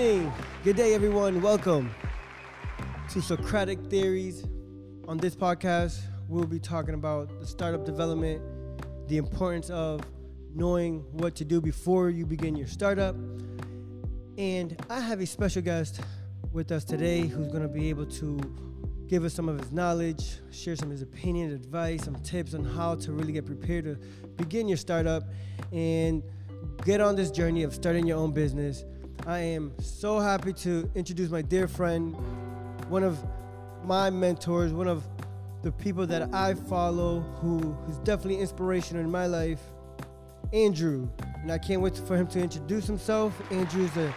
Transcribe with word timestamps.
evening. 0.00 0.32
Good 0.64 0.76
day, 0.76 0.94
everyone. 0.94 1.42
Welcome 1.42 1.94
to 3.10 3.20
Socratic 3.20 3.78
Theories. 3.90 4.44
On 5.06 5.18
this 5.18 5.36
podcast, 5.36 6.00
we'll 6.26 6.46
be 6.46 6.58
talking 6.58 6.94
about 6.94 7.38
the 7.38 7.46
startup 7.46 7.84
development, 7.84 8.40
the 9.08 9.18
importance 9.18 9.68
of 9.68 10.00
knowing 10.54 11.00
what 11.12 11.34
to 11.34 11.44
do 11.44 11.60
before 11.60 12.08
you 12.08 12.24
begin 12.24 12.56
your 12.56 12.66
startup. 12.66 13.14
And 14.38 14.82
I 14.88 15.00
have 15.00 15.20
a 15.20 15.26
special 15.26 15.60
guest 15.60 16.00
with 16.50 16.72
us 16.72 16.82
today 16.82 17.26
who's 17.26 17.48
going 17.48 17.62
to 17.62 17.68
be 17.68 17.90
able 17.90 18.06
to 18.06 18.40
give 19.06 19.24
us 19.24 19.34
some 19.34 19.50
of 19.50 19.58
his 19.58 19.70
knowledge, 19.70 20.38
share 20.50 20.76
some 20.76 20.88
of 20.88 20.92
his 20.92 21.02
opinion, 21.02 21.52
advice, 21.52 22.04
some 22.04 22.14
tips 22.20 22.54
on 22.54 22.64
how 22.64 22.94
to 22.94 23.12
really 23.12 23.32
get 23.32 23.44
prepared 23.44 23.84
to 23.84 23.96
begin 24.38 24.66
your 24.66 24.78
startup 24.78 25.24
and 25.72 26.22
get 26.86 27.02
on 27.02 27.16
this 27.16 27.30
journey 27.30 27.64
of 27.64 27.74
starting 27.74 28.06
your 28.06 28.16
own 28.16 28.32
business. 28.32 28.82
I 29.26 29.38
am 29.40 29.72
so 29.80 30.18
happy 30.18 30.52
to 30.54 30.90
introduce 30.94 31.30
my 31.30 31.42
dear 31.42 31.68
friend, 31.68 32.14
one 32.88 33.02
of 33.02 33.18
my 33.84 34.08
mentors, 34.08 34.72
one 34.72 34.88
of 34.88 35.04
the 35.62 35.70
people 35.70 36.06
that 36.06 36.32
I 36.34 36.54
follow 36.54 37.20
who 37.20 37.76
is 37.88 37.98
definitely 37.98 38.40
inspirational 38.40 39.04
in 39.04 39.10
my 39.10 39.26
life, 39.26 39.60
Andrew. 40.54 41.08
And 41.42 41.52
I 41.52 41.58
can't 41.58 41.82
wait 41.82 41.98
for 41.98 42.16
him 42.16 42.26
to 42.28 42.40
introduce 42.40 42.86
himself. 42.86 43.38
Andrew 43.52 43.84
is 43.84 43.92
the, 43.92 44.12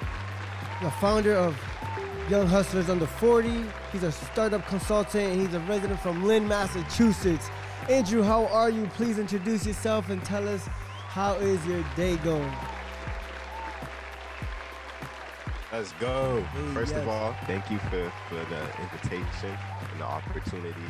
the 0.81 0.91
founder 1.01 1.35
of 1.35 1.57
Young 2.29 2.47
Hustlers 2.47 2.89
Under 2.89 3.07
40. 3.07 3.65
He's 3.91 4.03
a 4.03 4.11
startup 4.11 4.65
consultant 4.67 5.33
and 5.33 5.41
he's 5.41 5.53
a 5.53 5.59
resident 5.61 5.99
from 5.99 6.23
Lynn, 6.23 6.47
Massachusetts. 6.47 7.49
Andrew, 7.89 8.23
how 8.23 8.45
are 8.47 8.69
you? 8.69 8.87
Please 8.93 9.19
introduce 9.19 9.65
yourself 9.65 10.09
and 10.09 10.23
tell 10.23 10.47
us 10.47 10.65
how 11.07 11.33
is 11.35 11.63
your 11.67 11.83
day 11.97 12.15
going? 12.17 12.51
Let's 15.73 15.91
go. 15.93 16.45
Hey, 16.53 16.73
First 16.75 16.91
yes. 16.91 17.01
of 17.01 17.07
all, 17.07 17.35
thank 17.47 17.71
you 17.71 17.79
for, 17.79 18.13
for 18.29 18.35
the 18.35 18.61
invitation 18.79 19.57
and 19.91 19.99
the 19.99 20.05
opportunity. 20.05 20.85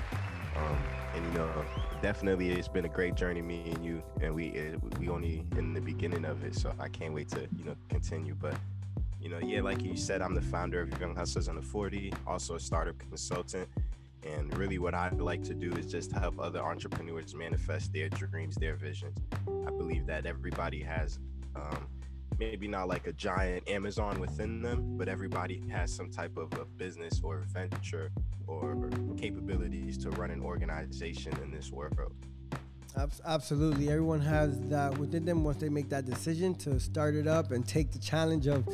Um, 0.57 0.77
and 1.15 1.25
you 1.25 1.31
know, 1.39 1.65
definitely 2.01 2.51
it's 2.51 2.67
been 2.67 2.83
a 2.83 2.89
great 2.89 3.15
journey, 3.15 3.41
me 3.41 3.71
and 3.73 3.85
you, 3.85 4.03
and 4.19 4.35
we 4.35 4.47
it, 4.47 4.99
we 4.99 5.07
only 5.07 5.45
in 5.57 5.73
the 5.73 5.79
beginning 5.79 6.25
of 6.25 6.43
it, 6.43 6.55
so 6.55 6.73
I 6.81 6.89
can't 6.89 7.13
wait 7.13 7.29
to 7.29 7.47
you 7.57 7.63
know 7.63 7.77
continue. 7.87 8.35
But 8.35 8.55
you 9.21 9.29
know, 9.29 9.39
yeah, 9.39 9.61
like 9.61 9.81
you 9.81 9.95
said, 9.95 10.21
I'm 10.21 10.35
the 10.35 10.41
founder 10.41 10.81
of 10.81 10.99
Young 10.99 11.15
Hustlers 11.15 11.47
Under 11.47 11.61
40, 11.61 12.11
also 12.27 12.55
a 12.55 12.59
startup 12.59 12.99
consultant. 12.99 13.69
And 14.27 14.55
really, 14.57 14.79
what 14.79 14.93
I 14.93 15.11
like 15.11 15.43
to 15.43 15.53
do 15.53 15.71
is 15.77 15.89
just 15.89 16.11
help 16.11 16.37
other 16.41 16.59
entrepreneurs 16.61 17.33
manifest 17.33 17.93
their 17.93 18.09
dreams, 18.09 18.55
their 18.55 18.75
visions. 18.75 19.17
I 19.47 19.71
believe 19.71 20.05
that 20.07 20.25
everybody 20.25 20.81
has 20.81 21.19
um, 21.55 21.87
maybe 22.39 22.67
not 22.67 22.87
like 22.87 23.07
a 23.07 23.13
giant 23.13 23.67
Amazon 23.69 24.19
within 24.19 24.61
them, 24.61 24.97
but 24.97 25.07
everybody 25.07 25.63
has 25.71 25.93
some 25.93 26.09
type 26.09 26.37
of 26.37 26.53
a 26.53 26.65
business 26.65 27.21
or 27.23 27.43
venture 27.51 28.11
or 28.47 28.89
capabilities 29.17 29.97
to 29.99 30.09
run 30.11 30.31
an 30.31 30.41
organization 30.41 31.33
in 31.43 31.51
this 31.51 31.71
world. 31.71 32.13
Absolutely. 33.25 33.89
Everyone 33.89 34.21
has 34.21 34.59
that 34.69 34.97
within 34.97 35.25
them 35.25 35.43
once 35.43 35.57
they 35.57 35.69
make 35.69 35.89
that 35.89 36.05
decision 36.05 36.53
to 36.55 36.79
start 36.79 37.15
it 37.15 37.27
up 37.27 37.51
and 37.51 37.67
take 37.67 37.91
the 37.91 37.99
challenge 37.99 38.47
of, 38.47 38.67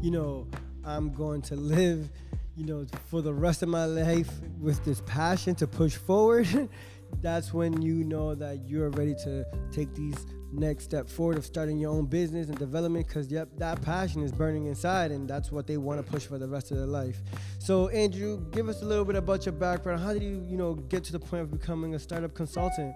you 0.00 0.10
know, 0.10 0.46
I'm 0.84 1.12
going 1.12 1.42
to 1.42 1.56
live 1.56 2.08
you 2.56 2.64
know, 2.64 2.86
for 3.06 3.20
the 3.20 3.34
rest 3.34 3.62
of 3.62 3.68
my 3.68 3.84
life 3.84 4.30
with 4.60 4.84
this 4.84 5.00
passion 5.06 5.54
to 5.56 5.66
push 5.66 5.96
forward, 5.96 6.68
that's 7.20 7.52
when 7.52 7.82
you 7.82 8.04
know 8.04 8.34
that 8.34 8.68
you're 8.68 8.90
ready 8.90 9.14
to 9.24 9.44
take 9.72 9.92
these 9.94 10.26
next 10.54 10.84
step 10.84 11.08
forward 11.08 11.36
of 11.36 11.44
starting 11.44 11.78
your 11.78 11.90
own 11.90 12.06
business 12.06 12.48
and 12.48 12.58
development 12.58 13.06
because 13.06 13.30
yep 13.30 13.48
that 13.56 13.80
passion 13.82 14.22
is 14.22 14.32
burning 14.32 14.66
inside 14.66 15.10
and 15.10 15.28
that's 15.28 15.50
what 15.50 15.66
they 15.66 15.76
want 15.76 16.04
to 16.04 16.10
push 16.10 16.26
for 16.26 16.38
the 16.38 16.48
rest 16.48 16.70
of 16.70 16.76
their 16.76 16.86
life. 16.86 17.22
So 17.58 17.88
andrew 17.88 18.44
give 18.50 18.68
us 18.68 18.82
a 18.82 18.84
little 18.84 19.04
bit 19.04 19.16
about 19.16 19.44
your 19.46 19.52
background. 19.52 20.00
How 20.00 20.12
did 20.12 20.22
you 20.22 20.44
you 20.48 20.56
know 20.56 20.74
get 20.74 21.04
to 21.04 21.12
the 21.12 21.18
point 21.18 21.42
of 21.42 21.50
becoming 21.50 21.94
a 21.94 21.98
startup 21.98 22.34
consultant? 22.34 22.94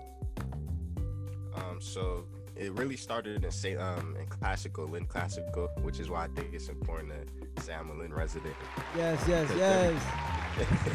Um 1.55 1.81
so 1.81 2.25
it 2.59 2.73
really 2.73 2.97
started 2.97 3.45
in 3.45 3.51
say 3.51 3.77
um 3.77 4.17
in 4.21 4.27
classical 4.27 4.87
Lynn 4.87 5.07
classical 5.07 5.69
which 5.83 6.01
is 6.01 6.11
why 6.11 6.25
i 6.25 6.29
think 6.29 6.49
it's 6.53 6.69
important 6.69 7.13
to 7.57 7.63
say 7.63 7.75
i'm 7.75 7.91
a 7.91 7.95
Lynn 7.95 8.13
resident 8.13 8.55
yes 8.97 9.25
yes 9.29 9.51
yes 9.57 10.03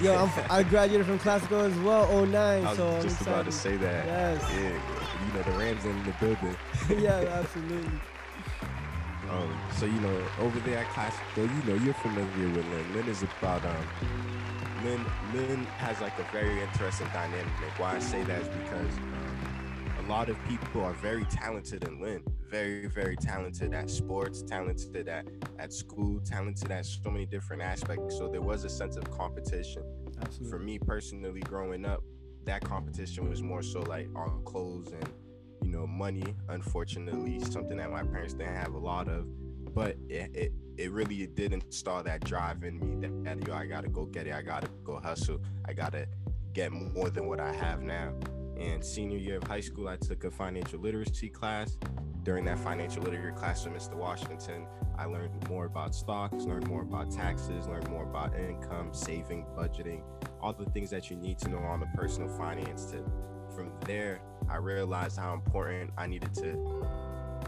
Yo, 0.02 0.14
I'm, 0.14 0.46
i 0.50 0.64
graduated 0.64 1.08
from 1.08 1.20
classical 1.20 1.62
as 1.62 1.78
well, 1.80 2.26
09. 2.26 2.36
I 2.36 2.68
was 2.68 2.78
so 2.78 3.02
just 3.02 3.22
about 3.22 3.46
to 3.46 3.52
say 3.52 3.78
that. 3.78 4.06
Yes. 4.06 4.52
Yeah, 4.52 4.60
you 5.26 5.34
know, 5.34 5.42
the 5.44 5.52
Rams 5.58 5.86
in 5.86 6.04
the 6.04 6.12
building. 6.20 6.58
yeah, 7.02 7.40
absolutely. 7.40 8.00
Um, 9.30 9.58
so 9.78 9.86
you 9.86 10.00
know, 10.02 10.22
over 10.42 10.60
there 10.60 10.80
at 10.80 10.90
classical, 10.90 11.46
you 11.46 11.64
know, 11.64 11.82
you're 11.82 11.94
familiar 11.94 12.50
with 12.50 12.66
Lynn. 12.72 12.94
Lynn 12.94 13.08
is 13.08 13.24
about 13.24 13.64
um, 13.64 13.88
Lynn. 14.84 15.06
Lynn 15.34 15.66
has 15.78 16.02
like 16.02 16.18
a 16.20 16.24
very 16.24 16.62
interesting 16.62 17.08
dynamic. 17.14 17.48
Why 17.78 17.96
I 17.96 18.00
say 18.00 18.22
that 18.24 18.42
is 18.42 18.50
because 18.50 19.00
a 20.04 20.10
lot 20.10 20.30
of 20.30 20.38
people 20.48 20.84
are 20.84 20.94
very 20.94 21.24
talented 21.26 21.84
in 21.86 22.02
Lynn, 22.02 22.24
very, 22.50 22.88
very 22.88 23.16
talented 23.16 23.74
at 23.74 23.90
sports, 23.90 24.42
talented 24.42 25.08
at, 25.08 25.26
at 25.60 25.72
school, 25.72 26.20
talented 26.20 26.72
at 26.72 26.86
so 26.86 27.10
many 27.10 27.26
different 27.26 27.62
aspects. 27.62 28.18
So 28.18 28.28
there 28.28 28.42
was 28.42 28.66
a 28.66 28.70
sense 28.70 28.98
of 28.98 29.10
competition. 29.12 29.84
Absolutely. 30.22 30.50
For 30.50 30.60
me 30.60 30.80
personally, 30.80 31.42
growing 31.42 31.86
up, 31.86 32.04
that 32.46 32.64
competition 32.64 33.30
was 33.30 33.42
more 33.42 33.64
so 33.64 33.82
like 33.82 34.10
on 34.16 34.42
clothes 34.44 34.92
and, 34.92 35.08
you 35.64 35.72
know, 35.72 35.88
money. 35.88 36.36
Unfortunately, 36.50 37.40
something 37.40 37.78
that 37.78 37.90
my 37.90 38.04
parents 38.04 38.34
didn't 38.34 38.56
have 38.56 38.74
a 38.74 38.80
lot 38.80 39.08
of. 39.08 39.26
But 39.74 39.96
it, 40.10 40.30
it, 40.36 40.52
it 40.78 40.92
really 40.92 41.26
did 41.28 41.54
install 41.54 42.04
that 42.04 42.24
drive 42.26 42.64
in 42.64 42.80
me 42.80 43.08
that, 43.08 43.24
that 43.24 43.48
yo, 43.48 43.54
I 43.54 43.66
gotta 43.66 43.88
go 43.88 44.06
get 44.06 44.28
it. 44.28 44.34
I 44.34 44.42
gotta 44.42 44.68
go 44.84 45.00
hustle. 45.00 45.40
I 45.66 45.74
gotta 45.74 46.08
get 46.54 46.72
more 46.72 47.10
than 47.10 47.28
what 47.28 47.40
I 47.40 47.54
have 47.54 47.82
now. 47.82 48.14
And 48.60 48.84
senior 48.84 49.18
year 49.18 49.38
of 49.38 49.44
high 49.44 49.62
school, 49.62 49.88
I 49.88 49.98
took 49.98 50.24
a 50.24 50.32
financial 50.32 50.80
literacy 50.80 51.30
class. 51.30 51.78
During 52.24 52.46
that 52.46 52.60
financial 52.60 53.04
literacy 53.04 53.36
class 53.38 53.66
with 53.66 53.74
Mr. 53.74 53.96
Washington, 53.96 54.66
I 54.98 55.06
learned 55.06 55.50
more 55.50 55.66
about 55.66 55.94
stocks, 55.94 56.44
learned 56.44 56.68
more 56.68 56.84
about 56.84 57.12
taxes, 57.12 57.68
learned 57.68 57.90
more 57.90 58.04
about 58.04 58.38
income, 58.38 58.94
saving, 58.94 59.46
budgeting, 59.58 60.04
all 60.40 60.54
the 60.54 60.66
things 60.66 60.90
that 60.92 61.10
you 61.10 61.18
need 61.18 61.38
to 61.40 61.50
know 61.50 61.58
on 61.58 61.80
the 61.80 61.88
personal 61.96 62.30
finance 62.38 62.86
tip. 62.86 63.06
From 63.56 63.72
there, 63.86 64.22
I 64.50 64.58
realized 64.58 65.18
how 65.18 65.34
important 65.34 65.92
I 65.98 66.08
needed 66.08 66.34
to 66.36 66.86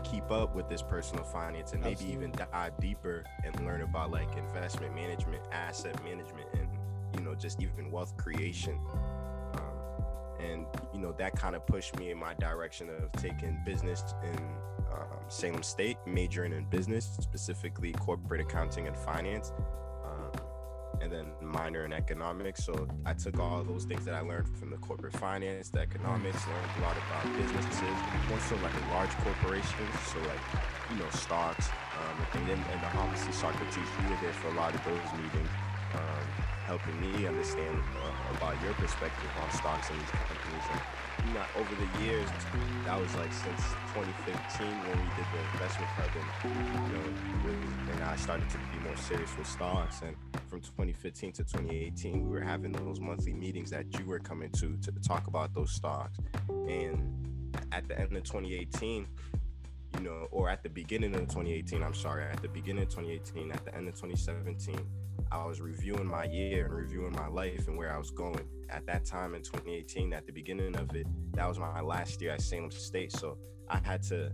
keep 0.04 0.30
up 0.32 0.56
with 0.56 0.70
this 0.70 0.82
personal 0.82 1.24
finance 1.24 1.72
and 1.72 1.82
maybe 1.82 1.94
Absolutely. 1.94 2.28
even 2.28 2.32
dive 2.52 2.78
deeper 2.80 3.24
and 3.44 3.66
learn 3.66 3.82
about 3.82 4.12
like 4.12 4.36
investment 4.38 4.94
management, 4.94 5.42
asset 5.52 6.04
management, 6.04 6.48
and 6.54 6.68
you 7.16 7.22
know, 7.22 7.36
just 7.36 7.62
even 7.62 7.92
wealth 7.92 8.16
creation 8.18 8.78
and 10.52 10.66
you 10.94 11.00
know 11.00 11.14
that 11.18 11.36
kind 11.36 11.56
of 11.56 11.66
pushed 11.66 11.98
me 11.98 12.12
in 12.12 12.18
my 12.18 12.34
direction 12.36 12.90
of 12.90 13.12
taking 13.22 13.58
business 13.66 14.04
in 14.24 14.40
um, 14.92 15.20
Salem 15.28 15.64
State, 15.64 15.98
majoring 16.06 16.54
in 16.54 16.66
business, 16.66 17.18
specifically 17.20 17.92
corporate 17.94 18.42
accounting 18.42 18.88
and 18.88 18.96
finance, 18.96 19.52
um, 20.06 20.32
and 21.02 21.12
then 21.12 21.26
minor 21.42 21.86
in 21.86 21.94
economics. 21.94 22.64
So 22.64 22.88
I 23.06 23.14
took 23.14 23.40
all 23.40 23.64
those 23.64 23.86
things 23.86 24.06
that 24.06 24.14
I 24.14 24.22
learned 24.22 24.48
from 24.58 24.70
the 24.70 24.78
corporate 24.78 25.14
finance, 25.14 25.70
the 25.70 25.80
economics, 25.80 26.40
learned 26.48 26.72
a 26.78 26.82
lot 26.82 26.98
about 26.98 27.38
businesses, 27.38 27.98
more 28.30 28.40
so 28.40 28.56
like 28.58 28.74
large 28.92 29.12
corporations, 29.18 29.94
so 30.12 30.20
like 30.20 30.44
you 30.92 30.98
know 30.98 31.10
stocks, 31.12 31.68
um, 31.70 32.26
and 32.34 32.50
then 32.50 32.64
and 32.72 32.82
obviously 32.98 33.34
Socrates, 33.34 33.78
you 34.02 34.10
were 34.10 34.18
there 34.22 34.34
for 34.34 34.50
a 34.50 34.56
lot 34.56 34.74
of 34.74 34.84
those 34.86 35.12
meetings. 35.20 35.50
Um, 35.94 36.46
helping 36.66 37.00
me 37.00 37.28
understand 37.28 37.78
uh, 37.78 38.38
about 38.38 38.60
your 38.64 38.74
perspective 38.74 39.30
on 39.42 39.52
stocks 39.52 39.90
and 39.90 40.00
these 40.00 40.10
companies. 40.10 40.66
And 40.72 40.82
know, 41.34 41.46
over 41.58 41.76
the 41.76 42.04
years, 42.04 42.28
that 42.86 43.00
was 43.00 43.14
like 43.16 43.32
since 43.32 43.62
2015 43.94 44.68
when 44.68 44.98
we 44.98 45.10
did 45.16 45.26
the 45.34 45.42
investment 45.54 45.92
club, 45.96 46.10
and 46.16 46.88
you 46.88 46.98
know, 46.98 47.94
and 47.94 48.04
I 48.04 48.16
started 48.16 48.50
to 48.50 48.58
be 48.58 48.80
more 48.84 48.96
serious 48.96 49.36
with 49.38 49.48
stocks. 49.48 50.02
And 50.02 50.16
from 50.48 50.62
2015 50.62 51.34
to 51.34 51.44
2018, 51.44 52.24
we 52.24 52.30
were 52.30 52.44
having 52.44 52.72
those 52.72 53.00
monthly 53.00 53.34
meetings 53.34 53.70
that 53.72 53.86
you 54.00 54.06
were 54.06 54.20
coming 54.20 54.50
to 54.52 54.78
to 54.78 54.92
talk 55.02 55.28
about 55.28 55.54
those 55.54 55.72
stocks. 55.72 56.18
And 56.50 57.12
at 57.72 57.88
the 57.88 58.00
end 58.00 58.16
of 58.16 58.24
2018, 58.24 59.08
you 59.98 60.04
know, 60.04 60.28
or 60.32 60.50
at 60.50 60.64
the 60.64 60.70
beginning 60.70 61.14
of 61.16 61.22
2018, 61.22 61.84
I'm 61.84 61.94
sorry, 61.94 62.24
at 62.24 62.42
the 62.42 62.48
beginning 62.48 62.84
of 62.84 62.90
2018, 62.90 63.52
at 63.52 63.64
the 63.66 63.76
end 63.76 63.88
of 63.88 63.96
2017, 63.96 64.80
I 65.32 65.46
was 65.46 65.62
reviewing 65.62 66.06
my 66.06 66.26
year 66.26 66.66
and 66.66 66.74
reviewing 66.74 67.14
my 67.14 67.28
life 67.28 67.68
and 67.68 67.78
where 67.78 67.94
I 67.94 67.98
was 67.98 68.12
going. 68.12 68.48
At 68.70 68.86
that 68.88 69.06
time 69.06 69.36
in 69.36 69.42
2018, 69.42 70.14
at 70.14 70.26
the 70.26 70.32
beginning 70.32 70.76
of 70.76 70.96
it, 70.96 71.08
that 71.34 71.48
was 71.48 71.60
my 71.60 71.82
last 71.82 72.22
year 72.22 72.32
at 72.32 72.42
Salem 72.42 72.72
State. 72.72 73.12
So 73.12 73.38
I 73.70 73.80
had 73.80 74.04
to 74.04 74.32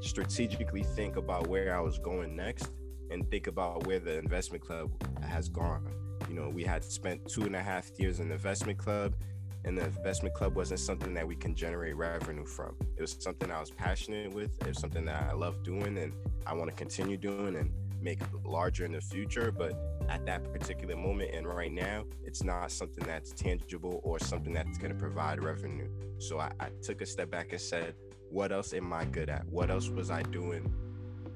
strategically 0.00 0.82
think 0.82 1.16
about 1.16 1.46
where 1.46 1.76
I 1.76 1.80
was 1.80 1.98
going 1.98 2.34
next 2.36 2.70
and 3.10 3.28
think 3.30 3.46
about 3.46 3.86
where 3.86 3.98
the 3.98 4.18
investment 4.18 4.64
club 4.64 4.90
has 5.22 5.48
gone. 5.48 5.86
You 6.28 6.34
know, 6.34 6.48
we 6.48 6.64
had 6.64 6.84
spent 6.84 7.26
two 7.28 7.42
and 7.42 7.54
a 7.54 7.62
half 7.62 7.90
years 7.98 8.20
in 8.20 8.28
the 8.28 8.34
investment 8.34 8.78
club, 8.78 9.14
and 9.64 9.78
the 9.78 9.84
investment 9.84 10.34
club 10.34 10.56
wasn't 10.56 10.80
something 10.80 11.14
that 11.14 11.26
we 11.26 11.36
can 11.36 11.54
generate 11.54 11.96
revenue 11.96 12.44
from. 12.44 12.74
It 12.96 13.00
was 13.00 13.16
something 13.18 13.50
I 13.50 13.60
was 13.60 13.70
passionate 13.70 14.32
with. 14.32 14.60
It 14.60 14.68
was 14.68 14.78
something 14.78 15.04
that 15.06 15.30
I 15.30 15.34
love 15.34 15.62
doing 15.62 15.98
and 15.98 16.12
I 16.46 16.54
want 16.54 16.70
to 16.70 16.76
continue 16.76 17.16
doing. 17.16 17.56
And 17.56 17.70
make 18.02 18.20
larger 18.44 18.84
in 18.84 18.92
the 18.92 19.00
future. 19.00 19.52
But 19.52 19.74
at 20.08 20.26
that 20.26 20.52
particular 20.52 20.96
moment 20.96 21.30
and 21.34 21.46
right 21.46 21.72
now, 21.72 22.04
it's 22.24 22.42
not 22.42 22.70
something 22.70 23.04
that's 23.06 23.32
tangible 23.32 24.00
or 24.02 24.18
something 24.18 24.52
that's 24.52 24.78
going 24.78 24.92
to 24.92 24.98
provide 24.98 25.42
revenue. 25.42 25.88
So 26.18 26.38
I, 26.38 26.50
I 26.60 26.68
took 26.82 27.00
a 27.00 27.06
step 27.06 27.30
back 27.30 27.52
and 27.52 27.60
said, 27.60 27.94
what 28.30 28.52
else 28.52 28.72
am 28.72 28.92
I 28.92 29.04
good 29.04 29.28
at? 29.28 29.46
What 29.46 29.70
else 29.70 29.88
was 29.88 30.10
I 30.10 30.22
doing 30.22 30.72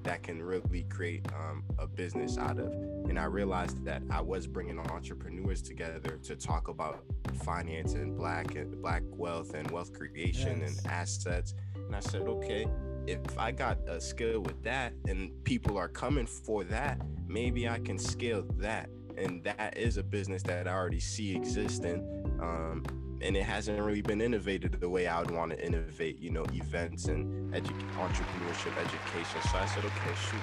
that 0.07 0.23
can 0.23 0.41
really 0.41 0.85
create 0.89 1.27
um, 1.35 1.65
a 1.79 1.87
business 1.87 2.39
out 2.39 2.59
of. 2.59 2.73
And 3.09 3.19
I 3.19 3.25
realized 3.25 3.85
that 3.85 4.03
I 4.09 4.21
was 4.21 4.47
bringing 4.47 4.79
entrepreneurs 4.79 5.63
together 5.63 6.19
to 6.23 6.37
talk 6.37 6.69
about 6.69 7.03
finance 7.45 7.95
and 7.95 8.17
black 8.17 8.55
and 8.55 8.81
black 8.81 9.03
wealth 9.11 9.55
and 9.55 9.69
wealth 9.73 9.93
creation 9.93 10.61
yes. 10.61 10.79
and 10.79 10.87
assets. 10.87 11.55
And 11.75 11.95
I 11.95 12.01
said, 12.01 12.23
okay, 12.23 12.67
if 13.09 13.19
I 13.37 13.51
got 13.51 13.79
a 13.89 14.01
skill 14.01 14.41
with 14.41 14.63
that 14.63 14.93
and 15.09 15.33
people 15.45 15.77
are 15.77 15.89
coming 15.89 16.27
for 16.27 16.63
that, 16.65 17.01
maybe 17.27 17.69
I 17.69 17.81
can 17.81 17.99
scale 17.99 18.45
that. 18.59 18.89
And 19.19 19.43
that 19.43 19.77
is 19.77 19.97
a 19.97 20.05
business 20.05 20.43
that 20.45 20.69
I 20.69 20.73
already 20.73 21.01
see 21.01 21.35
existing. 21.35 22.07
Um, 22.41 22.85
and 23.21 23.37
it 23.37 23.43
hasn't 23.43 23.81
really 23.81 24.03
been 24.03 24.21
innovated 24.21 24.81
the 24.81 24.89
way 24.89 25.07
I 25.07 25.21
would 25.21 25.31
want 25.31 25.53
to 25.53 25.65
innovate, 25.65 26.19
you 26.21 26.31
know, 26.31 26.45
events 26.53 27.07
and 27.07 27.53
edu- 27.55 27.95
entrepreneurship 27.97 28.77
education. 28.77 29.41
So 29.43 29.59
I 29.59 29.67
said, 29.67 29.85
okay, 29.85 30.15
shoot, 30.15 30.43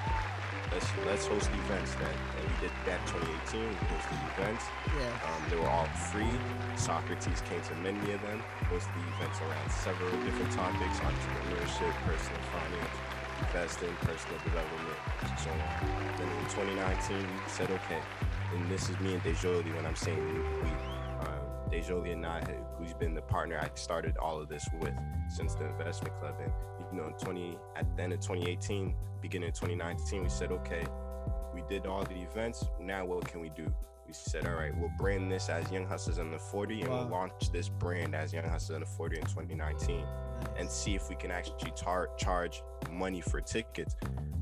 let's 0.71 0.87
let's 1.05 1.27
host 1.27 1.49
events 1.53 1.95
then. 1.95 2.15
And 2.37 2.47
we 2.49 2.55
did 2.55 2.71
that 2.85 3.05
2018. 3.05 3.69
We 3.69 3.75
hosted 3.75 4.19
events. 4.37 4.65
Yeah. 4.97 5.09
Um, 5.23 5.43
they 5.49 5.55
were 5.55 5.69
all 5.69 5.85
free. 6.11 6.41
Socrates 6.75 7.41
came 7.41 7.61
to 7.61 7.75
many 7.75 8.11
of 8.11 8.21
them. 8.21 8.43
Hosted 8.69 9.07
events 9.15 9.41
around 9.41 9.69
several 9.69 10.11
different 10.23 10.51
topics: 10.51 10.99
entrepreneurship, 10.99 11.93
personal 12.05 12.41
finance, 12.51 13.01
investing, 13.39 13.95
personal 14.01 14.39
development, 14.39 14.99
so 15.35 15.51
on. 15.51 16.15
Then 16.17 16.31
in 16.31 16.45
2019, 16.45 17.17
we 17.33 17.47
said, 17.47 17.71
okay, 17.71 18.01
and 18.53 18.69
this 18.69 18.89
is 18.89 18.99
me 18.99 19.13
and 19.13 19.23
Dejoli 19.23 19.73
when 19.75 19.85
I'm 19.85 19.95
saying 19.95 20.23
we 20.61 20.69
Dejoli 21.73 22.13
and 22.13 22.25
I, 22.25 22.41
who's 22.77 22.93
been 22.93 23.15
the 23.15 23.21
partner 23.21 23.59
I 23.59 23.69
started 23.73 24.15
all 24.17 24.39
of 24.39 24.47
this 24.47 24.67
with 24.79 24.93
since 25.27 25.55
the 25.55 25.65
investment 25.65 26.15
club. 26.19 26.35
And 26.39 26.51
you 26.91 26.97
know, 26.97 27.13
20 27.19 27.57
at 27.75 27.97
the 27.97 28.03
end 28.03 28.13
of 28.13 28.19
2018, 28.19 28.93
beginning 29.21 29.49
of 29.49 29.55
2019, 29.55 30.23
we 30.23 30.29
said, 30.29 30.51
okay, 30.51 30.83
we 31.53 31.63
did 31.67 31.87
all 31.87 32.03
the 32.03 32.21
events. 32.21 32.65
Now 32.79 33.05
what 33.05 33.27
can 33.27 33.39
we 33.39 33.49
do? 33.49 33.73
We 34.05 34.13
said, 34.13 34.45
all 34.45 34.53
right, 34.53 34.77
we'll 34.77 34.91
brand 34.99 35.31
this 35.31 35.49
as 35.49 35.71
Young 35.71 35.87
Hustlers 35.87 36.19
Under 36.19 36.37
40 36.37 36.81
and 36.81 36.89
wow. 36.89 36.99
we'll 36.99 37.07
launch 37.07 37.51
this 37.51 37.69
brand 37.69 38.13
as 38.13 38.33
Young 38.33 38.47
Hustlers 38.47 38.75
Under 38.75 38.85
40 38.85 39.17
in 39.17 39.23
2019 39.23 40.05
and 40.57 40.69
see 40.69 40.93
if 40.93 41.09
we 41.09 41.15
can 41.15 41.31
actually 41.31 41.71
tar- 41.75 42.09
charge 42.17 42.61
money 42.91 43.21
for 43.21 43.41
tickets 43.41 43.95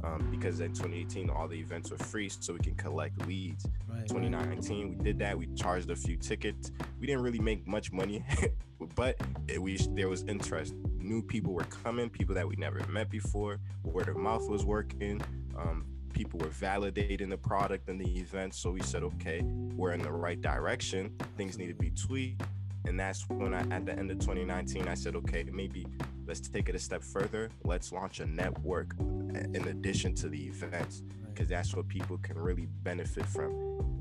um, 0.04 0.28
because 0.32 0.60
in 0.60 0.74
2018 0.74 1.30
all 1.30 1.48
the 1.48 1.60
events 1.60 1.92
were 1.92 1.98
free 1.98 2.28
so 2.28 2.54
we 2.54 2.60
can 2.60 2.76
collect 2.76 3.26
leads 3.28 3.68
right, 3.92 4.08
2019 4.08 4.90
we 4.90 5.04
did 5.04 5.20
that 5.20 5.38
we 5.38 5.48
charged 5.56 5.90
a 5.90 5.96
few 5.96 6.18
tickets. 6.18 6.72
We 7.00 7.08
didn't 7.08 7.24
really 7.24 7.40
make 7.40 7.68
much 7.68 7.92
money 7.92 8.24
but 8.96 9.20
it, 9.48 9.62
we 9.62 9.78
there 9.92 10.10
was 10.10 10.24
interest. 10.24 10.74
New 10.98 11.22
people 11.22 11.54
were 11.54 11.66
coming 11.66 12.10
people 12.10 12.36
that 12.36 12.48
we 12.48 12.56
never 12.56 12.86
met 12.88 13.10
before. 13.10 13.60
Word 13.84 14.10
of 14.10 14.18
mouth 14.18 14.48
was 14.50 14.66
working. 14.66 15.22
Um, 15.58 15.86
people 16.14 16.40
were 16.40 16.48
validating 16.48 17.30
the 17.30 17.38
product 17.38 17.88
and 17.88 18.00
the 18.00 18.20
event 18.20 18.54
so 18.54 18.70
we 18.70 18.82
said 18.82 19.02
okay 19.02 19.42
we're 19.76 19.94
in 19.94 20.02
the 20.02 20.12
right 20.12 20.40
direction. 20.40 21.16
Things 21.38 21.58
need 21.58 21.68
to 21.68 21.74
be 21.74 21.92
tweaked. 21.92 22.44
And 22.86 23.00
that's 23.00 23.28
when 23.30 23.54
I, 23.54 23.62
at 23.76 23.86
the 23.86 23.98
end 23.98 24.12
of 24.12 24.20
2019, 24.20 24.88
I 24.88 24.96
said, 24.96 25.16
okay, 25.16 25.44
maybe 25.52 25.86
let's 26.26 26.40
take 26.40 26.68
it 26.68 26.76
a 26.76 26.80
step 26.80 27.04
further. 27.04 27.50
Let's 27.64 27.92
launch 27.92 28.20
a 28.20 28.26
network 28.26 28.96
in 29.00 29.68
addition 29.68 30.16
to 30.16 30.30
the 30.30 30.48
events, 30.48 31.04
because 31.34 31.48
that's 31.48 31.76
what 31.76 31.88
people 31.88 32.18
can 32.20 32.38
really 32.38 32.68
benefit 32.84 33.26
from. 33.26 33.52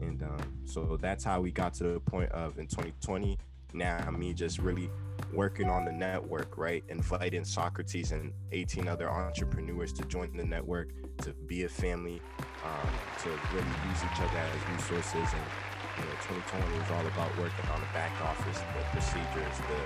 And 0.00 0.22
um, 0.22 0.58
so 0.64 0.98
that's 1.00 1.24
how 1.24 1.40
we 1.40 1.50
got 1.50 1.74
to 1.74 1.84
the 1.84 2.00
point 2.00 2.30
of 2.32 2.58
in 2.58 2.66
2020. 2.66 3.38
Now, 3.72 4.10
me 4.10 4.34
just 4.34 4.58
really 4.58 4.90
working 5.32 5.70
on 5.70 5.84
the 5.84 5.92
network, 5.92 6.58
right? 6.58 6.82
Inviting 6.88 7.44
Socrates 7.44 8.12
and 8.12 8.32
18 8.52 8.88
other 8.88 9.08
entrepreneurs 9.08 9.92
to 9.94 10.04
join 10.06 10.36
the 10.36 10.44
network, 10.44 10.90
to 11.18 11.32
be 11.46 11.64
a 11.64 11.68
family, 11.68 12.20
um, 12.64 12.90
to 13.22 13.28
really 13.54 13.68
use 13.88 14.02
each 14.02 14.20
other 14.20 14.38
as 14.38 14.76
resources 14.76 15.28
and 15.32 15.69
you 16.00 16.08
know, 16.08 16.40
2020 16.48 16.80
was 16.80 16.90
all 16.96 17.04
about 17.04 17.28
working 17.36 17.68
on 17.68 17.80
the 17.84 17.92
back 17.92 18.12
office, 18.24 18.58
the 18.72 18.84
procedures, 18.96 19.56
the, 19.68 19.80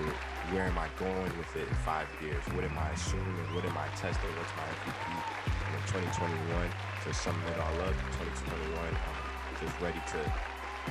the 0.00 0.08
where 0.52 0.64
am 0.64 0.78
I 0.78 0.88
going 0.96 1.28
with 1.36 1.52
it 1.56 1.68
in 1.68 1.74
five 1.84 2.08
years? 2.22 2.40
What 2.56 2.64
am 2.64 2.76
I 2.78 2.88
assuming? 2.96 3.44
What 3.52 3.64
am 3.68 3.76
I 3.76 3.84
testing? 4.00 4.32
What's 4.40 4.54
my 4.56 4.64
MVP? 4.64 5.04
And 5.68 5.72
in 5.76 5.84
2021, 5.92 6.72
to 7.04 7.12
sum 7.12 7.36
it 7.52 7.60
all 7.60 7.76
up, 7.84 7.92
2021, 8.16 8.72
I'm 8.72 9.56
just 9.60 9.76
ready 9.84 10.00
to 10.16 10.20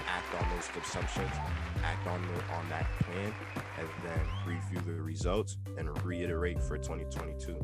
act 0.06 0.30
on 0.38 0.46
those 0.54 0.70
assumptions, 0.78 1.34
act 1.82 2.06
on 2.06 2.22
the, 2.22 2.38
on 2.54 2.70
that 2.70 2.86
plan, 3.02 3.34
and 3.80 3.90
then 4.06 4.22
review 4.46 4.80
the 4.86 5.02
results 5.02 5.58
and 5.78 5.90
reiterate 6.06 6.62
for 6.62 6.78
2022. 6.78 7.58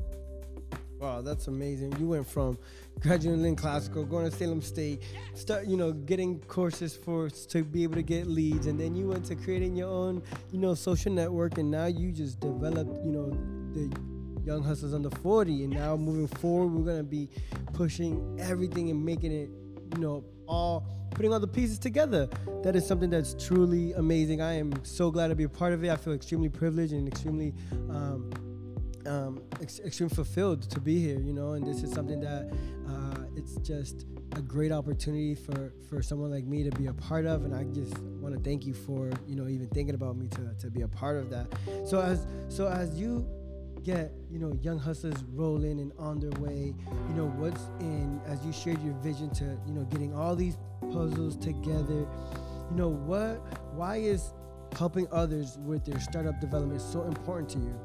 Wow, 0.99 1.21
that's 1.21 1.47
amazing. 1.47 1.93
You 1.99 2.07
went 2.07 2.27
from 2.27 2.57
graduating 3.01 3.43
in 3.45 3.55
classical, 3.55 4.05
going 4.05 4.29
to 4.29 4.35
Salem 4.35 4.61
State, 4.61 5.03
start, 5.33 5.67
you 5.67 5.75
know, 5.75 5.91
getting 5.91 6.39
courses 6.41 6.95
for 6.95 7.29
to 7.29 7.63
be 7.63 7.83
able 7.83 7.95
to 7.95 8.03
get 8.03 8.27
leads, 8.27 8.67
and 8.67 8.79
then 8.79 8.95
you 8.95 9.09
went 9.09 9.25
to 9.25 9.35
creating 9.35 9.75
your 9.75 9.89
own, 9.89 10.23
you 10.51 10.59
know, 10.59 10.73
social 10.73 11.11
network, 11.11 11.57
and 11.57 11.69
now 11.69 11.87
you 11.87 12.11
just 12.11 12.39
developed, 12.39 13.03
you 13.03 13.11
know, 13.11 13.29
the 13.73 13.93
Young 14.45 14.63
Hustlers 14.63 14.93
under 14.93 15.09
40, 15.09 15.65
and 15.65 15.73
now 15.73 15.97
moving 15.97 16.27
forward, 16.27 16.67
we're 16.73 16.85
gonna 16.85 17.03
be 17.03 17.29
pushing 17.73 18.37
everything 18.39 18.89
and 18.89 19.03
making 19.03 19.31
it, 19.31 19.49
you 19.95 20.01
know, 20.01 20.23
all 20.47 20.85
putting 21.11 21.31
all 21.31 21.39
the 21.39 21.47
pieces 21.47 21.77
together. 21.77 22.27
That 22.63 22.75
is 22.75 22.87
something 22.87 23.09
that's 23.09 23.35
truly 23.45 23.93
amazing. 23.93 24.41
I 24.41 24.53
am 24.53 24.73
so 24.83 25.11
glad 25.11 25.27
to 25.27 25.35
be 25.35 25.43
a 25.43 25.49
part 25.49 25.73
of 25.73 25.83
it. 25.83 25.91
I 25.91 25.95
feel 25.95 26.13
extremely 26.13 26.49
privileged 26.49 26.93
and 26.93 27.07
extremely. 27.07 27.53
Um, 27.89 28.31
um, 29.07 29.41
ex- 29.61 29.79
extremely 29.79 30.15
fulfilled 30.15 30.69
to 30.69 30.79
be 30.79 30.99
here, 30.99 31.19
you 31.19 31.33
know, 31.33 31.53
and 31.53 31.65
this 31.65 31.83
is 31.83 31.91
something 31.91 32.19
that 32.21 32.51
uh, 32.87 33.25
it's 33.35 33.55
just 33.57 34.05
a 34.35 34.41
great 34.41 34.71
opportunity 34.71 35.35
for, 35.35 35.73
for 35.89 36.01
someone 36.01 36.31
like 36.31 36.45
me 36.45 36.63
to 36.63 36.71
be 36.71 36.87
a 36.87 36.93
part 36.93 37.25
of, 37.25 37.43
and 37.45 37.55
I 37.55 37.63
just 37.65 37.97
want 37.97 38.35
to 38.35 38.41
thank 38.41 38.65
you 38.65 38.73
for 38.73 39.11
you 39.27 39.35
know 39.35 39.47
even 39.47 39.67
thinking 39.69 39.95
about 39.95 40.17
me 40.17 40.27
to, 40.29 40.53
to 40.59 40.69
be 40.69 40.81
a 40.81 40.87
part 40.87 41.17
of 41.17 41.29
that. 41.29 41.47
So 41.85 41.99
as 41.99 42.25
so 42.49 42.67
as 42.67 42.97
you 42.99 43.27
get 43.83 44.13
you 44.31 44.39
know 44.39 44.57
young 44.61 44.79
hustlers 44.79 45.23
rolling 45.33 45.79
and 45.79 45.91
on 45.97 46.19
their 46.19 46.31
way, 46.41 46.73
you 47.09 47.13
know 47.15 47.27
what's 47.37 47.69
in 47.79 48.21
as 48.27 48.43
you 48.45 48.53
shared 48.53 48.81
your 48.83 48.93
vision 48.95 49.29
to 49.31 49.57
you 49.67 49.73
know 49.73 49.83
getting 49.85 50.13
all 50.15 50.35
these 50.35 50.57
puzzles 50.91 51.37
together, 51.37 52.07
you 52.69 52.75
know 52.75 52.89
what 52.89 53.37
why 53.73 53.97
is 53.97 54.33
helping 54.77 55.07
others 55.11 55.57
with 55.59 55.85
their 55.85 55.99
startup 55.99 56.39
development 56.39 56.81
so 56.81 57.03
important 57.03 57.49
to 57.49 57.59
you? 57.59 57.79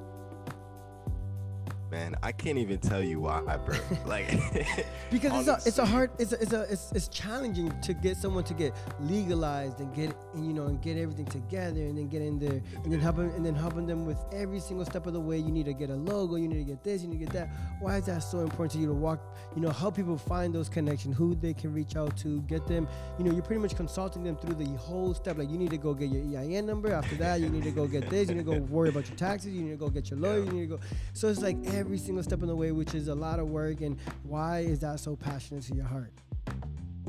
Man, 1.90 2.14
I 2.22 2.32
can't 2.32 2.58
even 2.58 2.78
tell 2.78 3.02
you 3.02 3.20
why, 3.20 3.40
bro. 3.56 3.76
Like, 4.06 4.28
because 5.10 5.46
it's 5.46 5.66
a, 5.66 5.68
it's 5.68 5.78
a 5.78 5.84
hard, 5.84 6.10
it's 6.18 6.32
a, 6.32 6.40
it's 6.40 6.52
a, 6.52 6.62
it's, 6.70 6.92
it's 6.92 7.08
challenging 7.08 7.72
to 7.82 7.92
get 7.92 8.16
someone 8.16 8.44
to 8.44 8.54
get 8.54 8.74
legalized 9.00 9.80
and 9.80 9.94
get, 9.94 10.14
and, 10.34 10.46
you 10.46 10.52
know, 10.52 10.66
and 10.66 10.80
get 10.80 10.96
everything 10.96 11.26
together 11.26 11.80
and 11.80 11.98
then 11.98 12.08
get 12.08 12.22
in 12.22 12.38
there 12.38 12.62
and 12.84 12.92
then 12.92 13.00
helping, 13.00 13.30
and 13.32 13.44
then 13.44 13.54
helping 13.54 13.86
them 13.86 14.06
with 14.06 14.18
every 14.32 14.60
single 14.60 14.86
step 14.86 15.06
of 15.06 15.12
the 15.12 15.20
way. 15.20 15.38
You 15.38 15.52
need 15.52 15.66
to 15.66 15.74
get 15.74 15.90
a 15.90 15.94
logo, 15.94 16.36
you 16.36 16.48
need 16.48 16.58
to 16.58 16.64
get 16.64 16.82
this, 16.82 17.02
you 17.02 17.08
need 17.08 17.18
to 17.18 17.24
get 17.26 17.34
that. 17.34 17.48
Why 17.80 17.96
is 17.96 18.06
that 18.06 18.22
so 18.22 18.40
important 18.40 18.72
to 18.72 18.78
you 18.78 18.86
to 18.86 18.94
walk, 18.94 19.20
you 19.54 19.60
know, 19.60 19.70
help 19.70 19.96
people 19.96 20.16
find 20.16 20.54
those 20.54 20.68
connections, 20.68 21.16
who 21.16 21.34
they 21.34 21.52
can 21.52 21.72
reach 21.72 21.96
out 21.96 22.16
to, 22.18 22.40
get 22.42 22.66
them, 22.66 22.88
you 23.18 23.24
know, 23.24 23.32
you're 23.32 23.42
pretty 23.42 23.60
much 23.60 23.76
consulting 23.76 24.24
them 24.24 24.36
through 24.36 24.54
the 24.54 24.70
whole 24.78 25.12
step. 25.14 25.38
Like, 25.38 25.50
you 25.50 25.58
need 25.58 25.70
to 25.70 25.78
go 25.78 25.92
get 25.92 26.10
your 26.10 26.22
EIN 26.40 26.66
number. 26.66 26.92
After 26.92 27.16
that, 27.16 27.40
you 27.40 27.48
need 27.48 27.64
to 27.64 27.70
go 27.70 27.86
get 27.86 28.08
this. 28.08 28.28
You 28.28 28.36
need 28.36 28.46
to 28.46 28.52
go 28.52 28.58
worry 28.66 28.88
about 28.88 29.08
your 29.08 29.16
taxes. 29.16 29.52
You 29.52 29.62
need 29.62 29.70
to 29.70 29.76
go 29.76 29.88
get 29.88 30.10
your 30.10 30.18
lawyer. 30.18 30.44
You 30.44 30.50
need 30.52 30.68
to 30.68 30.76
go. 30.76 30.80
So 31.12 31.28
it's 31.28 31.40
like 31.40 31.56
every 31.78 31.98
single 31.98 32.22
step 32.22 32.42
in 32.42 32.48
the 32.48 32.56
way, 32.56 32.72
which 32.72 32.94
is 32.94 33.08
a 33.08 33.14
lot 33.14 33.38
of 33.38 33.48
work. 33.48 33.80
And 33.80 33.98
why 34.24 34.60
is 34.60 34.80
that 34.80 35.00
so 35.00 35.16
passionate 35.16 35.62
to 35.64 35.74
your 35.74 35.86
heart? 35.86 36.12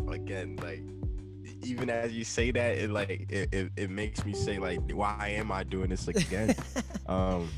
Again, 0.07 0.57
like 0.61 0.83
even 1.63 1.89
as 1.89 2.13
you 2.13 2.23
say 2.23 2.51
that, 2.51 2.77
it 2.77 2.89
like 2.89 3.27
it, 3.29 3.53
it, 3.53 3.71
it 3.75 3.89
makes 3.89 4.23
me 4.25 4.33
say 4.33 4.59
like, 4.59 4.79
why 4.91 5.33
am 5.35 5.51
I 5.51 5.63
doing 5.63 5.89
this 5.89 6.07
again? 6.07 6.55
um, 7.07 7.49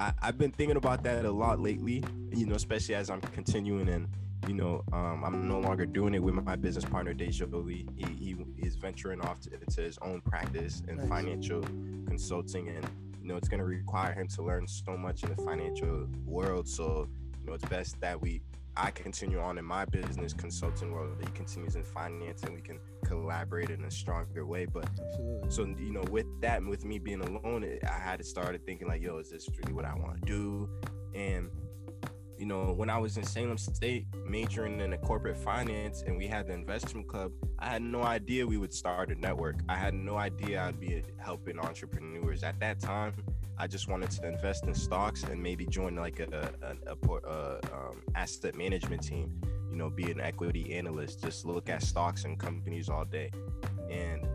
I, 0.00 0.12
have 0.22 0.38
been 0.38 0.52
thinking 0.52 0.76
about 0.76 1.02
that 1.04 1.24
a 1.24 1.30
lot 1.30 1.60
lately. 1.60 2.02
You 2.32 2.46
know, 2.46 2.54
especially 2.54 2.94
as 2.94 3.10
I'm 3.10 3.20
continuing 3.20 3.88
and 3.88 4.08
you 4.46 4.54
know, 4.54 4.82
um, 4.92 5.24
I'm 5.24 5.48
no 5.48 5.58
longer 5.58 5.86
doing 5.86 6.14
it 6.14 6.22
with 6.22 6.34
my 6.34 6.56
business 6.56 6.84
partner 6.84 7.14
Dejoli. 7.14 7.88
He, 7.96 8.34
he 8.34 8.36
is 8.58 8.76
venturing 8.76 9.20
off 9.22 9.40
to, 9.42 9.54
into 9.54 9.80
his 9.80 9.98
own 10.02 10.20
practice 10.20 10.82
in 10.86 10.96
nice. 10.96 11.08
financial 11.08 11.62
consulting 12.06 12.68
and 12.68 12.86
you 13.24 13.30
know, 13.30 13.36
it's 13.36 13.48
going 13.48 13.60
to 13.60 13.64
require 13.64 14.12
him 14.12 14.28
to 14.28 14.42
learn 14.42 14.68
so 14.68 14.98
much 14.98 15.22
in 15.22 15.30
the 15.30 15.42
financial 15.42 16.06
world. 16.26 16.68
So, 16.68 17.08
you 17.40 17.46
know, 17.46 17.54
it's 17.54 17.64
best 17.64 17.98
that 18.02 18.20
we, 18.20 18.42
I 18.76 18.90
continue 18.90 19.40
on 19.40 19.56
in 19.56 19.64
my 19.64 19.86
business 19.86 20.34
consulting 20.34 20.92
world. 20.92 21.16
He 21.18 21.30
continues 21.30 21.74
in 21.74 21.84
finance, 21.84 22.42
and 22.42 22.54
we 22.54 22.60
can 22.60 22.78
collaborate 23.06 23.70
in 23.70 23.82
a 23.84 23.90
stronger 23.90 24.44
way. 24.44 24.66
But 24.66 24.90
Absolutely. 25.00 25.50
so 25.50 25.64
you 25.64 25.92
know, 25.92 26.04
with 26.10 26.26
that, 26.42 26.58
and 26.58 26.68
with 26.68 26.84
me 26.84 26.98
being 26.98 27.22
alone, 27.22 27.64
I 27.88 27.98
had 27.98 28.18
to 28.18 28.24
start 28.24 28.60
thinking 28.66 28.88
like, 28.88 29.00
yo, 29.00 29.16
is 29.16 29.30
this 29.30 29.48
really 29.56 29.72
what 29.72 29.86
I 29.86 29.94
want 29.94 30.20
to 30.20 30.26
do? 30.26 30.68
And 31.14 31.48
you 32.38 32.46
know, 32.46 32.72
when 32.72 32.90
I 32.90 32.98
was 32.98 33.16
in 33.16 33.24
Salem 33.24 33.58
State 33.58 34.06
majoring 34.26 34.80
in 34.80 34.90
the 34.90 34.98
corporate 34.98 35.36
finance 35.36 36.02
and 36.02 36.16
we 36.16 36.26
had 36.26 36.48
the 36.48 36.52
investment 36.52 37.06
club, 37.06 37.32
I 37.58 37.68
had 37.68 37.82
no 37.82 38.02
idea 38.02 38.46
we 38.46 38.56
would 38.56 38.72
start 38.72 39.10
a 39.10 39.14
network. 39.14 39.56
I 39.68 39.76
had 39.76 39.94
no 39.94 40.16
idea 40.16 40.62
I'd 40.62 40.80
be 40.80 41.02
helping 41.18 41.58
entrepreneurs. 41.58 42.42
At 42.42 42.58
that 42.60 42.80
time, 42.80 43.14
I 43.56 43.66
just 43.66 43.88
wanted 43.88 44.10
to 44.12 44.28
invest 44.28 44.64
in 44.64 44.74
stocks 44.74 45.22
and 45.22 45.40
maybe 45.40 45.66
join 45.66 45.94
like 45.94 46.18
a, 46.20 46.52
a, 46.62 46.92
a, 46.92 47.28
a 47.28 47.60
um, 47.72 48.02
asset 48.14 48.56
management 48.56 49.02
team, 49.02 49.40
you 49.70 49.76
know, 49.76 49.88
be 49.88 50.10
an 50.10 50.20
equity 50.20 50.74
analyst, 50.74 51.22
just 51.22 51.44
look 51.44 51.68
at 51.68 51.82
stocks 51.82 52.24
and 52.24 52.38
companies 52.38 52.88
all 52.88 53.04
day. 53.04 53.30
And 53.88 54.26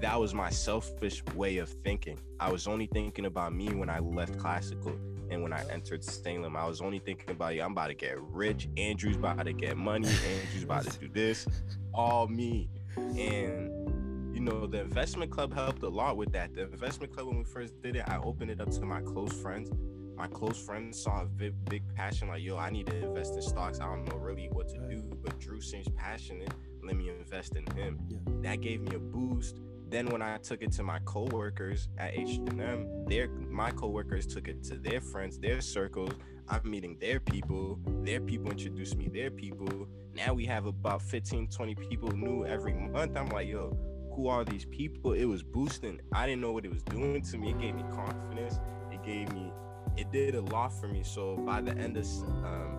that 0.00 0.18
was 0.18 0.32
my 0.32 0.50
selfish 0.50 1.24
way 1.34 1.58
of 1.58 1.68
thinking. 1.68 2.18
I 2.38 2.52
was 2.52 2.68
only 2.68 2.86
thinking 2.86 3.26
about 3.26 3.52
me 3.52 3.74
when 3.74 3.90
I 3.90 3.98
left 3.98 4.38
classical 4.38 4.96
and 5.30 5.42
when 5.42 5.52
I 5.52 5.64
entered 5.70 6.02
Salem, 6.04 6.56
I 6.56 6.66
was 6.66 6.80
only 6.80 6.98
thinking 6.98 7.30
about, 7.30 7.54
yeah, 7.54 7.64
I'm 7.64 7.72
about 7.72 7.88
to 7.88 7.94
get 7.94 8.20
rich. 8.20 8.68
Andrew's 8.76 9.16
about 9.16 9.44
to 9.44 9.52
get 9.52 9.76
money. 9.76 10.08
Andrew's 10.08 10.62
about 10.64 10.84
to 10.84 10.98
do 10.98 11.08
this. 11.08 11.46
All 11.92 12.26
me. 12.28 12.68
And, 12.96 14.34
you 14.34 14.40
know, 14.40 14.66
the 14.66 14.80
investment 14.80 15.30
club 15.30 15.52
helped 15.52 15.82
a 15.82 15.88
lot 15.88 16.16
with 16.16 16.32
that. 16.32 16.54
The 16.54 16.62
investment 16.62 17.12
club, 17.12 17.28
when 17.28 17.38
we 17.38 17.44
first 17.44 17.80
did 17.82 17.96
it, 17.96 18.04
I 18.08 18.18
opened 18.18 18.50
it 18.50 18.60
up 18.60 18.70
to 18.70 18.80
my 18.82 19.00
close 19.00 19.32
friends. 19.40 19.70
My 20.16 20.26
close 20.26 20.58
friends 20.58 21.00
saw 21.00 21.22
a 21.22 21.26
big, 21.26 21.54
big 21.68 21.82
passion, 21.94 22.26
like, 22.26 22.42
yo, 22.42 22.56
I 22.56 22.70
need 22.70 22.86
to 22.86 22.96
invest 22.96 23.34
in 23.34 23.42
stocks. 23.42 23.78
I 23.78 23.84
don't 23.84 24.04
know 24.04 24.16
really 24.16 24.48
what 24.50 24.68
to 24.70 24.78
do, 24.88 25.02
but 25.22 25.38
Drew 25.38 25.60
seems 25.60 25.88
passionate. 25.90 26.52
Let 26.82 26.96
me 26.96 27.10
invest 27.10 27.54
in 27.54 27.64
him. 27.76 28.00
Yeah. 28.08 28.18
That 28.42 28.60
gave 28.60 28.80
me 28.80 28.96
a 28.96 28.98
boost 28.98 29.60
then 29.90 30.06
when 30.10 30.22
I 30.22 30.36
took 30.38 30.62
it 30.62 30.72
to 30.72 30.82
my 30.82 30.98
coworkers 31.00 31.88
at 31.98 32.14
H&M, 32.14 33.04
their 33.06 33.28
my 33.28 33.70
coworkers 33.70 34.26
took 34.26 34.48
it 34.48 34.62
to 34.64 34.76
their 34.76 35.00
friends, 35.00 35.38
their 35.38 35.60
circles. 35.60 36.12
I'm 36.48 36.60
meeting 36.64 36.96
their 36.98 37.20
people. 37.20 37.78
Their 38.02 38.20
people 38.20 38.50
introduced 38.50 38.96
me 38.96 39.08
their 39.08 39.30
people. 39.30 39.88
Now 40.14 40.34
we 40.34 40.46
have 40.46 40.66
about 40.66 41.02
15, 41.02 41.48
20 41.48 41.74
people 41.74 42.10
new 42.10 42.44
every 42.44 42.72
month. 42.72 43.16
I'm 43.16 43.28
like, 43.28 43.48
yo, 43.48 43.76
who 44.14 44.28
are 44.28 44.44
these 44.44 44.64
people? 44.64 45.12
It 45.12 45.26
was 45.26 45.42
boosting. 45.42 46.00
I 46.12 46.26
didn't 46.26 46.40
know 46.40 46.52
what 46.52 46.64
it 46.64 46.72
was 46.72 46.82
doing 46.82 47.22
to 47.22 47.38
me. 47.38 47.50
It 47.50 47.60
gave 47.60 47.74
me 47.74 47.84
confidence. 47.94 48.58
It 48.90 49.02
gave 49.04 49.32
me, 49.32 49.52
it 49.96 50.10
did 50.10 50.34
a 50.34 50.40
lot 50.40 50.68
for 50.68 50.88
me. 50.88 51.02
So 51.04 51.36
by 51.36 51.60
the 51.60 51.72
end 51.78 51.96
of, 51.96 52.06
um, 52.44 52.78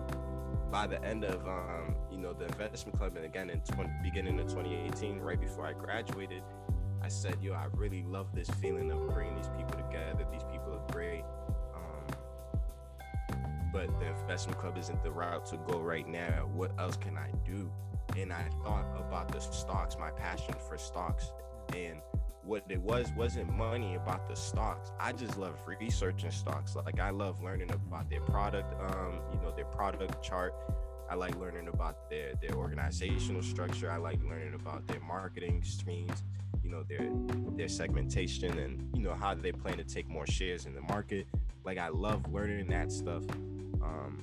by 0.70 0.86
the 0.86 1.02
end 1.04 1.24
of, 1.24 1.46
um, 1.46 1.96
you 2.10 2.18
know, 2.18 2.32
the 2.32 2.44
investment 2.44 2.98
club, 2.98 3.16
and 3.16 3.24
again 3.24 3.50
in 3.50 3.60
20, 3.60 3.90
beginning 4.02 4.38
of 4.38 4.46
2018, 4.48 5.18
right 5.18 5.40
before 5.40 5.66
I 5.66 5.72
graduated, 5.72 6.42
I 7.02 7.08
said, 7.08 7.36
yo, 7.42 7.54
I 7.54 7.66
really 7.74 8.02
love 8.02 8.34
this 8.34 8.48
feeling 8.48 8.90
of 8.90 9.08
bringing 9.14 9.36
these 9.36 9.50
people 9.56 9.76
together. 9.76 10.26
These 10.30 10.44
people 10.44 10.74
are 10.74 10.92
great. 10.92 11.24
Um, 11.74 12.18
but 13.72 13.98
the 13.98 14.06
investment 14.06 14.58
club 14.58 14.76
isn't 14.78 15.02
the 15.02 15.10
route 15.10 15.46
to 15.46 15.56
go 15.66 15.80
right 15.80 16.06
now. 16.08 16.48
What 16.52 16.72
else 16.78 16.96
can 16.96 17.16
I 17.16 17.30
do? 17.44 17.70
And 18.16 18.32
I 18.32 18.44
thought 18.64 18.86
about 18.96 19.32
the 19.32 19.40
stocks, 19.40 19.96
my 19.98 20.10
passion 20.10 20.54
for 20.68 20.76
stocks. 20.76 21.32
And 21.74 22.00
what 22.42 22.64
it 22.68 22.80
was 22.80 23.12
wasn't 23.16 23.52
money 23.52 23.94
about 23.94 24.28
the 24.28 24.34
stocks. 24.34 24.90
I 24.98 25.12
just 25.12 25.38
love 25.38 25.54
researching 25.66 26.30
stocks. 26.30 26.74
Like 26.74 26.98
I 26.98 27.10
love 27.10 27.42
learning 27.42 27.70
about 27.70 28.10
their 28.10 28.22
product, 28.22 28.74
um, 28.80 29.20
you 29.32 29.40
know, 29.40 29.52
their 29.54 29.66
product 29.66 30.22
chart. 30.22 30.54
I 31.10 31.14
like 31.14 31.36
learning 31.36 31.68
about 31.68 32.08
their 32.08 32.34
their 32.40 32.54
organizational 32.54 33.42
structure. 33.42 33.90
I 33.90 33.96
like 33.96 34.22
learning 34.22 34.54
about 34.54 34.86
their 34.86 35.00
marketing 35.00 35.62
streams 35.64 36.22
you 36.70 36.70
know 36.70 36.84
their 36.84 37.10
their 37.56 37.68
segmentation 37.68 38.58
and 38.58 38.88
you 38.94 39.02
know 39.02 39.14
how 39.14 39.34
they 39.34 39.52
plan 39.52 39.76
to 39.76 39.84
take 39.84 40.08
more 40.08 40.26
shares 40.26 40.66
in 40.66 40.74
the 40.74 40.80
market 40.82 41.26
like 41.64 41.78
i 41.78 41.88
love 41.88 42.32
learning 42.32 42.68
that 42.68 42.92
stuff 42.92 43.22
um 43.82 44.22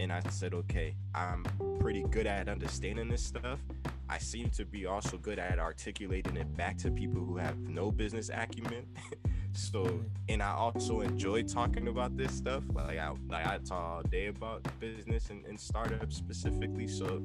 and 0.00 0.12
i 0.12 0.20
said 0.30 0.54
okay 0.54 0.94
i'm 1.14 1.44
pretty 1.86 2.02
good 2.10 2.26
at 2.26 2.48
understanding 2.48 3.08
this 3.08 3.22
stuff. 3.22 3.60
I 4.08 4.18
seem 4.18 4.50
to 4.50 4.64
be 4.64 4.86
also 4.86 5.18
good 5.18 5.38
at 5.38 5.58
articulating 5.58 6.36
it 6.36 6.56
back 6.56 6.78
to 6.78 6.90
people 6.90 7.24
who 7.24 7.36
have 7.36 7.56
no 7.58 7.90
business 7.90 8.30
acumen. 8.32 8.86
So 9.52 9.84
mm-hmm. 9.84 10.04
and 10.28 10.42
i 10.42 10.50
also 10.50 11.00
enjoy 11.00 11.42
talking 11.42 11.88
about 11.88 12.14
this 12.14 12.30
stuff 12.30 12.62
like 12.74 12.98
i 12.98 13.10
like 13.30 13.46
i 13.46 13.56
talk 13.56 13.72
all 13.72 14.02
day 14.02 14.26
about 14.26 14.62
business 14.80 15.30
and, 15.30 15.46
and 15.46 15.58
startups 15.58 16.14
specifically 16.14 16.86
so 16.86 17.22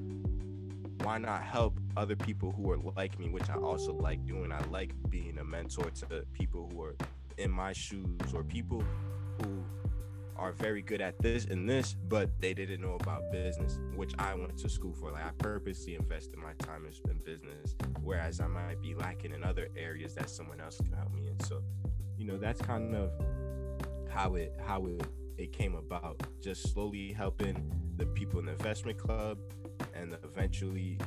why 1.03 1.17
not 1.17 1.43
help 1.43 1.77
other 1.97 2.15
people 2.15 2.51
who 2.51 2.71
are 2.71 2.77
like 2.95 3.19
me, 3.19 3.29
which 3.29 3.49
I 3.49 3.55
also 3.55 3.93
like 3.93 4.25
doing. 4.25 4.51
I 4.51 4.61
like 4.69 4.93
being 5.09 5.37
a 5.39 5.43
mentor 5.43 5.89
to 5.89 6.25
people 6.31 6.69
who 6.71 6.83
are 6.83 6.95
in 7.37 7.51
my 7.51 7.73
shoes 7.73 8.33
or 8.33 8.43
people 8.43 8.83
who 9.41 9.63
are 10.41 10.51
very 10.51 10.81
good 10.81 11.01
at 11.01 11.19
this 11.19 11.45
and 11.45 11.69
this, 11.69 11.95
but 12.09 12.29
they 12.41 12.51
didn't 12.55 12.81
know 12.81 12.97
about 12.99 13.31
business, 13.31 13.79
which 13.95 14.11
I 14.17 14.33
went 14.33 14.57
to 14.57 14.69
school 14.69 14.91
for. 14.91 15.11
Like 15.11 15.23
I 15.23 15.29
purposely 15.37 15.93
invested 15.93 16.37
my 16.37 16.53
time 16.57 16.87
in 17.07 17.17
business, 17.19 17.75
whereas 18.01 18.41
I 18.41 18.47
might 18.47 18.81
be 18.81 18.95
lacking 18.95 19.33
in 19.33 19.43
other 19.43 19.67
areas 19.77 20.15
that 20.15 20.31
someone 20.31 20.59
else 20.59 20.77
can 20.77 20.93
help 20.93 21.13
me 21.13 21.27
in. 21.27 21.39
So, 21.41 21.61
you 22.17 22.25
know, 22.25 22.37
that's 22.37 22.59
kind 22.59 22.95
of 22.95 23.11
how 24.09 24.33
it 24.33 24.55
how 24.65 24.87
it 24.87 25.03
it 25.37 25.53
came 25.53 25.75
about. 25.75 26.23
Just 26.41 26.73
slowly 26.73 27.13
helping 27.13 27.71
the 27.97 28.07
people 28.07 28.39
in 28.39 28.47
the 28.47 28.53
investment 28.53 28.97
club 28.97 29.37
and 29.93 30.17
eventually 30.23 30.97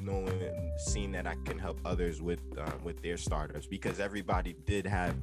knowing 0.00 0.72
seeing 0.78 1.12
that 1.12 1.26
I 1.26 1.34
can 1.44 1.58
help 1.58 1.80
others 1.84 2.20
with 2.22 2.40
um, 2.58 2.80
with 2.82 3.02
their 3.02 3.16
startups 3.16 3.66
because 3.66 4.00
everybody 4.00 4.54
did 4.66 4.86
have 4.86 5.14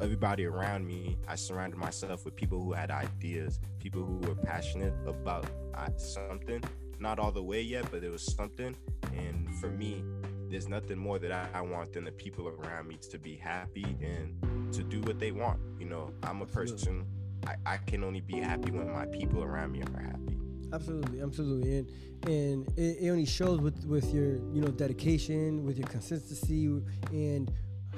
everybody 0.00 0.44
around 0.44 0.86
me 0.86 1.16
I 1.28 1.34
surrounded 1.34 1.78
myself 1.78 2.24
with 2.24 2.34
people 2.36 2.62
who 2.62 2.72
had 2.72 2.90
ideas 2.90 3.60
people 3.78 4.04
who 4.04 4.16
were 4.28 4.34
passionate 4.34 4.94
about 5.06 5.46
uh, 5.74 5.88
something. 5.96 6.62
Not 7.00 7.18
all 7.18 7.32
the 7.32 7.42
way 7.42 7.60
yet 7.60 7.90
but 7.90 8.02
it 8.04 8.10
was 8.10 8.22
something. 8.22 8.76
And 9.16 9.54
for 9.56 9.70
me 9.70 10.04
there's 10.50 10.68
nothing 10.68 10.98
more 10.98 11.18
that 11.18 11.32
I, 11.32 11.48
I 11.54 11.60
want 11.62 11.92
than 11.92 12.04
the 12.04 12.12
people 12.12 12.48
around 12.48 12.88
me 12.88 12.96
to 13.10 13.18
be 13.18 13.36
happy 13.36 13.96
and 14.00 14.72
to 14.72 14.82
do 14.82 15.00
what 15.02 15.18
they 15.18 15.32
want. 15.32 15.60
You 15.78 15.86
know 15.86 16.12
I'm 16.22 16.42
a 16.42 16.46
person 16.46 17.06
I, 17.46 17.56
I 17.66 17.76
can 17.76 18.04
only 18.04 18.20
be 18.20 18.38
happy 18.38 18.70
when 18.70 18.90
my 18.90 19.06
people 19.06 19.42
around 19.42 19.72
me 19.72 19.82
are 19.82 20.00
happy 20.00 20.33
absolutely 20.74 21.20
absolutely 21.20 21.78
and 21.78 21.90
and 22.26 22.68
it, 22.76 22.98
it, 23.00 23.10
only 23.10 23.26
shows 23.26 23.60
with 23.60 23.84
with 23.86 24.12
your 24.12 24.36
you 24.52 24.60
know 24.60 24.68
dedication 24.68 25.64
with 25.64 25.78
your 25.78 25.86
consistency 25.86 26.66
and 27.12 27.52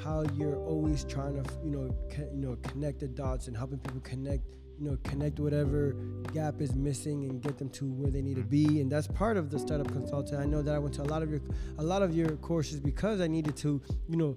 how 0.05 0.25
you're 0.35 0.57
always 0.57 1.05
trying 1.05 1.43
to 1.43 1.51
you 1.65 1.71
know 1.71 1.95
co- 2.11 2.29
you 2.35 2.41
know 2.41 2.57
connect 2.63 3.01
the 3.01 3.09
dots 3.09 3.49
and 3.49 3.57
helping 3.57 3.79
people 3.79 4.01
connect 4.01 4.45
you 4.79 4.91
know 4.91 4.99
connect 5.05 5.41
whatever 5.41 5.97
gap 6.35 6.61
is 6.61 6.75
missing 6.75 7.25
and 7.25 7.41
get 7.41 7.57
them 7.57 7.71
to 7.71 7.87
where 7.93 8.11
they 8.11 8.21
need 8.21 8.37
to 8.37 8.43
mm-hmm. 8.43 8.73
be 8.75 8.81
and 8.81 8.93
that's 8.93 9.07
part 9.07 9.37
of 9.37 9.51
the 9.51 9.59
startup 9.59 9.91
consultant 9.91 10.39
i 10.41 10.45
know 10.45 10.61
that 10.61 10.75
i 10.75 10.79
went 10.79 10.95
to 10.95 11.03
a 11.03 11.05
lot 11.05 11.23
of 11.23 11.31
your 11.31 11.41
a 11.79 11.83
lot 11.83 12.03
of 12.03 12.15
your 12.15 12.31
courses 12.37 12.79
because 12.79 13.21
i 13.21 13.27
needed 13.27 13.57
to 13.57 13.81
you 14.09 14.17
know 14.17 14.37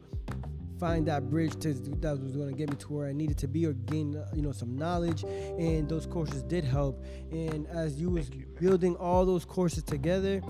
find 0.80 1.08
that 1.08 1.30
bridge 1.30 1.54
to 1.60 1.74
that 1.74 2.20
was 2.20 2.36
going 2.36 2.50
to 2.50 2.56
get 2.56 2.70
me 2.70 2.76
to 2.78 2.94
where 2.94 3.08
I 3.08 3.14
needed 3.14 3.38
to 3.40 3.48
be 3.48 3.66
or 3.66 3.74
gain 3.74 4.16
uh, 4.16 4.28
you 4.34 4.42
know 4.42 4.52
some 4.52 4.78
knowledge 4.78 5.24
and 5.24 5.88
those 5.90 6.06
courses 6.06 6.44
did 6.44 6.64
help. 6.64 7.04
And 7.32 7.68
as 7.68 8.00
you 8.00 8.10
was 8.10 8.30
you, 8.30 8.46
building 8.60 8.96
all 8.96 9.26
those 9.26 9.46
courses 9.46 9.84
together 9.84 10.42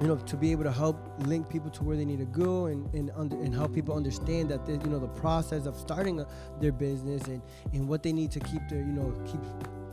you 0.00 0.08
know 0.08 0.16
to 0.16 0.36
be 0.36 0.50
able 0.50 0.64
to 0.64 0.72
help 0.72 0.96
link 1.26 1.48
people 1.48 1.70
to 1.70 1.84
where 1.84 1.96
they 1.96 2.04
need 2.04 2.18
to 2.18 2.24
go 2.26 2.66
and 2.66 2.92
and, 2.94 3.10
under, 3.16 3.36
and 3.36 3.54
help 3.54 3.74
people 3.74 3.94
understand 3.94 4.48
that 4.50 4.66
the, 4.66 4.72
you 4.72 4.90
know 4.90 4.98
the 4.98 5.20
process 5.20 5.66
of 5.66 5.76
starting 5.76 6.20
a, 6.20 6.26
their 6.60 6.72
business 6.72 7.22
and 7.24 7.40
and 7.72 7.88
what 7.88 8.02
they 8.02 8.12
need 8.12 8.30
to 8.30 8.40
keep 8.40 8.62
their 8.68 8.80
you 8.80 8.92
know 8.92 9.12
keep 9.26 9.40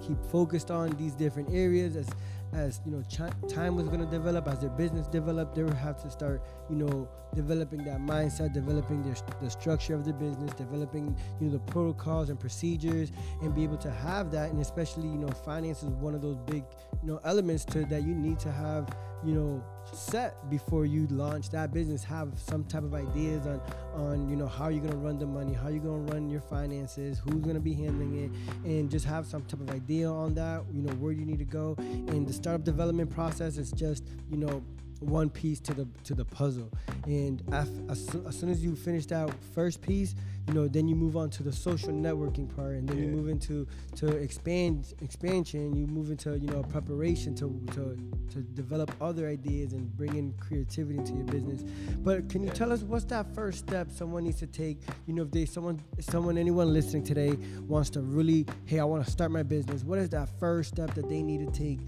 keep 0.01 0.17
focused 0.31 0.71
on 0.71 0.89
these 0.97 1.13
different 1.13 1.49
areas 1.53 1.95
as 1.95 2.09
as 2.53 2.81
you 2.85 2.91
know 2.91 3.03
ch- 3.03 3.53
time 3.53 3.75
was 3.75 3.87
going 3.87 3.99
to 3.99 4.05
develop 4.05 4.47
as 4.47 4.59
their 4.59 4.69
business 4.71 5.07
developed 5.07 5.55
they 5.55 5.63
would 5.63 5.73
have 5.73 6.01
to 6.01 6.09
start 6.09 6.41
you 6.69 6.75
know 6.75 7.07
developing 7.35 7.83
that 7.83 7.99
mindset 7.99 8.53
developing 8.53 9.03
their, 9.03 9.15
the 9.41 9.49
structure 9.49 9.93
of 9.93 10.03
the 10.03 10.13
business 10.13 10.51
developing 10.53 11.15
you 11.39 11.47
know 11.47 11.53
the 11.53 11.59
protocols 11.71 12.29
and 12.29 12.39
procedures 12.39 13.11
and 13.41 13.53
be 13.53 13.63
able 13.63 13.77
to 13.77 13.91
have 13.91 14.31
that 14.31 14.49
and 14.49 14.59
especially 14.61 15.07
you 15.07 15.17
know 15.17 15.29
finance 15.45 15.83
is 15.83 15.89
one 15.89 16.15
of 16.15 16.21
those 16.21 16.37
big 16.47 16.63
you 17.03 17.09
know 17.09 17.19
elements 17.23 17.65
to 17.65 17.85
that 17.85 18.01
you 18.03 18.15
need 18.15 18.39
to 18.39 18.51
have 18.51 18.87
you 19.25 19.33
know 19.33 19.63
set 19.91 20.49
before 20.49 20.85
you 20.85 21.07
launch 21.07 21.49
that 21.49 21.73
business 21.73 22.03
have 22.03 22.29
some 22.35 22.63
type 22.65 22.83
of 22.83 22.93
ideas 22.93 23.47
on 23.47 23.61
on 23.95 24.29
you 24.29 24.35
know 24.35 24.47
how 24.47 24.69
you're 24.69 24.81
going 24.81 24.93
to 24.93 24.99
run 24.99 25.17
the 25.17 25.25
money 25.25 25.53
how 25.53 25.67
you're 25.67 25.83
going 25.83 26.05
to 26.05 26.13
run 26.13 26.29
your 26.29 26.41
finances 26.41 27.19
who's 27.19 27.41
going 27.41 27.55
to 27.55 27.61
be 27.61 27.73
handling 27.73 28.23
it 28.23 28.31
and 28.69 28.89
just 28.89 29.05
have 29.05 29.25
some 29.25 29.41
type 29.43 29.59
of 29.59 29.69
idea 29.71 30.07
on 30.07 30.33
that 30.33 30.63
you 30.71 30.81
know 30.81 30.93
where 30.93 31.11
you 31.11 31.25
need 31.25 31.39
to 31.39 31.45
go. 31.45 31.75
And 31.77 32.27
the 32.27 32.33
startup 32.33 32.63
development 32.63 33.09
process 33.09 33.57
is 33.57 33.71
just 33.71 34.03
you 34.29 34.37
know 34.37 34.63
one 34.99 35.29
piece 35.29 35.59
to 35.61 35.73
the 35.73 35.87
to 36.03 36.13
the 36.13 36.25
puzzle. 36.25 36.69
And 37.05 37.41
as, 37.51 37.69
as 37.89 38.37
soon 38.37 38.49
as 38.49 38.63
you 38.63 38.75
finish 38.75 39.05
that 39.07 39.33
first 39.53 39.81
piece, 39.81 40.15
you 40.47 40.53
know, 40.53 40.67
then 40.67 40.87
you 40.87 40.95
move 40.95 41.15
on 41.15 41.29
to 41.31 41.43
the 41.43 41.51
social 41.51 41.89
networking 41.89 42.53
part, 42.55 42.73
and 42.73 42.87
then 42.87 42.97
yeah. 42.97 43.05
you 43.05 43.11
move 43.11 43.29
into 43.29 43.67
to 43.97 44.07
expand 44.17 44.93
expansion. 45.01 45.75
You 45.75 45.87
move 45.87 46.09
into 46.09 46.37
you 46.37 46.47
know 46.47 46.63
preparation 46.63 47.35
to 47.35 47.61
to 47.73 47.97
to 48.33 48.41
develop 48.41 48.91
other 48.99 49.27
ideas 49.27 49.73
and 49.73 49.95
bring 49.95 50.15
in 50.15 50.33
creativity 50.33 50.97
into 50.97 51.13
your 51.13 51.25
business. 51.25 51.63
But 51.99 52.29
can 52.29 52.43
you 52.43 52.49
tell 52.49 52.71
us 52.71 52.81
what's 52.81 53.05
that 53.05 53.33
first 53.33 53.59
step 53.59 53.91
someone 53.91 54.23
needs 54.23 54.39
to 54.39 54.47
take? 54.47 54.81
You 55.05 55.13
know, 55.13 55.23
if 55.23 55.31
they 55.31 55.45
someone 55.45 55.79
someone 55.99 56.37
anyone 56.37 56.73
listening 56.73 57.03
today 57.03 57.37
wants 57.67 57.89
to 57.91 58.01
really, 58.01 58.45
hey, 58.65 58.79
I 58.79 58.83
want 58.85 59.05
to 59.05 59.11
start 59.11 59.31
my 59.31 59.43
business. 59.43 59.83
What 59.83 59.99
is 59.99 60.09
that 60.09 60.29
first 60.39 60.69
step 60.69 60.93
that 60.95 61.07
they 61.07 61.21
need 61.21 61.45
to 61.45 61.51
take 61.57 61.79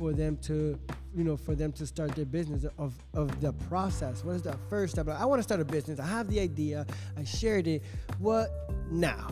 for 0.00 0.14
them 0.14 0.38
to 0.38 0.80
you 1.14 1.24
know 1.24 1.36
for 1.36 1.54
them 1.54 1.70
to 1.72 1.86
start 1.86 2.16
their 2.16 2.24
business 2.24 2.64
of 2.78 2.94
of 3.12 3.38
the 3.42 3.52
process. 3.68 4.24
What 4.24 4.34
is 4.34 4.42
the 4.42 4.56
first 4.70 4.94
step? 4.94 5.06
I 5.08 5.26
want 5.26 5.40
to 5.40 5.42
start 5.42 5.60
a 5.60 5.64
business. 5.64 6.00
I 6.00 6.06
have 6.06 6.26
the 6.30 6.40
idea. 6.40 6.86
I 7.18 7.24
shared 7.24 7.66
it. 7.66 7.82
What 8.18 8.48
now? 8.90 9.28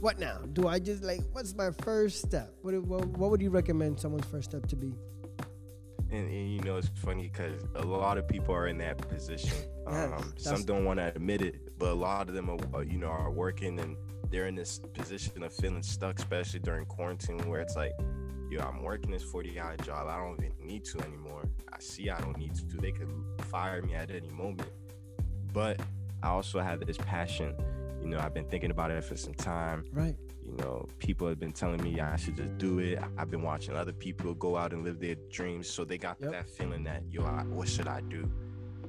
What 0.00 0.18
now? 0.18 0.38
Do 0.52 0.66
i 0.66 0.80
just 0.80 1.04
like 1.04 1.20
what's 1.30 1.54
my 1.54 1.70
first 1.82 2.22
step? 2.22 2.52
What, 2.62 2.74
what, 2.82 3.06
what 3.06 3.30
would 3.30 3.40
you 3.40 3.50
recommend 3.50 4.00
someone's 4.00 4.26
first 4.26 4.50
step 4.50 4.66
to 4.66 4.76
be? 4.76 4.92
And, 6.10 6.26
and 6.26 6.52
you 6.52 6.60
know 6.62 6.76
it's 6.76 6.90
funny 6.96 7.30
because 7.32 7.62
a 7.76 7.84
lot 7.84 8.18
of 8.18 8.26
people 8.26 8.52
are 8.52 8.66
in 8.66 8.78
that 8.78 8.98
position. 9.08 9.56
Um, 9.86 10.34
some 10.36 10.62
don't 10.62 10.84
want 10.84 11.00
to 11.00 11.06
admit 11.06 11.42
it 11.42 11.76
but 11.76 11.88
a 11.88 11.94
lot 11.94 12.28
of 12.28 12.34
them 12.34 12.48
are 12.48 12.84
you 12.84 12.98
know 12.98 13.08
are 13.08 13.30
working 13.30 13.80
and 13.80 13.96
they're 14.30 14.46
in 14.46 14.54
this 14.54 14.78
position 14.78 15.42
of 15.42 15.52
feeling 15.52 15.82
stuck 15.82 16.18
especially 16.18 16.60
during 16.60 16.84
quarantine 16.84 17.48
where 17.48 17.60
it's 17.60 17.74
like 17.74 17.92
yo, 18.50 18.60
I'm 18.60 18.82
working 18.82 19.12
this 19.12 19.22
40 19.22 19.58
hour 19.60 19.76
job. 19.78 20.08
I 20.08 20.16
don't 20.16 20.42
even 20.44 20.66
need 20.66 20.84
to 20.86 21.00
anymore. 21.00 21.44
I 21.72 21.78
see 21.78 22.10
I 22.10 22.20
don't 22.20 22.36
need 22.36 22.54
to. 22.56 22.76
They 22.76 22.90
could 22.90 23.10
fire 23.42 23.80
me 23.80 23.94
at 23.94 24.10
any 24.10 24.28
moment. 24.28 24.68
But 25.52 25.80
I 26.22 26.28
also 26.28 26.60
have 26.60 26.84
this 26.84 26.98
passion. 26.98 27.54
You 28.02 28.08
know, 28.08 28.18
I've 28.18 28.34
been 28.34 28.46
thinking 28.46 28.70
about 28.70 28.90
it 28.90 29.04
for 29.04 29.16
some 29.16 29.34
time. 29.34 29.84
Right. 29.92 30.16
You 30.44 30.56
know, 30.56 30.88
people 30.98 31.28
have 31.28 31.38
been 31.38 31.52
telling 31.52 31.82
me 31.82 32.00
I 32.00 32.16
should 32.16 32.36
just 32.36 32.58
do 32.58 32.80
it. 32.80 32.98
I've 33.16 33.30
been 33.30 33.42
watching 33.42 33.76
other 33.76 33.92
people 33.92 34.34
go 34.34 34.56
out 34.56 34.72
and 34.72 34.84
live 34.84 35.00
their 35.00 35.16
dreams. 35.30 35.68
So 35.68 35.84
they 35.84 35.98
got 35.98 36.16
yep. 36.20 36.32
that 36.32 36.50
feeling 36.50 36.82
that, 36.84 37.04
yo, 37.08 37.24
I, 37.24 37.44
what 37.44 37.68
should 37.68 37.86
I 37.86 38.00
do? 38.00 38.28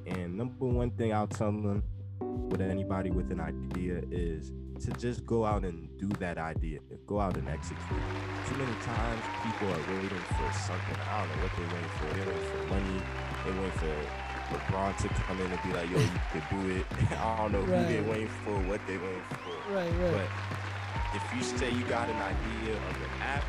And 0.06 0.36
number 0.36 0.64
one 0.64 0.90
thing 0.90 1.12
I'll 1.12 1.28
tell 1.28 1.52
them 1.52 1.84
with 2.20 2.60
anybody 2.60 3.10
with 3.10 3.30
an 3.30 3.40
idea 3.40 4.02
is 4.10 4.50
to 4.82 4.90
just 4.92 5.24
go 5.24 5.44
out 5.44 5.64
and 5.64 5.88
do 5.96 6.08
that 6.18 6.38
idea. 6.38 6.80
Go 7.06 7.20
out 7.20 7.36
and 7.36 7.48
execute. 7.48 8.02
Too 8.48 8.56
many 8.56 8.74
times 8.82 9.22
people 9.44 9.68
are 9.68 9.94
waiting 9.94 10.24
for 10.34 10.52
something. 10.52 10.96
I 11.08 11.20
don't 11.20 11.28
know 11.30 11.42
what 11.42 11.52
they're 11.56 11.70
waiting 11.70 11.94
for. 11.98 12.06
They're 12.14 12.26
waiting 12.26 12.50
for 12.50 12.66
money. 12.66 13.02
They're 13.44 13.62
waiting 13.62 13.78
for 13.78 14.56
LeBron 14.56 14.96
to 14.98 15.08
come 15.08 15.40
in 15.40 15.52
and 15.52 15.62
be 15.62 15.72
like, 15.72 15.88
yo, 15.88 15.98
you 15.98 16.20
could 16.32 16.42
do 16.50 16.70
it. 16.70 16.86
I 17.12 17.36
don't 17.38 17.52
know 17.52 17.60
right. 17.60 17.86
who 17.86 17.92
they're 17.92 18.10
waiting 18.10 18.28
for, 18.44 18.58
what 18.62 18.80
they're 18.88 18.98
waiting 18.98 19.22
for. 19.30 19.72
Right, 19.72 19.92
right. 20.00 20.12
But 20.12 21.16
if 21.16 21.22
you 21.36 21.42
say 21.42 21.70
you 21.70 21.84
got 21.84 22.08
an 22.08 22.16
idea 22.16 22.74
of 22.74 22.96
an 22.96 23.22
app, 23.22 23.44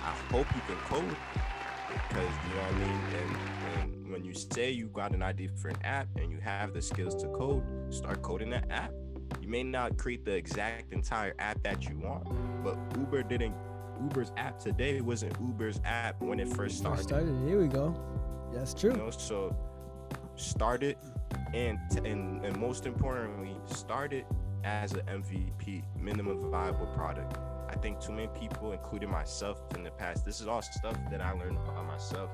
I 0.00 0.10
hope 0.32 0.46
you 0.56 0.62
can 0.66 0.76
code. 0.86 1.16
Because 2.08 2.34
you 2.48 2.54
know 2.56 2.62
what 2.62 2.74
I 2.74 2.78
mean? 2.78 3.00
And, 3.14 3.36
and 3.78 4.12
when 4.12 4.24
you 4.24 4.34
say 4.34 4.70
you 4.72 4.88
got 4.88 5.12
an 5.12 5.22
idea 5.22 5.50
for 5.54 5.68
an 5.68 5.76
app 5.84 6.08
and 6.16 6.32
you 6.32 6.40
have 6.40 6.72
the 6.72 6.82
skills 6.82 7.14
to 7.22 7.28
code, 7.28 7.62
start 7.90 8.22
coding 8.22 8.50
that 8.50 8.68
app 8.70 8.92
may 9.52 9.62
not 9.62 9.98
create 9.98 10.24
the 10.24 10.32
exact 10.32 10.94
entire 10.94 11.34
app 11.38 11.62
that 11.62 11.86
you 11.86 11.98
want, 11.98 12.24
but 12.64 12.74
Uber 12.98 13.22
didn't. 13.22 13.54
Uber's 14.00 14.32
app 14.38 14.58
today 14.58 15.02
wasn't 15.02 15.36
Uber's 15.38 15.78
app 15.84 16.20
when 16.22 16.40
it 16.40 16.48
first 16.48 16.78
started. 16.78 17.02
started. 17.02 17.36
Here 17.46 17.60
we 17.60 17.68
go. 17.68 17.94
That's 18.52 18.72
true. 18.72 18.92
You 18.92 18.96
know, 18.96 19.10
so 19.10 19.54
start 20.36 20.82
it, 20.82 20.96
and 21.52 21.78
and 21.98 22.42
and 22.42 22.58
most 22.58 22.86
importantly, 22.86 23.54
start 23.66 24.14
it 24.14 24.24
as 24.64 24.94
an 24.94 25.02
MVP, 25.06 25.84
minimum 26.00 26.50
viable 26.50 26.86
product. 26.86 27.36
I 27.68 27.74
think 27.74 28.00
too 28.00 28.12
many 28.12 28.28
people, 28.28 28.72
including 28.72 29.10
myself 29.10 29.62
in 29.74 29.84
the 29.84 29.90
past, 29.90 30.24
this 30.24 30.40
is 30.40 30.46
all 30.46 30.62
stuff 30.62 30.96
that 31.10 31.20
I 31.20 31.32
learned 31.32 31.58
about 31.58 31.86
myself. 31.86 32.30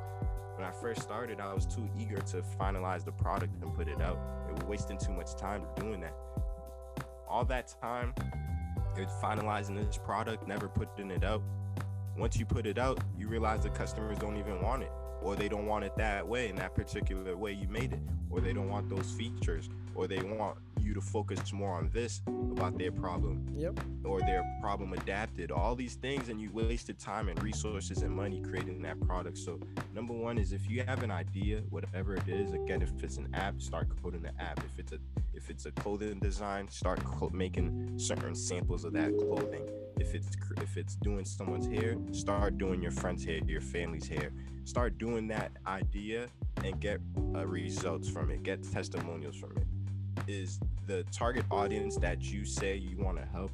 When 0.54 0.64
I 0.64 0.70
first 0.70 1.02
started, 1.02 1.40
I 1.40 1.52
was 1.52 1.66
too 1.66 1.88
eager 1.98 2.18
to 2.32 2.42
finalize 2.60 3.04
the 3.04 3.12
product 3.12 3.52
and 3.62 3.74
put 3.74 3.88
it 3.88 4.00
out. 4.00 4.18
It 4.48 4.54
was 4.54 4.64
wasting 4.64 4.98
too 4.98 5.12
much 5.12 5.34
time 5.36 5.62
doing 5.76 6.00
that 6.00 6.14
all 7.28 7.44
that 7.44 7.74
time 7.80 8.14
you're 8.96 9.06
finalizing 9.22 9.76
this 9.76 9.96
product, 9.96 10.48
never 10.48 10.68
putting 10.68 11.10
it 11.10 11.22
out. 11.22 11.42
Once 12.16 12.36
you 12.36 12.44
put 12.44 12.66
it 12.66 12.78
out, 12.78 12.98
you 13.16 13.28
realize 13.28 13.62
the 13.62 13.70
customers 13.70 14.18
don't 14.18 14.36
even 14.36 14.60
want 14.60 14.82
it, 14.82 14.90
or 15.22 15.36
they 15.36 15.48
don't 15.48 15.66
want 15.66 15.84
it 15.84 15.96
that 15.96 16.26
way 16.26 16.48
in 16.48 16.56
that 16.56 16.74
particular 16.74 17.36
way 17.36 17.52
you 17.52 17.68
made 17.68 17.92
it, 17.92 18.00
or 18.28 18.40
they 18.40 18.52
don't 18.52 18.68
want 18.68 18.88
those 18.88 19.10
features, 19.12 19.68
or 19.98 20.06
they 20.06 20.22
want 20.22 20.56
you 20.80 20.94
to 20.94 21.00
focus 21.00 21.52
more 21.52 21.72
on 21.72 21.90
this 21.92 22.22
about 22.28 22.78
their 22.78 22.92
problem. 22.92 23.44
Yep. 23.56 23.80
Or 24.04 24.20
their 24.20 24.44
problem 24.60 24.92
adapted. 24.92 25.50
All 25.50 25.74
these 25.74 25.96
things, 25.96 26.28
and 26.28 26.40
you 26.40 26.50
wasted 26.52 27.00
time 27.00 27.28
and 27.28 27.42
resources 27.42 28.02
and 28.02 28.14
money 28.14 28.40
creating 28.40 28.80
that 28.82 29.00
product. 29.00 29.36
So, 29.38 29.58
number 29.96 30.14
one 30.14 30.38
is 30.38 30.52
if 30.52 30.70
you 30.70 30.84
have 30.84 31.02
an 31.02 31.10
idea, 31.10 31.62
whatever 31.70 32.14
it 32.14 32.28
is, 32.28 32.52
again, 32.52 32.80
if 32.80 32.92
it's 33.02 33.16
an 33.16 33.28
app, 33.34 33.60
start 33.60 33.88
coding 34.00 34.22
the 34.22 34.40
app. 34.40 34.60
If 34.60 34.78
it's 34.78 34.92
a 34.92 34.98
if 35.34 35.50
it's 35.50 35.66
a 35.66 35.72
clothing 35.72 36.20
design, 36.20 36.68
start 36.68 37.00
making 37.32 37.98
certain 37.98 38.36
samples 38.36 38.84
of 38.84 38.92
that 38.92 39.18
clothing. 39.18 39.68
If 39.98 40.14
it's 40.14 40.28
if 40.62 40.76
it's 40.76 40.94
doing 40.94 41.24
someone's 41.24 41.66
hair, 41.66 41.96
start 42.12 42.56
doing 42.56 42.80
your 42.80 42.92
friend's 42.92 43.24
hair, 43.24 43.40
your 43.44 43.60
family's 43.60 44.06
hair. 44.06 44.30
Start 44.64 44.96
doing 44.98 45.26
that 45.28 45.50
idea 45.66 46.28
and 46.62 46.78
get 46.78 47.00
uh, 47.34 47.44
results 47.46 48.08
from 48.08 48.30
it. 48.30 48.44
Get 48.44 48.62
testimonials 48.62 49.34
from 49.34 49.56
it. 49.56 49.66
Is 50.26 50.58
the 50.86 51.04
target 51.12 51.44
audience 51.50 51.96
that 51.96 52.22
you 52.22 52.44
say 52.44 52.76
you 52.76 52.96
want 52.98 53.18
to 53.18 53.26
help? 53.26 53.50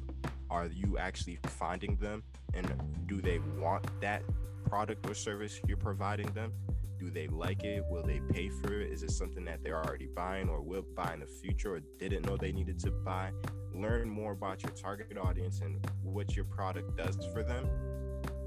Are 0.49 0.67
you 0.67 0.97
actually 0.97 1.39
finding 1.43 1.95
them, 1.97 2.23
and 2.53 2.71
do 3.07 3.21
they 3.21 3.39
want 3.59 3.85
that 4.01 4.23
product 4.65 5.09
or 5.09 5.13
service 5.13 5.59
you're 5.67 5.77
providing 5.77 6.27
them? 6.27 6.51
do 6.97 7.09
they 7.09 7.27
like 7.27 7.63
it 7.63 7.83
will 7.89 8.03
they 8.03 8.19
pay 8.31 8.49
for 8.49 8.79
it 8.79 8.91
is 8.91 9.03
it 9.03 9.11
something 9.11 9.43
that 9.45 9.63
they're 9.63 9.83
already 9.83 10.07
buying 10.15 10.49
or 10.49 10.61
will 10.61 10.85
buy 10.95 11.13
in 11.13 11.19
the 11.19 11.25
future 11.25 11.75
or 11.75 11.79
didn't 11.99 12.25
know 12.25 12.37
they 12.37 12.51
needed 12.51 12.79
to 12.79 12.91
buy 12.91 13.31
learn 13.73 14.09
more 14.09 14.31
about 14.31 14.63
your 14.63 14.71
target 14.71 15.17
audience 15.17 15.61
and 15.61 15.85
what 16.03 16.35
your 16.35 16.45
product 16.45 16.95
does 16.95 17.17
for 17.33 17.43
them 17.43 17.67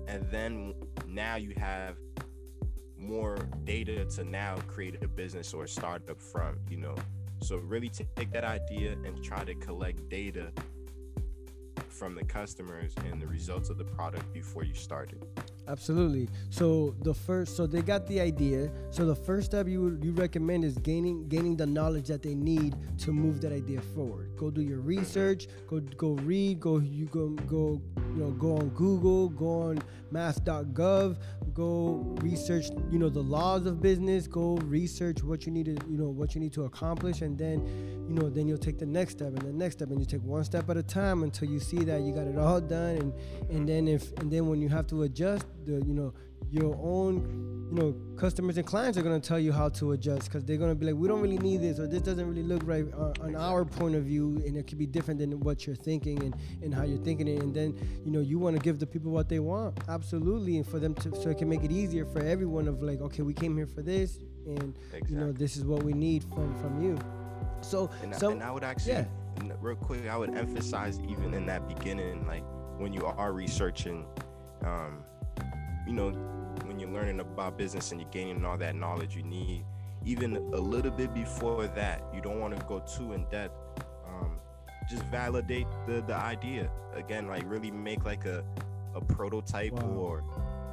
and 0.06 0.26
then 0.30 0.74
now 1.06 1.36
you 1.36 1.52
have 1.56 1.96
more 2.96 3.36
data 3.64 4.04
to 4.06 4.24
now 4.24 4.56
create 4.66 5.02
a 5.02 5.08
business 5.08 5.52
or 5.52 5.64
a 5.64 5.68
startup 5.68 6.20
from 6.20 6.58
you 6.68 6.76
know 6.76 6.94
so 7.40 7.56
really 7.58 7.88
take 7.88 8.32
that 8.32 8.44
idea 8.44 8.92
and 9.04 9.22
try 9.22 9.44
to 9.44 9.54
collect 9.54 10.08
data 10.08 10.50
from 11.88 12.14
the 12.14 12.24
customers 12.24 12.94
and 13.10 13.20
the 13.20 13.26
results 13.26 13.70
of 13.70 13.78
the 13.78 13.84
product 13.84 14.32
before 14.32 14.64
you 14.64 14.74
start 14.74 15.12
it 15.12 15.48
Absolutely. 15.68 16.30
So 16.48 16.94
the 17.02 17.12
first, 17.12 17.54
so 17.54 17.66
they 17.66 17.82
got 17.82 18.06
the 18.06 18.20
idea. 18.20 18.70
So 18.90 19.04
the 19.04 19.14
first 19.14 19.46
step 19.46 19.68
you 19.68 19.98
you 20.02 20.12
recommend 20.12 20.64
is 20.64 20.78
gaining 20.78 21.28
gaining 21.28 21.56
the 21.56 21.66
knowledge 21.66 22.08
that 22.08 22.22
they 22.22 22.34
need 22.34 22.74
to 23.00 23.12
move 23.12 23.42
that 23.42 23.52
idea 23.52 23.82
forward. 23.94 24.30
Go 24.36 24.50
do 24.50 24.62
your 24.62 24.80
research. 24.80 25.46
Go 25.68 25.80
go 25.80 26.12
read. 26.24 26.60
Go 26.60 26.78
you 26.78 27.04
go 27.06 27.28
go 27.46 27.82
you 28.14 28.24
know 28.24 28.30
go 28.30 28.56
on 28.56 28.70
Google. 28.70 29.28
Go 29.28 29.60
on 29.60 29.82
mass.gov. 30.10 31.18
Go 31.58 32.04
research 32.22 32.66
you 32.88 33.00
know 33.00 33.08
the 33.08 33.20
laws 33.20 33.66
of 33.66 33.82
business. 33.82 34.28
Go 34.28 34.58
research 34.58 35.24
what 35.24 35.44
you 35.44 35.50
need 35.50 35.64
to 35.66 35.76
you 35.90 35.98
know 35.98 36.08
what 36.08 36.36
you 36.36 36.40
need 36.40 36.52
to 36.52 36.66
accomplish, 36.66 37.20
and 37.20 37.36
then 37.36 37.66
you 38.08 38.14
know 38.14 38.30
then 38.30 38.46
you'll 38.46 38.58
take 38.58 38.78
the 38.78 38.86
next 38.86 39.14
step 39.14 39.28
and 39.28 39.42
the 39.42 39.52
next 39.52 39.74
step, 39.78 39.90
and 39.90 39.98
you 39.98 40.06
take 40.06 40.22
one 40.22 40.44
step 40.44 40.70
at 40.70 40.76
a 40.76 40.84
time 40.84 41.24
until 41.24 41.48
you 41.48 41.58
see 41.58 41.82
that 41.82 42.02
you 42.02 42.12
got 42.12 42.28
it 42.28 42.38
all 42.38 42.60
done, 42.60 42.96
and 42.98 43.12
and 43.50 43.68
then 43.68 43.88
if 43.88 44.16
and 44.18 44.30
then 44.30 44.46
when 44.46 44.62
you 44.62 44.68
have 44.68 44.86
to 44.86 45.02
adjust 45.02 45.46
the 45.66 45.84
you 45.84 45.94
know 45.94 46.14
your 46.50 46.74
own 46.82 47.66
you 47.70 47.74
know 47.74 47.94
customers 48.16 48.56
and 48.56 48.66
clients 48.66 48.96
are 48.96 49.02
going 49.02 49.20
to 49.20 49.26
tell 49.26 49.38
you 49.38 49.52
how 49.52 49.68
to 49.68 49.92
adjust 49.92 50.24
because 50.24 50.42
they're 50.44 50.56
going 50.56 50.70
to 50.70 50.74
be 50.74 50.86
like 50.86 50.94
we 50.94 51.06
don't 51.06 51.20
really 51.20 51.36
need 51.38 51.60
this 51.60 51.78
or 51.78 51.86
this 51.86 52.00
doesn't 52.00 52.26
really 52.26 52.42
look 52.42 52.62
right 52.64 52.86
uh, 52.94 53.12
on 53.20 53.36
our 53.36 53.64
point 53.64 53.94
of 53.94 54.04
view 54.04 54.42
and 54.46 54.56
it 54.56 54.66
could 54.66 54.78
be 54.78 54.86
different 54.86 55.20
than 55.20 55.38
what 55.40 55.66
you're 55.66 55.76
thinking 55.76 56.22
and, 56.22 56.34
and 56.62 56.74
how 56.74 56.82
you're 56.82 57.02
thinking 57.04 57.28
it 57.28 57.42
and 57.42 57.54
then 57.54 57.76
you 58.04 58.10
know 58.10 58.20
you 58.20 58.38
want 58.38 58.56
to 58.56 58.62
give 58.62 58.78
the 58.78 58.86
people 58.86 59.10
what 59.10 59.28
they 59.28 59.38
want 59.38 59.78
absolutely 59.88 60.56
and 60.56 60.66
for 60.66 60.78
them 60.78 60.94
to 60.94 61.14
so 61.16 61.28
it 61.28 61.36
can 61.36 61.48
make 61.48 61.62
it 61.62 61.70
easier 61.70 62.06
for 62.06 62.20
everyone 62.20 62.66
of 62.66 62.82
like 62.82 63.00
okay 63.00 63.22
we 63.22 63.34
came 63.34 63.54
here 63.56 63.66
for 63.66 63.82
this 63.82 64.18
and 64.46 64.74
exactly. 64.86 65.14
you 65.14 65.20
know 65.20 65.30
this 65.30 65.56
is 65.56 65.64
what 65.64 65.82
we 65.82 65.92
need 65.92 66.24
from 66.24 66.58
from 66.60 66.82
you 66.82 66.98
so 67.60 67.90
and, 68.02 68.14
so, 68.14 68.30
and 68.30 68.42
I 68.42 68.50
would 68.50 68.64
actually 68.64 68.92
yeah. 68.92 69.52
real 69.60 69.76
quick 69.76 70.08
I 70.08 70.16
would 70.16 70.34
emphasize 70.34 70.98
even 71.00 71.34
in 71.34 71.44
that 71.46 71.68
beginning 71.68 72.26
like 72.26 72.44
when 72.78 72.94
you 72.94 73.04
are 73.04 73.32
researching 73.32 74.06
um, 74.64 75.04
you 75.88 75.94
know, 75.94 76.12
learning 76.98 77.20
about 77.20 77.56
business 77.56 77.92
and 77.92 78.00
you're 78.00 78.10
gaining 78.10 78.44
all 78.44 78.58
that 78.58 78.74
knowledge 78.74 79.14
you 79.14 79.22
need, 79.22 79.64
even 80.04 80.36
a 80.36 80.60
little 80.60 80.90
bit 80.90 81.14
before 81.14 81.66
that, 81.68 82.02
you 82.12 82.20
don't 82.20 82.40
want 82.40 82.58
to 82.58 82.64
go 82.66 82.80
too 82.80 83.12
in 83.12 83.24
depth. 83.30 83.54
Um, 84.06 84.32
just 84.88 85.04
validate 85.04 85.66
the 85.86 86.02
the 86.06 86.14
idea 86.14 86.70
again, 86.94 87.28
like 87.28 87.44
really 87.46 87.70
make 87.70 88.04
like 88.04 88.24
a 88.24 88.44
a 88.94 89.00
prototype 89.00 89.72
wow. 89.72 89.88
or 89.90 90.24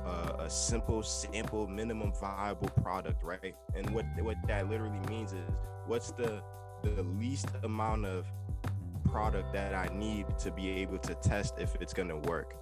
a, 0.05 0.45
a 0.45 0.49
simple 0.49 1.03
sample 1.03 1.67
minimum 1.67 2.11
viable 2.19 2.69
product, 2.81 3.23
right? 3.23 3.55
And 3.75 3.87
what 3.91 4.05
what 4.21 4.37
that 4.47 4.69
literally 4.69 5.01
means 5.07 5.33
is 5.33 5.47
what's 5.85 6.11
the 6.11 6.41
the 6.83 7.03
least 7.03 7.47
amount 7.63 8.05
of 8.05 8.25
product 9.11 9.53
that 9.53 9.73
I 9.73 9.87
need 9.93 10.25
to 10.39 10.51
be 10.51 10.69
able 10.81 10.97
to 10.99 11.13
test 11.15 11.55
if 11.59 11.75
it's 11.79 11.93
gonna 11.93 12.17
work. 12.17 12.55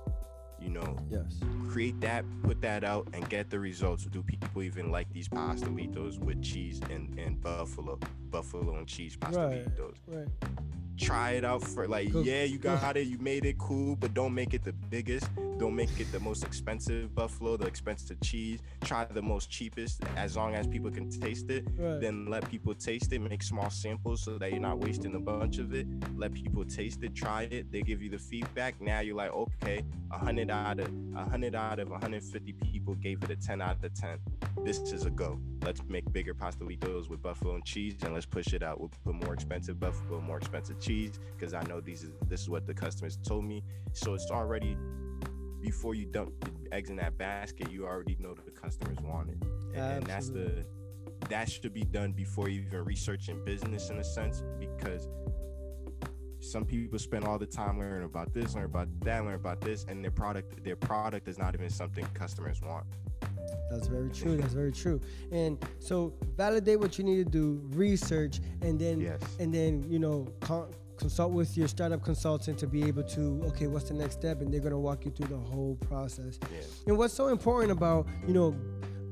You 0.63 0.69
know, 0.69 0.97
Yes. 1.09 1.39
create 1.67 1.99
that, 2.01 2.23
put 2.41 2.61
that 2.61 2.83
out, 2.83 3.07
and 3.13 3.27
get 3.29 3.49
the 3.49 3.59
results. 3.59 4.05
Do 4.05 4.23
people 4.23 4.63
even 4.63 4.91
like 4.91 5.11
these 5.11 5.27
pastelitos 5.27 6.17
with 6.19 6.41
cheese 6.41 6.79
and, 6.89 7.13
and 7.19 7.41
buffalo, 7.41 7.99
buffalo 8.29 8.77
and 8.77 8.87
cheese 8.87 9.17
pastelitos? 9.17 9.95
Right. 10.07 10.27
Try 10.97 11.31
it 11.31 11.45
out 11.45 11.63
for 11.63 11.87
like, 11.87 12.09
yeah, 12.13 12.43
you 12.43 12.57
got 12.57 12.97
it, 12.97 13.07
you 13.07 13.17
made 13.17 13.45
it 13.45 13.57
cool, 13.57 13.95
but 13.95 14.13
don't 14.13 14.33
make 14.33 14.53
it 14.53 14.63
the 14.63 14.73
biggest. 14.73 15.27
Don't 15.57 15.75
make 15.75 15.99
it 15.99 16.11
the 16.11 16.19
most 16.19 16.43
expensive 16.43 17.13
buffalo, 17.15 17.57
the 17.57 17.65
expensive 17.65 18.19
cheese. 18.21 18.59
Try 18.83 19.05
the 19.05 19.21
most 19.21 19.49
cheapest, 19.49 20.01
as 20.17 20.35
long 20.35 20.55
as 20.55 20.67
people 20.67 20.91
can 20.91 21.09
taste 21.09 21.49
it 21.49 21.65
Right. 21.77 21.99
then 22.01 22.25
let 22.25 22.49
people 22.49 22.73
taste 22.75 23.11
it. 23.13 23.19
Make 23.19 23.43
small 23.43 23.69
samples 23.69 24.21
so 24.23 24.37
that 24.37 24.51
you're 24.51 24.59
not 24.59 24.79
wasting 24.79 25.15
a 25.15 25.19
bunch 25.19 25.59
of 25.59 25.73
it. 25.73 25.87
Let 26.15 26.33
people 26.33 26.65
taste 26.65 27.03
it 27.03 27.15
try 27.15 27.43
it. 27.43 27.71
They 27.71 27.81
give 27.81 28.01
you 28.01 28.09
the 28.09 28.17
feedback. 28.17 28.79
Now 28.81 28.99
you're 28.99 29.15
like 29.15 29.31
okay 29.33 29.83
100 30.09 30.49
out 30.51 30.79
of 30.79 30.91
100 31.13 31.55
out 31.55 31.79
of 31.79 31.89
150 31.89 32.53
people 32.53 32.93
gave 32.95 33.23
it 33.23 33.29
a 33.31 33.35
10 33.35 33.61
out 33.61 33.83
of 33.83 33.93
10 33.93 34.19
this 34.63 34.79
is 34.79 35.05
a 35.05 35.09
go. 35.09 35.39
Let's 35.63 35.81
make 35.87 36.11
bigger 36.13 36.33
pastelitos 36.35 37.09
with 37.09 37.21
buffalo 37.21 37.55
and 37.55 37.63
cheese 37.65 37.95
and 38.03 38.13
let's 38.13 38.25
push 38.25 38.53
it 38.53 38.61
out 38.63 38.79
we'll 38.79 38.91
put 39.03 39.15
more 39.15 39.33
expensive 39.33 39.79
buffalo 39.79 40.21
more 40.21 40.37
expensive 40.37 40.79
cheese 40.83 41.19
because 41.35 41.53
i 41.53 41.63
know 41.63 41.79
these 41.79 42.03
is 42.03 42.11
this 42.27 42.41
is 42.41 42.49
what 42.49 42.67
the 42.67 42.73
customers 42.73 43.17
told 43.25 43.45
me. 43.45 43.63
So 43.93 44.13
it's 44.13 44.29
already 44.31 44.77
before 45.61 45.95
you 45.95 46.05
dump 46.05 46.33
the 46.41 46.73
eggs 46.73 46.89
in 46.89 46.97
that 46.97 47.17
basket 47.17 47.71
you 47.71 47.85
already 47.85 48.17
know 48.19 48.33
that 48.33 48.45
the 48.45 48.51
customers 48.51 48.97
want 49.01 49.29
it. 49.29 49.37
And, 49.73 49.97
and 49.97 50.05
that's 50.05 50.29
the 50.29 50.65
that 51.29 51.49
should 51.49 51.73
be 51.73 51.83
done 51.83 52.11
before 52.11 52.49
you 52.49 52.61
even 52.61 52.83
researching 52.83 53.43
business 53.45 53.89
in 53.89 53.97
a 53.99 54.03
sense 54.03 54.43
because 54.59 55.07
some 56.39 56.65
people 56.65 56.99
spend 56.99 57.23
all 57.23 57.39
the 57.39 57.45
time 57.45 57.79
learning 57.79 58.03
about 58.03 58.33
this 58.33 58.55
learn 58.55 58.65
about 58.65 58.87
that 59.01 59.23
learn 59.23 59.35
about 59.35 59.61
this 59.61 59.85
and 59.87 60.03
their 60.03 60.11
product 60.11 60.61
their 60.63 60.75
product 60.75 61.27
is 61.27 61.37
not 61.37 61.53
even 61.53 61.69
something 61.69 62.05
customers 62.13 62.61
want 62.61 62.85
That's 63.71 63.87
very 63.87 64.09
true. 64.11 64.37
That's 64.37 64.53
very 64.53 64.71
true. 64.71 65.01
And 65.31 65.57
so 65.79 66.13
validate 66.37 66.79
what 66.79 66.97
you 66.97 67.03
need 67.03 67.25
to 67.25 67.31
do, 67.31 67.61
research, 67.75 68.39
and 68.61 68.79
then 68.79 68.99
yes 69.01 69.21
and 69.39 69.53
then 69.53 69.83
you 69.89 69.99
know 69.99 70.27
con- 70.41 70.69
consult 70.97 71.31
with 71.33 71.57
your 71.57 71.67
startup 71.67 72.03
consultant 72.03 72.57
to 72.59 72.67
be 72.67 72.83
able 72.83 73.03
to 73.03 73.41
okay, 73.47 73.67
what's 73.67 73.87
the 73.89 73.93
next 73.95 74.13
step, 74.19 74.41
and 74.41 74.53
they're 74.53 74.61
gonna 74.61 74.79
walk 74.79 75.05
you 75.05 75.11
through 75.11 75.27
the 75.27 75.37
whole 75.37 75.75
process. 75.87 76.37
yeah 76.51 76.59
And 76.87 76.97
what's 76.97 77.13
so 77.13 77.27
important 77.29 77.71
about 77.71 78.07
you 78.27 78.33
know 78.33 78.55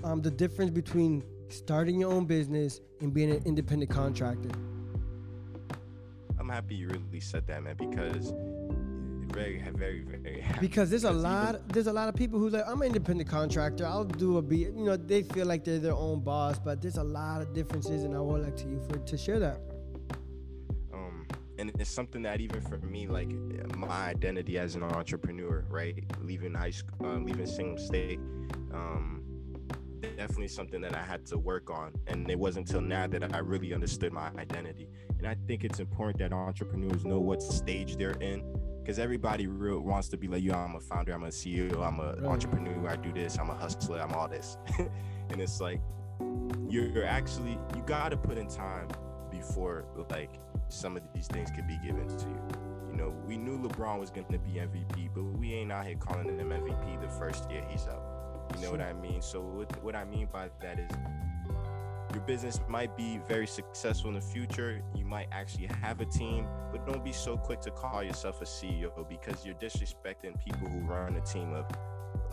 um, 0.03 0.21
the 0.21 0.31
difference 0.31 0.71
between 0.71 1.23
starting 1.49 1.99
your 1.99 2.11
own 2.13 2.25
business 2.25 2.79
and 3.01 3.13
being 3.13 3.31
an 3.31 3.41
independent 3.45 3.91
contractor. 3.91 4.49
i'm 6.39 6.49
happy 6.49 6.75
you 6.75 6.87
really 6.87 7.19
said 7.19 7.45
that 7.47 7.61
man 7.63 7.75
because 7.77 8.33
very 9.33 9.61
very 9.75 10.01
very 10.01 10.41
happy. 10.41 10.59
Because 10.67 10.89
there's 10.89 11.03
a 11.05 11.09
even- 11.09 11.21
lot 11.23 11.67
there's 11.69 11.87
a 11.87 11.93
lot 11.93 12.09
of 12.09 12.15
people 12.15 12.39
who's 12.39 12.53
like 12.53 12.63
i'm 12.67 12.81
an 12.81 12.87
independent 12.87 13.29
contractor. 13.29 13.85
I'll 13.85 14.03
do 14.05 14.37
a 14.37 14.41
beat 14.41 14.67
you 14.75 14.85
know 14.85 14.97
they 14.97 15.23
feel 15.23 15.45
like 15.47 15.63
they're 15.63 15.79
their 15.79 15.93
own 15.93 16.21
boss 16.21 16.59
but 16.59 16.81
there's 16.81 16.97
a 16.97 17.03
lot 17.03 17.41
of 17.41 17.53
differences 17.53 18.03
and 18.03 18.15
i 18.15 18.19
would 18.19 18.41
like 18.43 18.55
to 18.57 18.67
you 18.67 18.79
for 18.89 18.97
to 18.97 19.17
share 19.17 19.39
that. 19.39 19.59
Um 20.93 21.25
and 21.57 21.71
it's 21.79 21.89
something 21.89 22.21
that 22.23 22.41
even 22.41 22.61
for 22.61 22.77
me 22.79 23.07
like 23.07 23.29
my 23.75 23.87
identity 24.09 24.57
as 24.57 24.75
an 24.75 24.83
entrepreneur 24.83 25.65
right 25.69 26.03
leaving 26.21 26.53
high 26.53 26.71
school 26.71 27.07
uh, 27.07 27.17
leaving 27.19 27.45
Salem 27.45 27.77
State 27.77 28.19
um 28.73 29.17
definitely 30.17 30.47
something 30.47 30.81
that 30.81 30.95
i 30.95 31.01
had 31.01 31.25
to 31.25 31.37
work 31.37 31.69
on 31.69 31.91
and 32.07 32.29
it 32.29 32.37
wasn't 32.37 32.67
until 32.67 32.81
now 32.81 33.07
that 33.07 33.33
i 33.33 33.37
really 33.39 33.73
understood 33.73 34.11
my 34.11 34.29
identity. 34.37 34.87
And 35.17 35.27
i 35.27 35.35
think 35.47 35.63
it's 35.63 35.79
important 35.79 36.17
that 36.19 36.33
entrepreneurs 36.33 37.05
know 37.05 37.19
what 37.19 37.41
stage 37.41 37.95
they're 37.97 38.19
in 38.21 38.43
because 38.81 38.99
everybody 38.99 39.47
real 39.47 39.79
wants 39.79 40.09
to 40.09 40.17
be 40.17 40.27
like 40.27 40.43
you, 40.43 40.51
i'm 40.53 40.75
a 40.75 40.79
founder 40.79 41.13
i'm 41.13 41.23
a 41.23 41.27
ceo 41.27 41.85
i'm 41.85 41.99
an 41.99 42.25
entrepreneur 42.25 42.89
i 42.89 42.95
do 42.95 43.11
this 43.13 43.37
i'm 43.37 43.49
a 43.49 43.55
hustler 43.55 44.01
i'm 44.01 44.11
all 44.13 44.27
this 44.27 44.57
and 45.29 45.41
it's 45.41 45.61
like 45.61 45.79
you're, 46.69 46.87
you're 46.87 47.05
actually 47.05 47.57
you 47.75 47.81
got 47.85 48.09
to 48.09 48.17
put 48.17 48.37
in 48.37 48.47
time 48.47 48.87
before 49.31 49.85
like 50.09 50.39
some 50.69 50.95
of 50.95 51.03
these 51.13 51.27
things 51.27 51.49
could 51.51 51.67
be 51.67 51.77
given 51.83 52.07
to 52.07 52.25
you. 52.25 52.41
You 52.91 52.97
know, 52.97 53.13
we 53.25 53.37
knew 53.37 53.57
LeBron 53.57 53.99
was 53.99 54.09
going 54.09 54.27
to 54.27 54.37
be 54.39 54.51
MVP, 54.51 55.09
but 55.13 55.23
we 55.23 55.53
ain't 55.53 55.71
out 55.71 55.85
here 55.85 55.95
calling 55.95 56.27
him 56.37 56.49
MVP 56.49 57.01
the 57.01 57.07
first 57.07 57.49
year 57.49 57.63
he's 57.69 57.87
up. 57.87 58.51
You 58.55 58.63
know 58.63 58.71
what 58.71 58.81
I 58.81 58.93
mean? 58.93 59.21
So 59.21 59.41
what, 59.41 59.83
what 59.83 59.95
I 59.95 60.03
mean 60.03 60.27
by 60.31 60.49
that 60.61 60.79
is 60.79 60.91
your 62.13 62.23
business 62.23 62.59
might 62.67 62.95
be 62.97 63.19
very 63.27 63.47
successful 63.47 64.09
in 64.09 64.15
the 64.15 64.21
future. 64.21 64.81
You 64.95 65.05
might 65.05 65.27
actually 65.31 65.67
have 65.67 66.01
a 66.01 66.05
team, 66.05 66.47
but 66.71 66.85
don't 66.85 67.03
be 67.03 67.13
so 67.13 67.37
quick 67.37 67.61
to 67.61 67.71
call 67.71 68.03
yourself 68.03 68.41
a 68.41 68.45
CEO 68.45 69.07
because 69.07 69.45
you're 69.45 69.55
disrespecting 69.55 70.39
people 70.43 70.67
who 70.67 70.79
run 70.79 71.15
a 71.15 71.21
team 71.21 71.53
of 71.53 71.65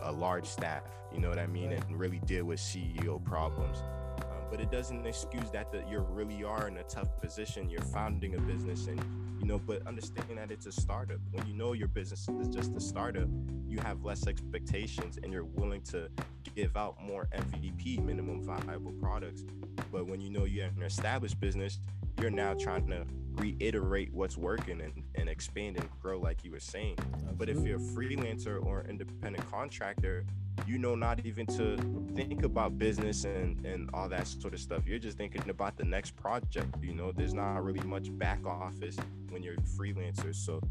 a 0.01 0.11
large 0.11 0.45
staff. 0.45 0.83
You 1.13 1.19
know 1.19 1.29
what 1.29 1.39
I 1.39 1.47
mean? 1.47 1.71
And 1.71 1.99
really 1.99 2.19
deal 2.19 2.45
with 2.45 2.59
CEO 2.59 3.23
problems. 3.23 3.79
Um, 4.21 4.43
but 4.49 4.59
it 4.59 4.71
doesn't 4.71 5.05
excuse 5.05 5.49
that 5.51 5.71
that 5.71 5.89
you 5.89 5.99
really 5.99 6.43
are 6.43 6.67
in 6.67 6.77
a 6.77 6.83
tough 6.83 7.19
position. 7.21 7.69
You're 7.69 7.81
founding 7.81 8.35
a 8.35 8.39
business, 8.41 8.87
and 8.87 9.01
you 9.39 9.45
know, 9.45 9.59
but 9.59 9.85
understanding 9.87 10.35
that 10.35 10.51
it's 10.51 10.65
a 10.65 10.71
startup. 10.71 11.17
When 11.31 11.47
you 11.47 11.53
know 11.53 11.73
your 11.73 11.87
business 11.87 12.27
is 12.27 12.47
just 12.49 12.75
a 12.75 12.79
startup, 12.79 13.27
you 13.67 13.79
have 13.79 14.03
less 14.03 14.27
expectations, 14.27 15.17
and 15.21 15.31
you're 15.31 15.45
willing 15.45 15.81
to 15.83 16.09
give 16.55 16.75
out 16.75 17.01
more 17.01 17.27
MVP, 17.33 18.03
minimum 18.03 18.43
viable 18.43 18.91
products. 18.93 19.45
But 19.91 20.07
when 20.07 20.19
you 20.21 20.29
know 20.29 20.45
you 20.45 20.61
have 20.61 20.75
an 20.77 20.83
established 20.83 21.39
business, 21.39 21.79
you're 22.19 22.29
now 22.29 22.53
trying 22.53 22.87
to 22.87 23.05
reiterate 23.35 24.13
what's 24.13 24.37
working 24.37 24.81
and, 24.81 25.03
and 25.15 25.29
expand 25.29 25.77
and 25.77 25.87
grow, 26.01 26.19
like 26.19 26.43
you 26.43 26.51
were 26.51 26.59
saying. 26.59 26.97
But 27.37 27.49
if 27.49 27.59
you're 27.63 27.77
a 27.77 27.79
freelancer 27.79 28.63
or 28.63 28.85
independent 28.89 29.49
contractor, 29.49 30.25
you 30.67 30.77
know 30.77 30.95
not 30.95 31.25
even 31.25 31.45
to 31.47 31.77
think 32.15 32.43
about 32.43 32.77
business 32.77 33.23
and, 33.23 33.65
and 33.65 33.89
all 33.93 34.09
that 34.09 34.27
sort 34.27 34.53
of 34.53 34.59
stuff. 34.59 34.85
You're 34.85 34.99
just 34.99 35.17
thinking 35.17 35.49
about 35.49 35.77
the 35.77 35.85
next 35.85 36.15
project. 36.17 36.75
You 36.81 36.93
know, 36.93 37.11
there's 37.11 37.33
not 37.33 37.63
really 37.63 37.85
much 37.87 38.15
back 38.17 38.45
office 38.45 38.97
when 39.29 39.41
you're 39.41 39.53
a 39.53 39.57
freelancer. 39.57 40.35
So, 40.35 40.61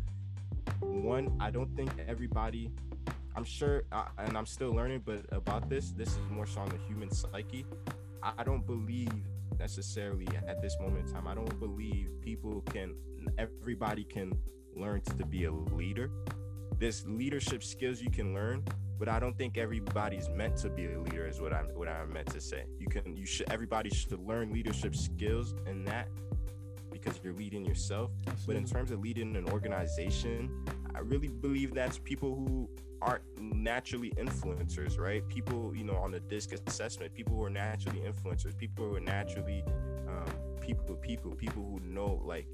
one, 0.80 1.36
I 1.40 1.50
don't 1.50 1.74
think 1.74 1.90
everybody, 2.06 2.70
I'm 3.34 3.44
sure, 3.44 3.84
and 4.18 4.36
I'm 4.36 4.46
still 4.46 4.72
learning, 4.72 5.02
but 5.04 5.24
about 5.32 5.70
this, 5.70 5.92
this 5.92 6.08
is 6.08 6.30
more 6.30 6.46
so 6.46 6.60
on 6.60 6.68
the 6.68 6.78
human 6.86 7.10
psyche. 7.10 7.64
I 8.22 8.42
don't 8.42 8.66
believe 8.66 9.12
necessarily 9.58 10.26
at 10.46 10.60
this 10.62 10.76
moment 10.80 11.06
in 11.08 11.12
time, 11.12 11.26
I 11.26 11.34
don't 11.34 11.58
believe 11.58 12.10
people 12.20 12.62
can, 12.62 12.94
everybody 13.38 14.04
can 14.04 14.32
learn 14.74 15.00
to 15.02 15.26
be 15.26 15.44
a 15.44 15.52
leader. 15.52 16.10
There's 16.78 17.06
leadership 17.06 17.62
skills 17.64 18.00
you 18.00 18.10
can 18.10 18.34
learn, 18.34 18.64
but 18.98 19.08
I 19.08 19.18
don't 19.18 19.36
think 19.36 19.58
everybody's 19.58 20.28
meant 20.28 20.56
to 20.58 20.70
be 20.70 20.86
a 20.86 21.00
leader. 21.00 21.26
Is 21.26 21.40
what 21.40 21.52
I'm 21.52 21.66
what 21.74 21.88
I'm 21.88 22.12
meant 22.12 22.28
to 22.28 22.40
say. 22.40 22.66
You 22.78 22.86
can 22.86 23.16
you 23.16 23.26
should 23.26 23.50
everybody 23.50 23.90
should 23.90 24.20
learn 24.20 24.52
leadership 24.52 24.94
skills 24.94 25.54
and 25.66 25.86
that 25.88 26.08
because 26.92 27.20
you're 27.22 27.34
leading 27.34 27.64
yourself. 27.64 28.10
But 28.46 28.56
in 28.56 28.64
terms 28.64 28.90
of 28.90 29.00
leading 29.00 29.36
an 29.36 29.48
organization, 29.48 30.64
I 30.94 31.00
really 31.00 31.28
believe 31.28 31.74
that's 31.74 31.98
people 31.98 32.34
who 32.34 32.68
aren't 33.00 33.22
naturally 33.40 34.10
influencers, 34.10 34.98
right? 34.98 35.26
People, 35.28 35.72
you 35.74 35.84
know, 35.84 35.96
on 35.96 36.10
the 36.10 36.20
disc 36.20 36.52
assessment, 36.66 37.14
people 37.14 37.34
who 37.34 37.44
are 37.44 37.50
naturally 37.50 38.00
influencers, 38.00 38.56
people 38.56 38.88
who 38.88 38.96
are 38.96 39.00
naturally 39.00 39.64
um, 40.08 40.32
people, 40.60 40.94
people, 40.96 41.30
people 41.32 41.62
who 41.62 41.80
know, 41.86 42.20
like, 42.24 42.46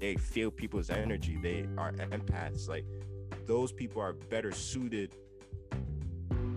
they 0.00 0.16
feel 0.16 0.50
people's 0.50 0.90
energy. 0.90 1.38
They 1.40 1.66
are 1.78 1.92
empaths. 1.92 2.68
Like, 2.68 2.84
those 3.46 3.72
people 3.72 4.02
are 4.02 4.12
better 4.12 4.52
suited 4.52 5.14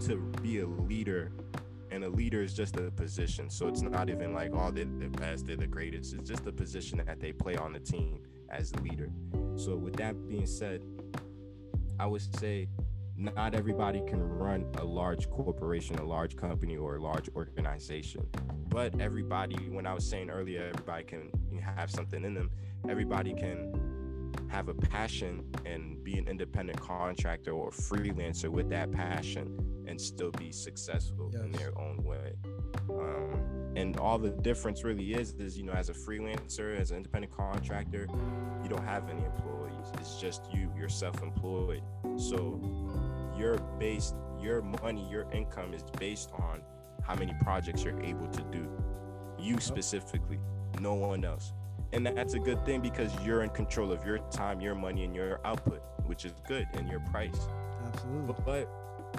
to 0.02 0.18
be 0.42 0.60
a 0.60 0.68
leader. 0.68 1.32
And 1.92 2.04
a 2.04 2.10
leader 2.10 2.42
is 2.42 2.54
just 2.54 2.76
a 2.78 2.92
position. 2.92 3.50
So 3.50 3.68
it's 3.68 3.82
not 3.82 4.10
even 4.10 4.34
like, 4.34 4.52
oh, 4.54 4.72
they're 4.72 4.86
the 4.86 5.08
best, 5.08 5.46
they're 5.46 5.56
the 5.56 5.68
greatest. 5.68 6.14
It's 6.14 6.28
just 6.28 6.46
a 6.48 6.52
position 6.52 7.02
that 7.06 7.20
they 7.20 7.32
play 7.32 7.56
on 7.56 7.74
the 7.74 7.80
team 7.80 8.20
as 8.50 8.74
a 8.74 8.82
leader. 8.82 9.10
So, 9.56 9.76
with 9.76 9.96
that 9.98 10.28
being 10.28 10.48
said, 10.48 10.82
I 11.98 12.06
would 12.06 12.22
say 12.40 12.68
not 13.18 13.56
everybody 13.56 14.02
can 14.08 14.22
run 14.22 14.66
a 14.78 14.84
large 14.84 15.30
corporation, 15.30 15.98
a 16.00 16.04
large 16.04 16.36
company, 16.36 16.76
or 16.76 16.98
a 16.98 17.02
large 17.02 17.30
organization. 17.36 18.28
But 18.68 19.00
everybody, 19.00 19.70
when 19.70 19.88
I 19.88 19.94
was 19.94 20.08
saying 20.08 20.30
earlier, 20.30 20.72
everybody 20.74 21.04
can 21.04 21.32
have 21.62 21.90
something 21.90 22.24
in 22.24 22.34
them. 22.34 22.52
Everybody 22.90 23.34
can 23.34 24.36
have 24.50 24.68
a 24.68 24.74
passion 24.74 25.44
and 25.66 26.04
be 26.04 26.18
an 26.18 26.28
independent 26.28 26.80
contractor 26.80 27.52
or 27.52 27.72
freelancer 27.72 28.50
with 28.50 28.70
that 28.70 28.92
passion 28.92 29.84
and 29.88 30.00
still 30.00 30.32
be 30.32 30.52
successful 30.52 31.32
in 31.36 31.52
their 31.52 31.78
own 31.78 32.04
way. 32.04 32.34
Um, 32.90 33.74
and 33.76 33.98
all 33.98 34.18
the 34.18 34.30
difference 34.30 34.84
really 34.84 35.14
is, 35.14 35.34
is 35.34 35.58
you 35.58 35.64
know, 35.64 35.74
as 35.74 35.90
a 35.90 35.94
freelancer, 35.94 36.80
as 36.80 36.92
an 36.92 36.98
independent 36.98 37.36
contractor, 37.36 38.08
you 38.64 38.70
don't 38.70 38.86
have 38.86 39.10
any 39.10 39.24
employees. 39.24 39.88
It's 39.96 40.20
just 40.20 40.54
you. 40.54 40.72
You're 40.78 40.90
self-employed. 40.90 41.82
So 42.18 42.60
you're 43.38 43.58
based 43.80 44.16
your 44.40 44.62
money, 44.62 45.08
your 45.10 45.26
income 45.32 45.74
is 45.74 45.84
based 45.98 46.32
on 46.34 46.62
how 47.02 47.16
many 47.16 47.34
projects 47.42 47.84
you're 47.84 48.00
able 48.02 48.28
to 48.28 48.42
do. 48.52 48.70
You 49.40 49.60
specifically, 49.60 50.40
no 50.80 50.94
one 50.94 51.26
else. 51.26 51.54
And 51.94 52.06
that's 52.06 52.34
a 52.34 52.40
good 52.40 52.66
thing 52.66 52.82
because 52.82 53.12
you're 53.24 53.44
in 53.44 53.50
control 53.50 53.92
of 53.92 54.06
your 54.06 54.20
time, 54.32 54.60
your 54.60 54.76
money, 54.76 55.04
and 55.04 55.16
your 55.16 55.40
output, 55.46 55.82
which 56.06 56.26
is 56.26 56.34
good, 56.48 56.68
and 56.74 56.90
your 56.90 57.00
price. 57.00 57.48
Absolutely. 57.86 58.36
But 58.46 58.70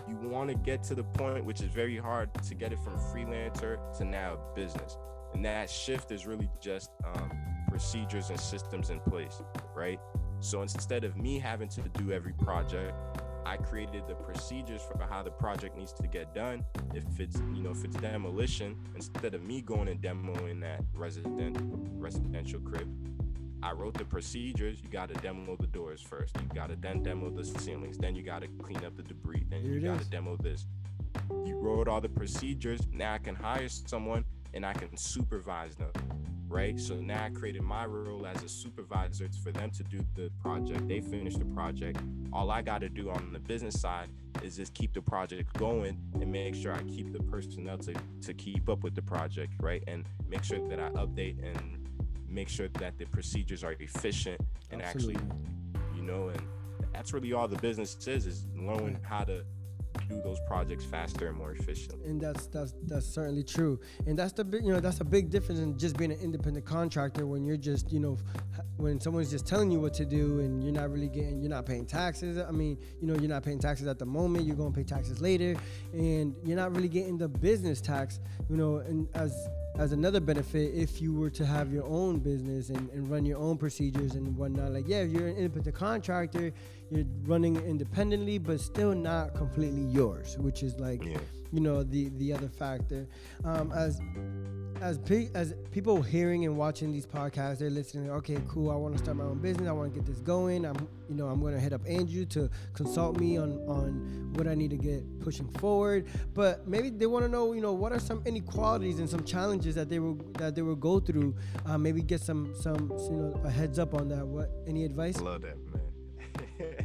you 0.09 0.16
want 0.29 0.50
to 0.50 0.57
get 0.57 0.83
to 0.85 0.94
the 0.94 1.05
point, 1.05 1.44
which 1.44 1.61
is 1.61 1.68
very 1.68 1.96
hard 1.96 2.33
to 2.44 2.55
get 2.55 2.72
it 2.72 2.79
from 2.81 2.96
freelancer 2.96 3.79
to 3.98 4.05
now 4.05 4.38
business. 4.55 4.96
And 5.33 5.44
that 5.44 5.70
shift 5.70 6.12
is 6.12 6.26
really 6.26 6.48
just 6.61 6.90
um, 7.05 7.31
procedures 7.68 8.31
and 8.31 8.38
systems 8.38 8.90
in 8.90 9.00
place, 9.00 9.42
right? 9.74 10.00
So 10.40 10.62
instead 10.62 11.05
of 11.05 11.16
me 11.16 11.38
having 11.38 11.68
to 11.70 11.81
do 11.94 12.12
every 12.12 12.33
project, 12.35 12.94
I 13.46 13.56
created 13.56 14.09
the 14.09 14.14
procedures 14.16 14.82
for 14.82 15.06
how 15.09 15.22
the 15.22 15.30
project 15.30 15.76
needs 15.76 15.92
to 15.92 16.09
get 16.09 16.35
done. 16.35 16.64
If 16.94 17.04
it's 17.20 17.37
you 17.54 17.62
know 17.62 17.70
if 17.70 17.85
it's 17.85 17.94
demolition, 17.96 18.76
instead 18.96 19.35
of 19.35 19.44
me 19.44 19.61
going 19.61 19.87
and 19.87 20.02
demoing 20.02 20.61
that 20.62 20.82
resident 20.92 21.56
residential 21.92 22.59
crib, 22.59 22.88
I 23.62 23.70
wrote 23.70 23.94
the 23.94 24.04
procedures. 24.04 24.82
You 24.82 24.88
got 24.88 25.11
to 25.11 25.14
demo 25.20 25.56
the 25.61 25.68
doors 25.68 26.00
first. 26.00 26.37
You 26.37 26.48
got 26.56 26.70
to 26.70 26.76
then 26.76 27.04
demo 27.04 27.30
the 27.30 27.44
ceilings. 27.44 27.98
Then 27.98 28.16
you 28.16 28.24
got 28.24 28.42
to 28.42 28.48
clean 28.48 28.85
up 28.85 28.96
the 28.96 29.04
debris. 29.04 29.44
Then 29.48 29.62
Here 29.62 29.74
you 29.74 29.80
got 29.80 30.00
to 30.00 30.11
demo 30.11 30.37
this. 30.37 30.66
You 31.44 31.56
wrote 31.56 31.87
all 31.87 32.00
the 32.00 32.09
procedures. 32.09 32.80
Now 32.92 33.14
I 33.14 33.18
can 33.18 33.37
hire 33.37 33.68
someone 33.68 34.24
and 34.54 34.66
I 34.66 34.72
can 34.72 34.96
supervise 34.96 35.76
them. 35.76 35.92
Right. 36.48 36.78
So 36.78 36.94
now 36.94 37.24
I 37.24 37.30
created 37.30 37.62
my 37.62 37.87
role 37.87 38.26
as 38.26 38.42
a 38.42 38.48
supervisor 38.48 39.28
for 39.42 39.50
them 39.50 39.70
to 39.70 39.82
do 39.82 39.98
the 40.14 40.30
project. 40.40 40.87
They 40.88 41.00
finish 41.00 41.37
the 41.37 41.44
project. 41.44 41.98
All 42.32 42.50
I 42.50 42.62
got 42.62 42.80
to 42.82 42.88
do 42.88 43.11
on 43.11 43.32
the 43.32 43.38
business 43.38 43.80
side 43.80 44.09
is 44.42 44.56
just 44.56 44.72
keep 44.72 44.92
the 44.92 45.02
project 45.02 45.52
going 45.59 45.98
and 46.20 46.30
make 46.30 46.54
sure 46.54 46.72
I 46.72 46.82
keep 46.85 47.12
the 47.12 47.22
personnel 47.24 47.78
to, 47.78 47.94
to 48.22 48.35
keep 48.35 48.68
up 48.68 48.85
with 48.85 48.94
the 48.94 49.02
project. 49.02 49.54
Right. 49.61 49.82
And 49.87 50.04
make 50.28 50.44
sure 50.44 50.66
that 50.68 50.78
I 50.78 50.90
update 50.90 51.44
and 51.44 51.88
make 52.28 52.48
sure 52.48 52.68
that 52.68 52.98
the 52.98 53.06
procedures 53.06 53.64
are 53.64 53.74
efficient 53.80 54.40
and 54.70 54.82
Absolutely. 54.82 55.16
actually, 55.16 55.37
you 55.96 56.02
know, 56.02 56.28
and 56.28 56.42
that's 56.92 57.12
really 57.12 57.32
all 57.32 57.48
the 57.48 57.59
business 57.59 57.96
is, 58.06 58.26
is 58.26 58.46
learning 58.56 58.98
how 59.02 59.24
to 59.24 59.44
do 60.09 60.20
those 60.22 60.38
projects 60.46 60.85
faster 60.85 61.28
and 61.28 61.37
more 61.37 61.52
efficiently. 61.52 62.09
and 62.09 62.20
that's 62.20 62.46
that's 62.48 62.74
that's 62.85 63.06
certainly 63.06 63.42
true 63.42 63.78
and 64.06 64.18
that's 64.18 64.32
the 64.32 64.44
big 64.44 64.64
you 64.64 64.72
know 64.72 64.80
that's 64.80 65.00
a 65.00 65.04
big 65.04 65.30
difference 65.30 65.61
in 65.61 65.76
just 65.78 65.96
being 65.96 66.12
an 66.12 66.18
independent 66.20 66.64
contractor 66.64 67.26
when 67.26 67.44
you're 67.44 67.56
just 67.56 67.90
you 67.92 68.00
know 68.00 68.16
when 68.76 69.00
someone's 69.00 69.30
just 69.30 69.46
telling 69.46 69.70
you 69.70 69.80
what 69.80 69.94
to 69.94 70.04
do 70.04 70.40
and 70.40 70.62
you're 70.62 70.72
not 70.72 70.90
really 70.90 71.08
getting 71.08 71.40
you're 71.40 71.50
not 71.50 71.64
paying 71.64 71.86
taxes 71.86 72.38
i 72.38 72.50
mean 72.50 72.78
you 73.00 73.06
know 73.06 73.14
you're 73.14 73.28
not 73.28 73.42
paying 73.42 73.58
taxes 73.58 73.86
at 73.86 73.98
the 73.98 74.04
moment 74.04 74.44
you're 74.44 74.56
going 74.56 74.72
to 74.72 74.76
pay 74.76 74.84
taxes 74.84 75.20
later 75.20 75.56
and 75.92 76.34
you're 76.44 76.56
not 76.56 76.74
really 76.74 76.88
getting 76.88 77.16
the 77.16 77.28
business 77.28 77.80
tax 77.80 78.20
you 78.50 78.56
know 78.56 78.76
and 78.78 79.08
as 79.14 79.48
as 79.78 79.92
another 79.92 80.20
benefit 80.20 80.74
if 80.74 81.02
you 81.02 81.12
were 81.12 81.28
to 81.30 81.44
have 81.44 81.70
your 81.70 81.84
own 81.84 82.18
business 82.18 82.70
and, 82.70 82.88
and 82.90 83.10
run 83.10 83.26
your 83.26 83.38
own 83.38 83.58
procedures 83.58 84.14
and 84.14 84.36
whatnot 84.36 84.72
like 84.72 84.88
yeah 84.88 85.02
you're 85.02 85.28
an 85.28 85.36
independent 85.36 85.74
contractor 85.74 86.52
you're 86.90 87.04
running 87.24 87.56
independently 87.56 88.38
but 88.38 88.60
still 88.60 88.94
not 88.94 89.34
completely 89.34 89.82
yours 89.82 90.36
which 90.38 90.62
is 90.62 90.78
like 90.78 91.04
Yeah. 91.04 91.18
You 91.52 91.61
know 91.61 91.82
the 91.82 92.11
the 92.16 92.32
other 92.32 92.48
factor. 92.48 93.06
Um 93.44 93.72
as 93.72 94.00
as 94.80 94.98
as 95.35 95.54
people 95.70 96.02
hearing 96.02 96.44
and 96.44 96.56
watching 96.56 96.92
these 96.92 97.06
podcasts 97.06 97.59
they're 97.59 97.70
listening 97.70 98.11
okay 98.11 98.37
cool 98.46 98.70
i 98.70 98.74
want 98.74 98.94
to 98.94 99.02
start 99.02 99.16
my 99.16 99.24
own 99.24 99.38
business 99.38 99.66
i 99.66 99.72
want 99.72 99.90
to 99.90 99.98
get 99.98 100.06
this 100.06 100.20
going 100.20 100.66
i'm 100.66 100.76
you 101.09 101.14
know 101.14 101.28
i'm 101.28 101.40
going 101.40 101.54
to 101.54 101.61
hit 101.61 101.72
up 101.72 101.80
andrew 101.87 102.26
to 102.26 102.50
consult 102.74 103.18
me 103.18 103.38
on 103.38 103.52
on 103.66 104.30
what 104.35 104.46
i 104.46 104.54
need 104.54 104.68
to 104.68 104.76
get 104.76 105.02
pushing 105.26 105.48
forward. 105.59 106.06
But 106.35 106.68
maybe 106.68 106.88
they 106.88 107.06
want 107.06 107.24
to 107.24 107.28
know 107.28 107.52
you 107.52 107.61
know 107.61 107.72
what 107.72 107.92
are 107.92 107.98
some 107.98 108.22
inequalities 108.24 109.00
and 109.00 109.11
some 109.11 109.24
challenges 109.24 109.74
that 109.74 109.88
they 109.90 109.98
will 109.98 110.14
that 110.35 110.54
they 110.54 110.62
will 110.62 110.76
go 110.76 111.00
through. 111.00 111.35
Uh, 111.66 111.76
maybe 111.76 112.00
get 112.00 112.20
some 112.20 112.54
some 112.54 112.92
you 113.11 113.16
know 113.16 113.40
a 113.44 113.50
heads 113.50 113.80
up 113.80 113.92
on 113.92 114.09
that. 114.11 114.24
What 114.24 114.50
any 114.68 114.85
advice? 114.85 115.20
Love 115.20 115.42
that. 115.42 115.56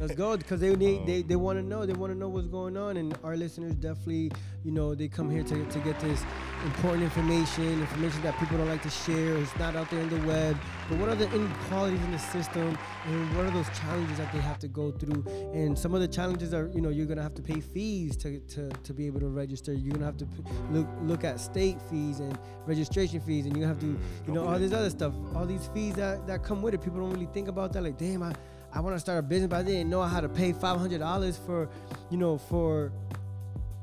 Let's 0.00 0.14
go 0.14 0.36
because 0.36 0.60
they 0.60 0.74
need, 0.74 1.06
they, 1.06 1.20
Um, 1.20 1.28
they 1.28 1.36
want 1.36 1.58
to 1.58 1.62
know 1.62 1.86
they 1.86 1.92
want 1.92 2.12
to 2.12 2.18
know 2.18 2.28
what's 2.28 2.48
going 2.48 2.76
on 2.76 2.96
and 2.96 3.16
our 3.22 3.36
listeners 3.36 3.74
definitely 3.74 4.32
you 4.64 4.72
know 4.72 4.94
they 4.94 5.08
come 5.08 5.30
here 5.30 5.44
to, 5.44 5.64
to 5.66 5.78
get 5.80 5.98
this 6.00 6.24
important 6.64 7.02
information 7.02 7.80
information 7.80 8.20
that 8.22 8.38
people 8.38 8.56
don't 8.58 8.68
like 8.68 8.82
to 8.82 8.90
share 8.90 9.36
it's 9.36 9.56
not 9.58 9.76
out 9.76 9.90
there 9.90 10.00
in 10.00 10.08
the 10.08 10.26
web 10.26 10.56
but 10.88 10.98
what 10.98 11.08
are 11.08 11.14
the 11.14 11.30
inequalities 11.32 12.02
in 12.02 12.12
the 12.12 12.18
system 12.18 12.76
and 13.06 13.36
what 13.36 13.46
are 13.46 13.50
those 13.50 13.68
challenges 13.78 14.18
that 14.18 14.32
they 14.32 14.38
have 14.40 14.58
to 14.60 14.68
go 14.68 14.90
through? 14.92 15.24
And 15.52 15.76
some 15.78 15.94
of 15.94 16.00
the 16.00 16.08
challenges 16.08 16.54
are 16.54 16.68
you 16.74 16.80
know 16.80 16.88
you're 16.88 17.06
gonna 17.06 17.22
have 17.22 17.34
to 17.34 17.42
pay 17.42 17.60
fees 17.60 18.16
to, 18.18 18.38
to, 18.40 18.68
to 18.68 18.92
be 18.92 19.06
able 19.06 19.20
to 19.20 19.28
register 19.28 19.72
you're 19.72 19.92
gonna 19.94 20.06
have 20.06 20.16
to 20.18 20.26
p- 20.26 20.42
look 20.70 20.88
look 21.02 21.24
at 21.24 21.40
state 21.40 21.78
fees 21.90 22.20
and 22.20 22.38
registration 22.66 23.20
fees 23.20 23.46
and 23.46 23.56
you 23.56 23.64
have 23.64 23.78
to 23.80 23.86
you 24.26 24.32
know 24.32 24.46
all 24.46 24.58
this 24.58 24.72
other 24.72 24.90
stuff 24.90 25.14
all 25.34 25.46
these 25.46 25.68
fees 25.74 25.94
that, 25.94 26.26
that 26.26 26.42
come 26.44 26.62
with 26.62 26.74
it 26.74 26.82
people 26.82 26.98
don't 27.00 27.10
really 27.12 27.28
think 27.32 27.48
about 27.48 27.72
that 27.72 27.82
like 27.82 27.98
damn 27.98 28.22
I 28.22 28.32
I 28.74 28.80
want 28.80 28.96
to 28.96 29.00
start 29.00 29.18
a 29.18 29.22
business, 29.22 29.48
but 29.48 29.56
I 29.56 29.62
didn't 29.62 29.90
know 29.90 30.02
how 30.02 30.20
to 30.20 30.28
pay 30.28 30.52
five 30.52 30.78
hundred 30.78 31.00
dollars 31.00 31.36
for, 31.36 31.68
you 32.10 32.16
know, 32.16 32.38
for 32.38 32.92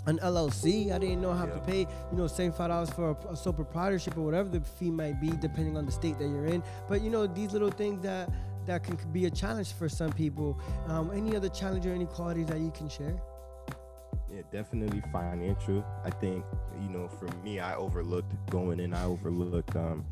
an 0.07 0.17
LLC. 0.19 0.91
I 0.91 0.97
didn't 0.97 1.21
know 1.21 1.33
how 1.33 1.45
to 1.45 1.59
pay, 1.59 1.81
you 1.81 2.17
know, 2.17 2.27
same 2.27 2.51
five 2.51 2.69
dollars 2.69 2.89
for 2.89 3.11
a, 3.11 3.33
a 3.33 3.37
sole 3.37 3.53
proprietorship 3.53 4.17
or 4.17 4.21
whatever 4.21 4.49
the 4.49 4.61
fee 4.61 4.89
might 4.89 5.21
be, 5.21 5.29
depending 5.29 5.77
on 5.77 5.85
the 5.85 5.91
state 5.91 6.17
that 6.17 6.27
you're 6.27 6.47
in. 6.47 6.63
But 6.87 7.01
you 7.01 7.09
know, 7.09 7.27
these 7.27 7.53
little 7.53 7.71
things 7.71 8.01
that 8.03 8.29
that 8.65 8.83
can 8.83 8.97
be 9.11 9.25
a 9.25 9.31
challenge 9.31 9.73
for 9.73 9.89
some 9.89 10.11
people. 10.11 10.59
Um, 10.87 11.11
any 11.13 11.35
other 11.35 11.49
challenge 11.49 11.85
or 11.85 11.93
inequalities 11.93 12.47
that 12.47 12.59
you 12.59 12.71
can 12.71 12.87
share? 12.89 13.15
Yeah, 14.31 14.41
definitely 14.51 15.01
financial. 15.11 15.83
I 16.05 16.11
think, 16.11 16.45
you 16.79 16.89
know, 16.89 17.07
for 17.07 17.27
me, 17.43 17.59
I 17.59 17.75
overlooked 17.75 18.33
going 18.51 18.79
in, 18.79 18.93
I 18.93 19.05
overlooked 19.05 19.75
um 19.75 20.05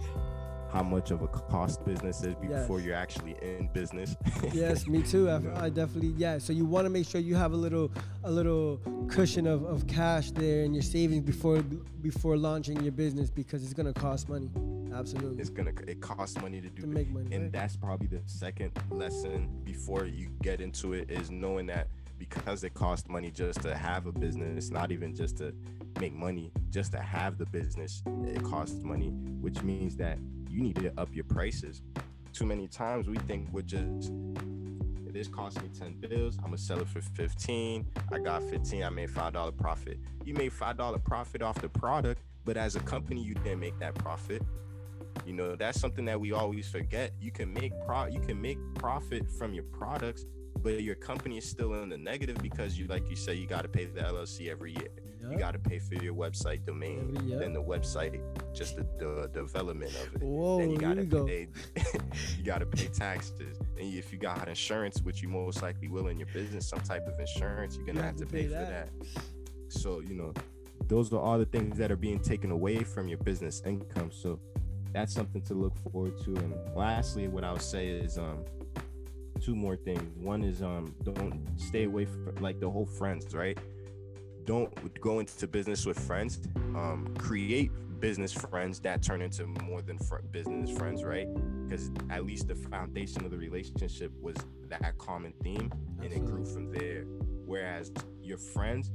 how 0.72 0.84
much 0.84 1.12
of 1.12 1.22
a 1.22 1.28
cost 1.28 1.84
business 1.86 2.22
is 2.24 2.36
before 2.36 2.80
Yes. 2.80 2.86
you're 2.86 2.96
actually 2.96 3.36
in 3.42 3.70
business. 3.74 4.16
yes, 4.54 4.88
me 4.88 5.02
too. 5.04 5.30
I? 5.30 5.66
I 5.66 5.70
definitely 5.70 6.14
yeah. 6.18 6.38
So 6.38 6.54
you 6.54 6.66
want 6.66 6.86
to 6.86 6.90
make 6.90 7.08
sure 7.08 7.22
you 7.22 7.36
have 7.36 7.54
a 7.54 7.58
little 7.58 7.92
a 8.24 8.32
little 8.32 8.80
cushion 9.08 9.48
of, 9.48 9.64
of 9.64 9.88
cash 9.88 10.32
there 10.32 10.64
in 10.64 10.74
your 10.74 10.84
savings 10.84 11.24
before 11.24 11.62
before 12.02 12.38
launching 12.38 12.82
your 12.82 12.92
business 12.92 13.30
because 13.30 13.64
it's 13.64 13.74
gonna 13.74 13.94
cost 13.94 14.30
money. 14.30 14.50
Absolutely. 14.94 15.40
it's 15.40 15.50
gonna 15.50 15.72
it 15.88 16.02
costs 16.02 16.40
money 16.42 16.60
to 16.62 16.70
do 16.70 16.82
to 16.82 16.88
that. 16.88 16.94
make 16.94 17.10
money. 17.10 17.28
and 17.34 17.44
right? 17.44 17.52
that's 17.52 17.76
probably 17.76 18.08
the 18.08 18.22
second 18.26 18.72
lesson 18.90 19.48
before 19.64 20.06
you 20.06 20.30
get 20.42 20.60
into 20.62 20.94
it 20.94 21.12
is 21.12 21.30
knowing 21.30 21.68
that 21.68 21.88
because 22.18 22.64
it 22.64 22.74
costs 22.74 23.08
money 23.08 23.30
just 23.30 23.62
to 23.62 23.76
have 23.76 24.08
a 24.08 24.12
business 24.12 24.72
not 24.72 24.92
even 24.92 25.14
just 25.14 25.38
to 25.38 25.54
make 26.00 26.14
money 26.14 26.52
just 26.72 26.92
to 26.94 27.00
have 27.00 27.38
the 27.38 27.46
business 27.48 28.02
it 28.26 28.42
costs 28.44 28.82
money 28.84 29.10
which 29.42 29.62
means 29.62 29.96
that 29.98 30.18
you 30.58 30.64
need 30.64 30.76
to 30.76 30.92
up 31.00 31.10
your 31.14 31.24
prices 31.26 31.84
too 32.34 32.46
many 32.46 32.68
times 32.68 33.08
we 33.08 33.18
think 33.20 33.48
we're 33.52 33.62
just 33.62 34.12
this 35.14 35.28
cost 35.28 35.62
me 35.62 35.70
10 35.78 36.00
bills 36.00 36.38
i'm 36.40 36.46
gonna 36.46 36.58
sell 36.58 36.80
it 36.80 36.88
for 36.88 37.02
15 37.02 37.86
i 38.12 38.20
got 38.20 38.42
15 38.44 38.84
i 38.84 38.90
made 38.90 39.10
five 39.10 39.34
dollar 39.34 39.52
profit 39.52 40.00
you 40.26 40.34
made 40.34 40.52
five 40.52 40.78
dollar 40.78 40.98
profit 40.98 41.42
off 41.42 41.60
the 41.62 41.70
product 41.70 42.22
but 42.44 42.58
as 42.58 42.76
a 42.76 42.80
company 42.82 43.22
you 43.22 43.34
didn't 43.36 43.60
make 43.60 43.78
that 43.80 43.96
profit 43.96 44.42
you 45.26 45.34
know, 45.34 45.58
that's 45.58 45.78
something 45.78 46.06
that 46.06 46.20
we 46.20 46.32
always 46.32 46.70
forget. 46.70 47.12
You 47.20 47.32
can 47.32 47.52
make 47.54 47.74
pro 47.86 48.06
you 48.06 48.22
can 48.22 48.42
make 48.42 48.58
profit 48.76 49.30
from 49.30 49.54
your 49.54 49.66
products, 49.66 50.26
but 50.62 50.82
your 50.82 50.96
company 50.96 51.38
is 51.38 51.46
still 51.46 51.74
in 51.84 51.90
the 51.90 51.98
negative 51.98 52.38
because 52.42 52.80
you 52.80 52.88
like 52.88 53.10
you 53.10 53.18
say 53.18 53.34
you 53.34 53.46
gotta 53.46 53.68
pay 53.68 53.86
the 53.86 54.02
LLC 54.02 54.50
every 54.50 54.72
year. 54.72 54.88
You 55.30 55.38
gotta 55.38 55.60
pay 55.60 55.80
for 55.80 55.96
your 55.96 56.14
website 56.14 56.66
domain, 56.66 57.18
yup. 57.26 57.42
then 57.42 57.52
the 57.52 57.62
website, 57.62 58.22
just 58.58 58.76
the, 58.76 58.86
the 58.98 59.30
development 59.34 59.92
of 59.96 60.16
it. 60.16 60.24
Whoa, 60.24 60.60
then 60.60 60.72
you 60.72 60.78
gotta 60.78 61.06
go. 61.06 61.26
pay 61.26 61.48
you 62.38 62.44
gotta 62.44 62.66
pay 62.66 62.88
taxes. 62.88 63.58
And 63.78 63.94
if 63.94 64.12
you 64.12 64.18
got 64.18 64.48
insurance, 64.48 65.02
which 65.02 65.22
you 65.22 65.30
most 65.30 65.62
likely 65.62 65.88
will 65.88 66.08
in 66.08 66.18
your 66.18 66.28
business, 66.34 66.68
some 66.68 66.80
type 66.82 67.08
of 67.08 67.20
insurance, 67.20 67.76
you're 67.76 67.86
gonna 67.86 68.00
You 68.00 68.06
have, 68.06 68.16
to 68.18 68.26
pay, 68.26 68.44
for 68.44 68.50
that. 68.54 68.90
So, 69.70 70.00
you 70.00 70.16
know, 70.16 70.34
those 70.88 71.12
are 71.12 71.20
all 71.20 71.38
the 71.38 71.46
things 71.46 71.78
that 71.78 71.92
are 71.92 71.98
being 71.98 72.20
taken 72.20 72.52
away 72.52 72.84
from 72.84 73.08
your 73.08 73.20
business 73.20 73.62
income. 73.66 74.12
So 74.12 74.40
that's 74.94 75.14
something 75.14 75.42
to 75.44 75.54
look 75.54 75.78
forward 75.92 76.18
to. 76.24 76.36
And 76.38 76.56
lastly, 76.76 77.28
what 77.28 77.44
I 77.44 77.52
would 77.52 77.62
say 77.62 77.90
is 77.90 78.18
um 78.18 78.44
two 79.42 79.56
more 79.56 79.76
things. 79.76 80.18
One 80.18 80.44
is 80.44 80.62
um 80.62 80.96
don't 81.04 81.46
stay 81.58 81.84
away 81.84 82.06
from 82.06 82.36
like 82.40 82.60
the 82.60 82.70
whole 82.70 82.86
friends, 82.86 83.36
right? 83.36 83.58
Don't 84.46 84.72
go 85.02 85.20
into 85.20 85.48
business 85.48 85.86
with 85.86 86.00
friends. 86.00 86.40
Um 86.76 87.14
create 87.18 87.72
business 88.00 88.34
friends 88.34 88.80
that 88.82 89.02
turn 89.02 89.22
into 89.22 89.46
more 89.46 89.82
than 89.82 89.98
fr- 89.98 90.22
business 90.32 90.76
friends, 90.78 91.04
right? 91.04 91.28
Because 91.68 91.92
at 92.10 92.26
least 92.26 92.48
the 92.48 92.56
foundation 92.56 93.26
of 93.26 93.32
the 93.32 93.38
relationship 93.38 94.12
was 94.22 94.36
that 94.70 94.98
common 94.98 95.34
theme 95.44 95.72
and 96.02 96.12
it 96.12 96.26
grew 96.26 96.46
from 96.46 96.72
there. 96.72 97.04
Whereas 97.46 97.92
your 98.22 98.38
friends, 98.38 98.92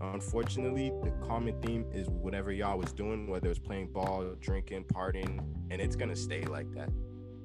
unfortunately, 0.00 0.92
the 1.02 1.12
common 1.26 1.60
theme 1.62 1.86
is 1.92 2.08
whatever 2.08 2.52
y'all 2.52 2.78
was 2.78 2.92
doing, 2.92 3.28
whether 3.28 3.48
it's 3.48 3.58
playing 3.58 3.88
ball, 3.88 4.34
drinking, 4.40 4.84
partying, 4.84 5.38
and 5.70 5.80
it's 5.80 5.96
gonna 5.96 6.16
stay 6.16 6.44
like 6.44 6.70
that. 6.74 6.90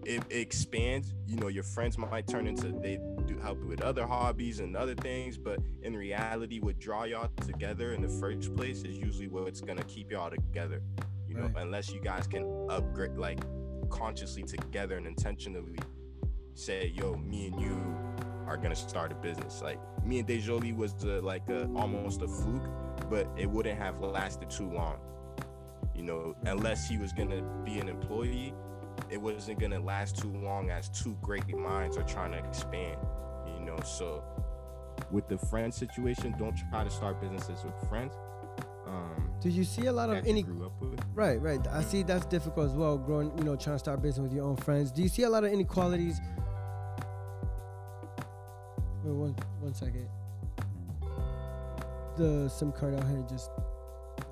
It, 0.06 0.24
it 0.30 0.38
expands. 0.38 1.14
You 1.28 1.36
know, 1.36 1.48
your 1.48 1.64
friends 1.64 1.98
might 1.98 2.28
turn 2.28 2.48
into 2.48 2.70
they 2.70 3.00
do 3.30 3.38
help 3.40 3.64
with 3.64 3.82
other 3.82 4.06
hobbies 4.06 4.60
and 4.60 4.76
other 4.76 4.96
things. 4.96 5.38
But 5.38 5.60
in 5.84 5.96
reality, 5.96 6.60
what 6.60 6.80
draw 6.80 7.04
y'all 7.04 7.30
together 7.46 7.94
in 7.94 8.02
the 8.02 8.10
first 8.10 8.56
place 8.56 8.84
is 8.84 8.98
usually 8.98 9.28
what's 9.28 9.62
gonna 9.62 9.84
keep 9.84 10.12
y'all 10.12 10.32
together. 10.32 10.82
You 11.28 11.36
know, 11.36 11.52
unless 11.58 11.92
you 11.92 12.02
guys 12.02 12.26
can 12.26 12.68
upgrade 12.70 13.18
like 13.18 13.40
consciously 13.90 14.44
together 14.44 14.98
and 14.98 15.06
intentionally 15.06 15.78
say, 16.56 16.92
yo, 16.96 17.16
me 17.16 17.48
and 17.48 17.62
you 17.62 17.96
are 18.48 18.58
gonna 18.58 18.76
start 18.76 19.12
a 19.12 19.16
business. 19.16 19.62
Like 19.62 19.80
me 20.04 20.20
and 20.20 20.28
Dejoli 20.28 20.76
was 20.76 20.96
uh, 21.06 21.22
like 21.22 21.48
a, 21.50 21.70
almost 21.76 22.22
a 22.24 22.28
fluke, 22.28 22.68
but 23.10 23.28
it 23.38 23.50
wouldn't 23.50 23.78
have 23.78 24.02
lasted 24.02 24.50
too 24.50 24.72
long. 24.72 24.98
You 25.96 26.02
know, 26.04 26.36
unless 26.46 26.90
he 26.90 26.98
was 26.98 27.14
gonna 27.14 27.44
be 27.64 27.78
an 27.78 27.90
employee, 27.90 28.54
it 29.12 29.22
wasn't 29.22 29.60
gonna 29.60 29.80
last 29.80 30.18
too 30.18 30.32
long 30.32 30.70
as 30.70 30.90
two 30.90 31.18
great 31.22 31.48
minds 31.56 31.98
are 31.98 32.04
trying 32.04 32.32
to 32.32 32.38
expand. 32.38 32.98
You 33.48 33.66
know, 33.66 33.78
so 33.84 34.24
with 35.12 35.28
the 35.28 35.38
friend 35.38 35.74
situation, 35.74 36.36
don't 36.38 36.58
try 36.70 36.84
to 36.84 36.90
start 36.90 37.20
businesses 37.22 37.64
with 37.64 37.74
friends. 37.90 38.14
Um, 38.86 39.30
Do 39.40 39.50
you 39.50 39.64
see 39.64 39.86
a 39.86 39.94
lot 39.94 40.10
of 40.10 40.26
any 40.26 40.42
grew 40.42 40.66
up 40.66 40.82
with. 40.82 41.00
Right, 41.14 41.40
right. 41.42 41.60
I 41.68 41.82
see 41.82 42.04
that's 42.04 42.26
difficult 42.26 42.70
as 42.70 42.76
well. 42.76 42.98
Growing, 42.98 43.38
you 43.38 43.44
know, 43.44 43.56
trying 43.56 43.76
to 43.76 43.80
start 43.80 44.02
business 44.02 44.24
with 44.24 44.34
your 44.34 44.46
own 44.46 44.58
friends. 44.58 44.92
Do 44.92 45.02
you 45.02 45.10
see 45.10 45.24
a 45.24 45.30
lot 45.30 45.44
of 45.44 45.52
inequalities? 45.52 46.20
Wait, 49.04 49.14
one, 49.14 49.36
one 49.60 49.74
second. 49.74 50.08
The 52.18 52.50
SIM 52.50 52.72
card 52.72 52.96
out 52.96 53.08
here 53.08 53.24
just 53.30 53.50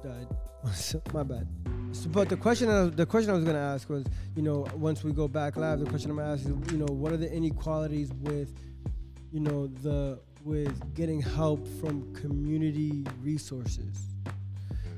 died. 0.03 0.27
My 1.13 1.23
bad. 1.23 1.47
So, 2.03 2.09
but 2.09 2.29
the 2.29 2.37
question, 2.37 2.69
I, 2.69 2.85
the 2.85 3.05
question 3.05 3.31
I 3.31 3.33
was 3.33 3.43
gonna 3.43 3.59
ask 3.59 3.89
was, 3.89 4.05
you 4.35 4.41
know, 4.41 4.67
once 4.75 5.03
we 5.03 5.11
go 5.11 5.27
back 5.27 5.57
live, 5.57 5.79
the 5.79 5.85
question 5.85 6.11
I'm 6.11 6.17
gonna 6.17 6.33
ask 6.33 6.41
is, 6.41 6.71
you 6.71 6.77
know, 6.77 6.85
what 6.93 7.11
are 7.11 7.17
the 7.17 7.31
inequalities 7.31 8.11
with, 8.21 8.53
you 9.31 9.39
know, 9.39 9.67
the 9.67 10.19
with 10.43 10.93
getting 10.93 11.21
help 11.21 11.67
from 11.79 12.13
community 12.13 13.05
resources? 13.21 14.07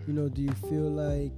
you 0.09 0.15
know 0.15 0.27
do 0.27 0.41
you 0.41 0.51
feel 0.67 0.89
like 0.89 1.33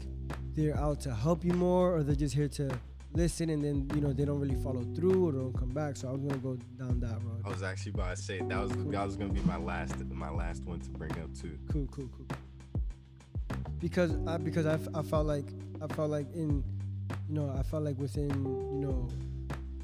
they're 0.55 0.77
out 0.77 1.01
to 1.01 1.13
help 1.13 1.43
you 1.43 1.51
more 1.51 1.93
or 1.93 2.03
they're 2.03 2.15
just 2.15 2.33
here 2.33 2.47
to 2.47 2.71
listen 3.11 3.49
and 3.49 3.61
then 3.61 3.85
you 3.93 3.99
know 3.99 4.13
they 4.13 4.23
don't 4.23 4.39
really 4.39 4.55
follow 4.63 4.81
through 4.95 5.27
or 5.27 5.33
don't 5.33 5.57
come 5.57 5.67
back 5.67 5.97
so 5.97 6.07
i 6.07 6.11
was 6.11 6.21
gonna 6.21 6.37
go 6.37 6.55
down 6.79 6.97
that 7.01 7.21
road. 7.25 7.41
I 7.43 7.49
was 7.49 7.63
actually 7.63 7.91
about 7.91 8.15
to 8.15 8.21
say 8.21 8.39
that 8.39 8.57
was 8.63 8.71
that 8.71 9.05
was 9.05 9.17
gonna 9.17 9.33
be 9.33 9.41
my 9.41 9.57
last 9.57 9.99
my 10.05 10.29
last 10.29 10.63
one 10.63 10.79
to 10.79 10.89
bring 10.91 11.11
up 11.11 11.35
too. 11.37 11.57
cool 11.69 11.85
cool 11.91 12.07
cool 12.15 12.27
because 13.81 14.11
i 14.27 14.37
because 14.37 14.65
I, 14.65 14.77
I 14.93 15.01
felt 15.01 15.25
like 15.25 15.45
i 15.81 15.87
felt 15.93 16.11
like 16.11 16.27
in 16.33 16.63
you 17.27 17.35
know 17.35 17.53
i 17.57 17.63
felt 17.63 17.83
like 17.83 17.97
within 17.97 18.29
you 18.29 18.79
know 18.85 19.09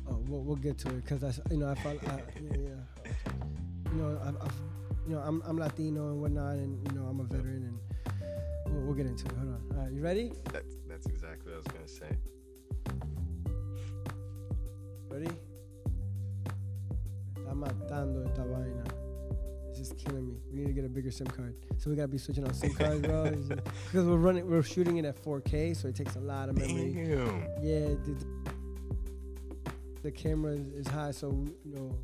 oh, 0.09 0.19
we'll, 0.27 0.41
we'll 0.41 0.55
get 0.55 0.77
to 0.79 0.89
it 0.89 1.03
because 1.03 1.23
i 1.23 1.31
you 1.51 1.57
know 1.57 1.69
i 1.69 1.75
felt 1.75 2.01
I, 2.07 2.21
yeah, 2.41 2.57
yeah 2.57 3.11
you 3.91 4.01
know 4.01 4.19
I, 4.23 4.29
I, 4.29 4.49
you 5.07 5.15
know 5.15 5.19
I'm, 5.19 5.41
I'm 5.45 5.57
latino 5.57 6.09
and 6.09 6.21
whatnot 6.21 6.55
and 6.55 6.87
you 6.87 6.97
know 6.97 7.05
i'm 7.07 7.19
a 7.19 7.23
veteran 7.23 7.63
and 7.69 8.73
we'll, 8.73 8.83
we'll 8.85 8.95
get 8.95 9.07
into 9.07 9.25
it 9.25 9.31
hold 9.37 9.49
on 9.53 9.61
all 9.77 9.83
right 9.83 9.91
you 9.91 10.01
ready 10.01 10.31
That's 10.53 10.75
that's 10.87 11.05
exactly 11.07 11.51
what 11.51 11.55
I 11.55 11.57
was 11.57 11.67
gonna 11.67 11.87
say. 11.87 12.17
Ready? 15.09 15.31
Está 17.35 17.53
matando 17.53 18.23
esta 18.25 18.43
vaina. 18.43 18.83
Just 19.77 19.97
killing 19.97 20.27
me. 20.27 20.35
We 20.51 20.59
need 20.59 20.67
to 20.67 20.73
get 20.73 20.85
a 20.85 20.89
bigger 20.89 21.11
SIM 21.11 21.27
card. 21.27 21.53
So 21.77 21.89
we 21.89 21.95
gotta 21.95 22.07
be 22.07 22.17
switching 22.17 22.43
out 22.45 22.55
SIM 22.55 22.73
cards, 22.79 23.01
bro. 23.01 23.29
Because 23.31 24.05
we're 24.05 24.15
running, 24.17 24.49
we're 24.49 24.63
shooting 24.63 24.97
it 24.97 25.05
at 25.05 25.23
4K, 25.23 25.75
so 25.75 25.87
it 25.87 25.95
takes 25.95 26.15
a 26.15 26.19
lot 26.19 26.49
of 26.49 26.57
memory. 26.57 26.93
Damn. 26.93 27.41
Yeah, 27.61 27.87
the, 28.05 28.25
the 30.03 30.11
camera 30.11 30.53
is, 30.53 30.87
high, 30.87 31.11
so 31.11 31.29
you 31.63 31.75
know, 31.75 31.95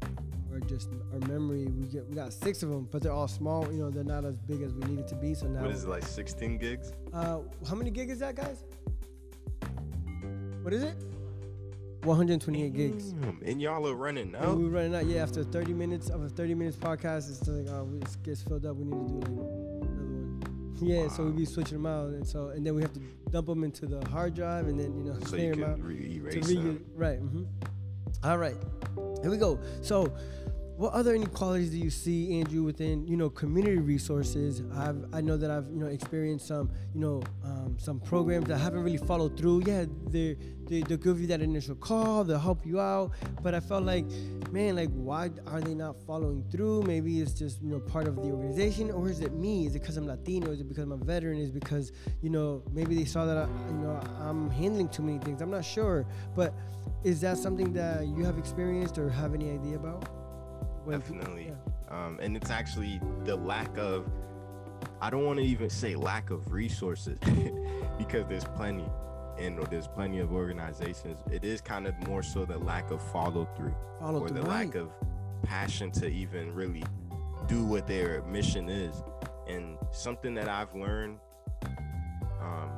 our 0.52 0.60
just 0.60 0.90
our 1.14 1.20
memory. 1.28 1.66
We 1.66 1.88
get 1.88 2.08
we 2.08 2.16
got 2.16 2.32
six 2.32 2.62
of 2.62 2.70
them, 2.70 2.88
but 2.92 3.02
they're 3.02 3.12
all 3.12 3.28
small. 3.28 3.66
You 3.72 3.80
know, 3.80 3.90
they're 3.90 4.04
not 4.04 4.24
as 4.26 4.38
big 4.38 4.62
as 4.62 4.74
we 4.74 4.84
need 4.86 5.00
it 5.00 5.08
to 5.08 5.16
be. 5.16 5.34
So 5.34 5.48
now, 5.48 5.62
What 5.62 5.72
is 5.72 5.84
it 5.84 5.90
like 5.90 6.04
16 6.04 6.58
gigs? 6.60 6.94
uh, 7.12 7.40
how 7.68 7.74
many 7.76 7.90
gig 7.90 8.10
is 8.12 8.20
that, 8.20 8.36
guys? 8.36 8.64
What 10.62 10.74
is 10.74 10.84
it? 10.84 10.96
128 12.06 12.74
gigs. 12.74 13.12
Damn. 13.14 13.40
And 13.46 13.62
y'all 13.62 13.88
are 13.88 13.96
running 13.96 14.36
And 14.36 14.58
we 14.58 14.64
were 14.66 14.70
running 14.72 14.96
out. 14.96 15.06
Yeah, 15.06 15.22
after 15.24 15.44
30 15.44 15.74
minutes 15.74 16.10
of 16.10 16.24
a 16.24 16.30
30 16.30 16.56
minutes 16.56 16.78
podcast, 16.78 17.30
it's 17.30 17.48
like, 17.48 17.68
oh, 17.74 17.90
it 18.02 18.24
gets 18.24 18.42
filled 18.42 18.66
up. 18.66 18.76
We 18.76 18.86
need 18.86 18.92
to 18.92 19.08
do 19.08 19.20
like 19.20 19.28
another 19.28 19.44
one. 19.44 20.40
Yeah, 20.82 21.08
so 21.08 21.24
we 21.26 21.32
be 21.32 21.46
switching 21.46 21.78
them 21.82 21.86
out, 21.86 22.08
and 22.10 22.28
so 22.28 22.48
and 22.50 22.66
then 22.66 22.76
we 22.76 22.82
have 22.82 22.92
to 22.94 23.00
dump 23.32 23.48
them 23.48 23.64
into 23.64 23.86
the 23.86 24.06
hard 24.10 24.34
drive, 24.34 24.68
and 24.68 24.78
then 24.78 24.94
you 24.98 25.04
know 25.06 25.14
So 25.20 25.26
clear 25.28 25.54
you 25.54 25.62
them 25.62 25.72
out 25.72 25.80
re- 25.82 25.96
to 25.96 26.16
erase 26.16 26.48
re- 26.50 26.56
them. 26.56 26.86
right. 26.96 27.20
hmm 27.20 27.44
All 28.24 28.38
right, 28.38 28.56
here 29.22 29.32
we 29.32 29.38
go. 29.38 29.60
So, 29.82 30.12
what 30.76 30.92
other 30.94 31.14
inequalities 31.14 31.70
do 31.70 31.78
you 31.78 31.92
see, 31.92 32.40
Andrew, 32.40 32.64
within 32.64 33.06
you 33.06 33.16
know 33.16 33.30
community 33.30 33.78
resources? 33.78 34.64
I've 34.76 35.06
I 35.14 35.22
know 35.22 35.38
that 35.38 35.52
I've 35.52 35.68
you 35.68 35.80
know 35.80 35.88
experienced 35.88 36.48
some 36.48 36.72
you 36.96 37.00
know 37.00 37.22
um, 37.44 37.78
some 37.78 38.00
programs 38.00 38.48
that 38.48 38.58
haven't 38.58 38.82
really 38.82 38.98
followed 38.98 39.38
through. 39.38 39.64
Yeah, 39.68 39.86
they 40.08 40.36
they 40.68 40.82
they'll 40.82 40.98
give 40.98 41.22
you 41.22 41.28
that 41.28 41.42
initial 41.42 41.76
call, 41.76 42.24
they'll 42.24 42.40
help 42.40 42.66
you 42.66 42.80
out, 42.80 43.12
but 43.44 43.54
I 43.54 43.60
felt 43.60 43.84
like, 43.84 44.06
man, 44.52 44.76
like 44.76 44.90
why 44.94 45.30
are 45.46 45.62
they 45.62 45.76
not 45.76 45.96
following 46.08 46.44
through? 46.52 46.82
Maybe 46.84 47.22
it's 47.22 47.34
just 47.34 47.62
you 47.62 47.70
know 47.70 47.80
part 47.80 48.08
of 48.08 48.16
the 48.16 48.32
organization, 48.32 48.90
or 48.90 49.10
is 49.10 49.20
it 49.20 49.34
me? 49.34 49.68
Is 49.68 49.76
it 49.76 49.80
because 49.82 49.98
I'm 49.98 50.08
Latino? 50.08 50.52
Is 50.52 50.62
it 50.62 50.68
because 50.68 50.86
I'm 50.86 50.92
a 50.92 50.98
veteran? 50.98 51.40
Is 51.40 51.50
it 51.50 51.60
because 51.60 51.92
you 52.22 52.32
know 52.32 52.64
maybe 52.72 52.96
they 52.96 53.06
saw 53.06 53.26
that 53.26 53.38
I, 53.38 53.48
you 53.68 53.78
know 53.78 54.02
I'm 54.20 54.50
handling 54.50 54.90
too 54.90 55.04
many 55.04 55.20
things? 55.20 55.40
I'm 55.42 55.52
not 55.52 55.66
sure, 55.66 56.08
but 56.36 56.56
is 57.04 57.22
that 57.22 57.38
something 57.38 57.74
that 57.74 58.08
you 58.08 58.26
have 58.26 58.40
experienced 58.40 58.98
or 58.98 59.08
have 59.10 59.36
any 59.36 59.52
idea 59.52 59.76
about? 59.76 60.23
When 60.84 61.00
Definitely. 61.00 61.48
yeah. 61.48 62.06
Um, 62.06 62.20
and 62.22 62.36
it's 62.36 62.50
actually 62.50 63.00
the 63.24 63.36
lack 63.36 63.78
of, 63.78 64.06
I 65.02 65.10
don't 65.10 65.26
want 65.26 65.40
to 65.40 65.46
even 65.46 65.70
say 65.70 65.96
lack 65.96 66.30
of 66.30 66.52
resources 66.52 67.18
because 67.98 68.26
there's 68.28 68.46
plenty 68.46 68.86
and 69.38 69.60
there's 69.70 69.88
plenty 69.88 70.20
of 70.20 70.32
organizations. 70.32 71.20
It 71.32 71.44
is 71.44 71.62
kind 71.62 71.88
of 71.88 71.96
more 72.08 72.24
so 72.24 72.46
the 72.46 72.58
lack 72.58 72.92
of 72.92 73.02
follow 73.12 73.46
through 73.56 73.74
Follow 74.00 74.22
or 74.22 74.30
the 74.30 74.42
lack 74.44 74.76
of 74.76 74.90
passion 75.44 75.92
to 75.92 76.08
even 76.08 76.54
really 76.54 76.84
do 77.48 77.64
what 77.66 77.88
their 77.88 78.22
mission 78.24 78.70
is. 78.70 79.02
And 79.48 79.78
something 79.92 80.34
that 80.36 80.48
I've 80.48 80.74
learned 80.74 81.20
um, 82.42 82.70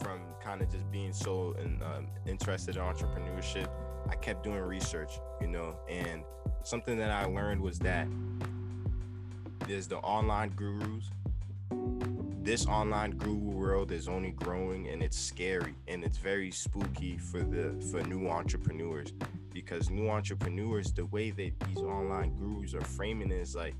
from 0.00 0.20
kind 0.42 0.62
of 0.62 0.70
just 0.70 0.90
being 0.90 1.12
so 1.12 1.54
in, 1.58 1.82
um, 1.82 2.08
interested 2.26 2.76
in 2.76 2.82
entrepreneurship, 2.82 3.68
I 4.08 4.14
kept 4.16 4.44
doing 4.44 4.60
research, 4.60 5.18
you 5.40 5.46
know, 5.48 5.76
and 5.88 6.22
something 6.64 6.96
that 6.98 7.10
I 7.10 7.24
learned 7.24 7.60
was 7.60 7.78
that 7.80 8.06
there's 9.66 9.86
the 9.86 9.98
online 9.98 10.50
gurus. 10.50 11.10
This 12.42 12.66
online 12.66 13.12
guru 13.12 13.36
world 13.36 13.92
is 13.92 14.08
only 14.08 14.32
growing 14.32 14.88
and 14.88 15.00
it's 15.02 15.16
scary 15.18 15.74
and 15.86 16.02
it's 16.02 16.18
very 16.18 16.50
spooky 16.50 17.16
for 17.16 17.38
the 17.38 17.72
for 17.90 18.02
new 18.08 18.28
entrepreneurs 18.28 19.12
because 19.52 19.90
new 19.90 20.08
entrepreneurs 20.10 20.92
the 20.92 21.06
way 21.06 21.30
that 21.30 21.52
these 21.60 21.78
online 21.78 22.34
gurus 22.36 22.74
are 22.74 22.80
framing 22.80 23.30
it 23.30 23.36
is 23.36 23.54
like 23.54 23.74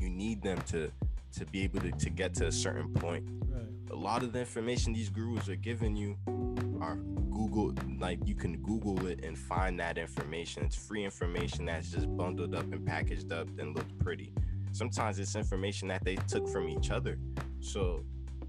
you 0.00 0.10
need 0.10 0.42
them 0.42 0.58
to 0.62 0.90
to 1.36 1.44
be 1.46 1.62
able 1.62 1.78
to, 1.80 1.92
to 1.92 2.10
get 2.10 2.34
to 2.34 2.48
a 2.48 2.52
certain 2.52 2.92
point 2.94 3.24
Right. 3.48 3.64
a 3.92 3.96
lot 3.96 4.24
of 4.24 4.32
the 4.32 4.40
information 4.40 4.92
these 4.92 5.08
gurus 5.08 5.48
are 5.48 5.54
giving 5.54 5.94
you 5.94 6.16
are 6.80 6.96
Google 7.30 7.74
like 7.98 8.18
you 8.24 8.34
can 8.34 8.56
Google 8.62 9.06
it 9.06 9.24
and 9.24 9.36
find 9.36 9.78
that 9.80 9.98
information. 9.98 10.64
It's 10.64 10.76
free 10.76 11.04
information 11.04 11.66
that's 11.66 11.90
just 11.90 12.14
bundled 12.16 12.54
up 12.54 12.72
and 12.72 12.86
packaged 12.86 13.32
up 13.32 13.48
and 13.58 13.74
looked 13.74 13.98
pretty. 13.98 14.32
Sometimes 14.72 15.18
it's 15.18 15.34
information 15.34 15.88
that 15.88 16.04
they 16.04 16.16
took 16.16 16.48
from 16.48 16.68
each 16.68 16.90
other. 16.90 17.18
So 17.60 18.04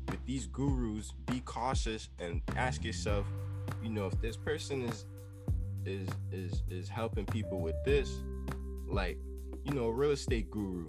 with 0.08 0.24
these 0.26 0.48
gurus, 0.48 1.14
be 1.26 1.42
cautious 1.42 2.10
and 2.20 2.42
ask 2.56 2.84
yourself, 2.84 3.26
you 3.82 3.90
know, 3.90 4.08
if 4.08 4.20
this 4.22 4.38
person 4.38 4.84
is 4.84 5.06
is 5.86 6.08
is 6.32 6.64
is 6.70 6.90
helping 6.90 7.26
people 7.26 7.62
with 7.62 7.76
this, 7.86 8.22
like, 8.88 9.18
you 9.64 9.74
know, 9.74 9.86
a 9.86 9.92
real 9.92 10.12
estate 10.12 10.50
guru. 10.52 10.86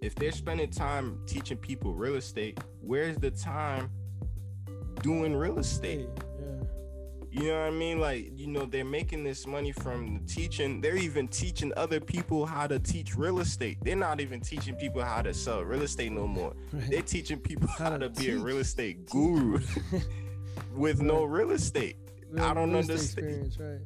If 0.00 0.14
they're 0.14 0.32
spending 0.32 0.70
time 0.70 1.20
teaching 1.26 1.56
people 1.56 1.92
real 1.92 2.16
estate, 2.16 2.60
where's 2.80 3.16
the 3.16 3.30
time 3.30 3.90
doing 5.02 5.34
real 5.34 5.58
estate? 5.58 6.08
You 7.30 7.48
know 7.48 7.60
what 7.60 7.66
I 7.66 7.70
mean? 7.70 8.00
Like, 8.00 8.32
you 8.34 8.46
know, 8.46 8.64
they're 8.64 8.84
making 8.84 9.22
this 9.22 9.46
money 9.46 9.72
from 9.72 10.14
the 10.14 10.32
teaching. 10.32 10.80
They're 10.80 10.96
even 10.96 11.28
teaching 11.28 11.72
other 11.76 12.00
people 12.00 12.46
how 12.46 12.66
to 12.66 12.78
teach 12.78 13.16
real 13.16 13.40
estate. 13.40 13.78
They're 13.82 13.96
not 13.96 14.20
even 14.20 14.40
teaching 14.40 14.74
people 14.74 15.02
how 15.02 15.22
to 15.22 15.34
sell 15.34 15.62
real 15.62 15.82
estate 15.82 16.12
no 16.12 16.26
more. 16.26 16.54
Right. 16.72 16.90
They're 16.90 17.02
teaching 17.02 17.38
people 17.38 17.68
How 17.68 17.90
how, 17.90 17.98
to 17.98 18.08
be 18.08 18.30
a 18.30 18.38
real 18.38 18.58
estate 18.58 19.06
guru 19.06 19.60
with 20.74 21.02
no 21.02 21.24
real 21.24 21.50
estate. 21.50 21.96
I 22.38 22.54
don't 22.54 22.74
understand. 22.74 23.56
Right. 23.58 23.80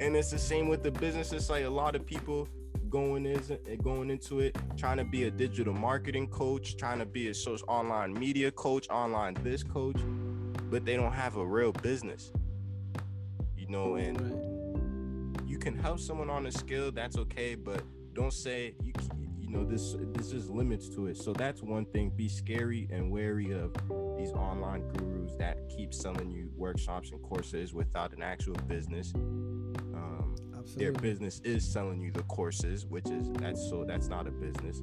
And 0.00 0.16
it's 0.16 0.30
the 0.30 0.38
same 0.38 0.68
with 0.68 0.82
the 0.82 0.90
business. 0.90 1.32
It's 1.32 1.50
like 1.50 1.64
a 1.64 1.70
lot 1.70 1.96
of 1.96 2.06
people 2.06 2.48
going 2.88 3.26
is 3.26 3.52
going 3.82 4.10
into 4.10 4.40
it 4.40 4.56
trying 4.76 4.96
to 4.96 5.04
be 5.04 5.24
a 5.24 5.30
digital 5.30 5.74
marketing 5.74 6.28
coach, 6.28 6.76
trying 6.76 6.98
to 7.00 7.06
be 7.06 7.28
a 7.28 7.34
social 7.34 7.68
online 7.68 8.12
media 8.12 8.50
coach, 8.50 8.88
online 8.90 9.34
this 9.42 9.62
coach, 9.62 9.96
but 10.70 10.84
they 10.84 10.96
don't 10.96 11.12
have 11.12 11.36
a 11.36 11.44
real 11.44 11.72
business. 11.72 12.32
You 13.66 13.72
know, 13.72 13.94
and 13.96 14.20
Right. 14.20 15.48
you 15.48 15.58
can 15.58 15.76
help 15.76 15.98
someone 15.98 16.30
on 16.30 16.46
a 16.46 16.52
skill, 16.52 16.92
that's 16.92 17.18
okay, 17.18 17.54
but 17.54 17.82
don't 18.14 18.32
say 18.32 18.74
you 18.82 18.92
you 19.38 19.48
know 19.50 19.64
this 19.64 19.96
this 20.14 20.32
is 20.32 20.48
limits 20.50 20.88
to 20.90 21.06
it. 21.06 21.16
So 21.16 21.32
that's 21.32 21.62
one 21.62 21.84
thing. 21.86 22.10
Be 22.10 22.28
scary 22.28 22.88
and 22.90 23.10
wary 23.10 23.52
of 23.52 23.72
these 24.16 24.32
online 24.32 24.82
gurus 24.92 25.34
that 25.38 25.56
keep 25.68 25.92
selling 25.94 26.30
you 26.30 26.50
workshops 26.56 27.10
and 27.10 27.22
courses 27.22 27.72
without 27.74 28.12
an 28.12 28.22
actual 28.22 28.54
business. 28.66 29.12
Um, 29.14 30.34
their 30.76 30.92
business 30.92 31.40
is 31.44 31.64
selling 31.64 32.00
you 32.00 32.10
the 32.10 32.22
courses, 32.24 32.86
which 32.86 33.08
is 33.08 33.30
that's 33.34 33.68
so 33.68 33.84
that's 33.84 34.08
not 34.08 34.26
a 34.26 34.30
business. 34.32 34.82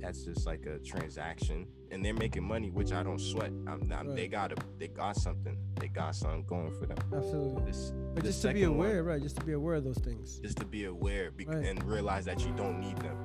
That's 0.00 0.24
just 0.24 0.46
like 0.46 0.66
a 0.66 0.78
transaction, 0.78 1.66
and 1.90 2.04
they're 2.04 2.14
making 2.14 2.44
money, 2.44 2.70
which 2.70 2.92
I 2.92 3.02
don't 3.02 3.20
sweat. 3.20 3.50
I'm, 3.66 3.90
I'm, 3.92 4.08
right. 4.08 4.16
They 4.16 4.28
got 4.28 4.52
a, 4.52 4.56
they 4.78 4.88
got 4.88 5.16
something, 5.16 5.56
they 5.80 5.88
got 5.88 6.14
something 6.14 6.44
going 6.46 6.72
for 6.72 6.86
them. 6.86 6.98
Absolutely. 7.12 7.64
This, 7.64 7.92
but 8.14 8.24
just 8.24 8.42
to 8.42 8.52
be 8.52 8.64
aware, 8.64 9.02
one, 9.02 9.12
right? 9.12 9.22
Just 9.22 9.36
to 9.36 9.44
be 9.44 9.52
aware 9.52 9.74
of 9.74 9.84
those 9.84 9.98
things. 9.98 10.38
Just 10.38 10.58
to 10.58 10.64
be 10.64 10.84
aware 10.84 11.30
be- 11.30 11.46
right. 11.46 11.64
and 11.64 11.82
realize 11.84 12.24
that 12.26 12.44
you 12.44 12.52
don't 12.56 12.80
need 12.80 12.96
them. 12.98 13.16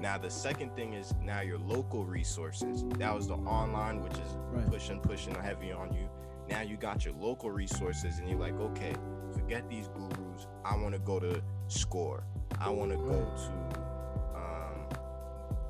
Now 0.00 0.18
the 0.18 0.30
second 0.30 0.74
thing 0.74 0.94
is 0.94 1.14
now 1.22 1.42
your 1.42 1.58
local 1.58 2.04
resources. 2.04 2.84
That 2.98 3.14
was 3.14 3.28
the 3.28 3.34
online, 3.34 4.02
which 4.02 4.14
is 4.14 4.36
right. 4.50 4.66
pushing, 4.68 5.00
pushing 5.00 5.34
heavy 5.34 5.70
on 5.70 5.92
you. 5.92 6.08
Now 6.48 6.62
you 6.62 6.76
got 6.76 7.04
your 7.04 7.14
local 7.14 7.50
resources, 7.50 8.18
and 8.18 8.28
you're 8.28 8.38
like, 8.38 8.58
okay, 8.58 8.94
forget 9.32 9.68
these 9.70 9.88
gurus. 9.88 10.46
I 10.64 10.76
want 10.76 10.94
to 10.94 10.98
go 10.98 11.20
to 11.20 11.40
Score. 11.68 12.24
I 12.60 12.68
want 12.68 12.90
to 12.90 12.96
go 12.96 13.12
to 13.12 13.81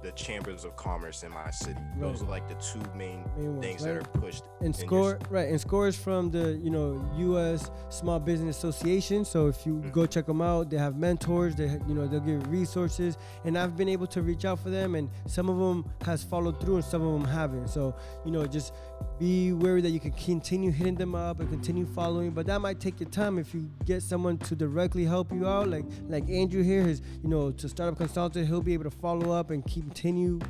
the 0.03 0.13
chambers 0.13 0.65
of 0.65 0.77
commerce 0.77 1.23
in 1.23 1.31
my 1.31 1.51
city. 1.51 1.75
Right. 1.97 2.01
Those 2.01 2.23
are 2.23 2.27
like 2.27 2.49
the 2.49 2.55
two 2.55 2.81
main, 2.97 3.25
main 3.37 3.61
things 3.61 3.83
right? 3.83 3.95
that 3.95 4.09
are 4.09 4.21
pushed. 4.21 4.45
And 4.61 4.75
score 4.75 5.19
right, 5.31 5.49
and 5.49 5.61
score 5.61 5.89
is 5.89 5.97
from 5.97 6.31
the 6.31 6.59
you 6.63 6.71
know 6.71 7.05
U.S. 7.17 7.71
Small 7.89 8.19
Business 8.19 8.59
Association. 8.59 9.25
So 9.25 9.49
if 9.49 9.65
you 9.65 9.75
mm-hmm. 9.75 9.91
go 9.91 10.07
check 10.07 10.27
them 10.27 10.43
out, 10.43 10.71
they 10.71 10.79
have 10.79 10.97
mentors. 10.97 11.55
They 11.55 11.79
you 11.87 11.95
know 11.95 12.07
they'll 12.07 12.21
give 12.21 12.51
resources, 12.51 13.17
and 13.45 13.57
I've 13.57 13.77
been 13.77 13.89
able 13.89 14.07
to 14.09 14.23
reach 14.23 14.45
out 14.45 14.59
for 14.59 14.71
them, 14.71 14.95
and 14.95 15.09
some 15.27 15.49
of 15.49 15.59
them 15.59 15.91
has 16.05 16.23
followed 16.23 16.61
through, 16.61 16.77
and 16.77 16.85
some 16.85 17.03
of 17.03 17.13
them 17.21 17.31
haven't. 17.31 17.69
So 17.69 17.95
you 18.25 18.33
know 18.33 18.47
just 18.47 18.75
be 19.19 19.53
wary 19.53 19.81
that 19.81 19.91
you 19.91 20.01
can 20.01 20.13
continue 20.13 20.71
hitting 20.71 20.95
them 20.95 21.15
up 21.15 21.41
and 21.41 21.49
continue 21.49 21.87
following, 21.87 22.31
but 22.31 22.47
that 22.47 22.61
might 22.61 22.81
take 22.81 23.01
your 23.01 23.09
time 23.09 23.39
if 23.39 23.55
you 23.55 23.69
get 23.85 24.03
someone 24.03 24.39
to 24.39 24.57
directly 24.57 25.05
help 25.05 25.33
you 25.33 25.47
out, 25.47 25.69
like 25.69 25.85
like 26.09 26.29
Andrew 26.29 26.63
here, 26.63 26.83
his 26.83 27.03
you 27.23 27.29
know 27.29 27.51
to 27.53 27.69
startup 27.69 27.97
consultant, 27.97 28.47
he'll 28.47 28.63
be 28.63 28.75
able 28.75 28.85
to 28.85 28.91
follow 28.91 29.33
up 29.33 29.51
and 29.51 29.65
continue 29.65 30.41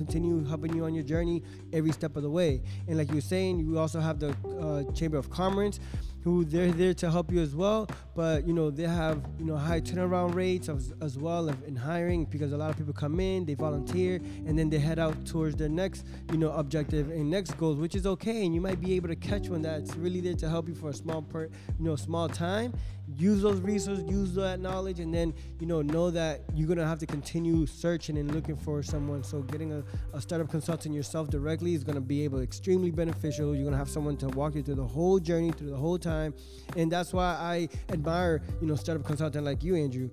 continue 0.00 0.42
helping 0.46 0.74
you 0.74 0.84
on 0.84 0.94
your 0.94 1.04
journey 1.04 1.42
every 1.74 1.92
step 1.92 2.16
of 2.16 2.22
the 2.22 2.30
way. 2.30 2.62
And 2.88 2.96
like 2.96 3.08
you 3.10 3.16
were 3.16 3.28
saying, 3.34 3.60
you 3.60 3.78
also 3.78 4.00
have 4.00 4.18
the 4.18 4.30
uh, 4.30 4.90
Chamber 4.92 5.18
of 5.18 5.28
Commerce 5.28 5.78
who 6.22 6.44
they're 6.44 6.72
there 6.72 6.92
to 6.92 7.10
help 7.10 7.32
you 7.32 7.40
as 7.40 7.54
well. 7.54 7.88
But 8.14 8.46
you 8.46 8.52
know 8.52 8.70
they 8.70 8.84
have 8.84 9.22
you 9.38 9.44
know 9.44 9.56
high 9.56 9.80
turnaround 9.80 10.34
rates 10.34 10.68
as, 10.68 10.92
as 11.00 11.18
well 11.18 11.48
in 11.66 11.76
hiring 11.76 12.24
because 12.26 12.52
a 12.52 12.56
lot 12.56 12.70
of 12.70 12.76
people 12.76 12.92
come 12.92 13.20
in, 13.20 13.44
they 13.44 13.54
volunteer, 13.54 14.16
and 14.46 14.58
then 14.58 14.70
they 14.70 14.78
head 14.78 14.98
out 14.98 15.26
towards 15.26 15.56
their 15.56 15.68
next 15.68 16.06
you 16.32 16.38
know 16.38 16.52
objective 16.52 17.10
and 17.10 17.30
next 17.30 17.56
goals, 17.58 17.78
which 17.78 17.94
is 17.94 18.06
okay. 18.06 18.44
And 18.44 18.54
you 18.54 18.60
might 18.60 18.80
be 18.80 18.94
able 18.94 19.08
to 19.08 19.16
catch 19.16 19.48
one 19.48 19.62
that's 19.62 19.94
really 19.96 20.20
there 20.20 20.34
to 20.34 20.48
help 20.48 20.68
you 20.68 20.74
for 20.74 20.90
a 20.90 20.94
small 20.94 21.22
part, 21.22 21.50
you 21.78 21.84
know, 21.84 21.96
small 21.96 22.28
time. 22.28 22.72
Use 23.18 23.42
those 23.42 23.60
resources, 23.60 24.04
use 24.10 24.34
that 24.34 24.60
knowledge, 24.60 25.00
and 25.00 25.12
then 25.12 25.34
you 25.58 25.66
know 25.66 25.82
know 25.82 26.10
that 26.10 26.42
you're 26.54 26.68
gonna 26.68 26.86
have 26.86 26.98
to 27.00 27.06
continue 27.06 27.66
searching 27.66 28.18
and 28.18 28.34
looking 28.34 28.56
for 28.56 28.82
someone. 28.82 29.22
So 29.24 29.42
getting 29.42 29.72
a, 29.72 29.82
a 30.14 30.20
startup 30.20 30.50
consultant 30.50 30.94
yourself 30.94 31.28
directly 31.28 31.74
is 31.74 31.84
gonna 31.84 32.00
be 32.00 32.24
able 32.24 32.40
extremely 32.40 32.90
beneficial. 32.90 33.54
You're 33.54 33.64
gonna 33.64 33.76
have 33.76 33.90
someone 33.90 34.16
to 34.18 34.28
walk 34.28 34.54
you 34.54 34.62
through 34.62 34.76
the 34.76 34.86
whole 34.86 35.18
journey, 35.18 35.52
through 35.52 35.70
the 35.70 35.76
whole 35.76 35.98
time 35.98 36.34
and 36.76 36.90
that's 36.90 37.12
why 37.12 37.24
I 37.24 37.68
admire 37.92 38.42
you 38.60 38.66
know 38.66 38.76
startup 38.76 39.06
consultant 39.06 39.44
like 39.44 39.62
you, 39.62 39.76
Andrew. 39.76 40.10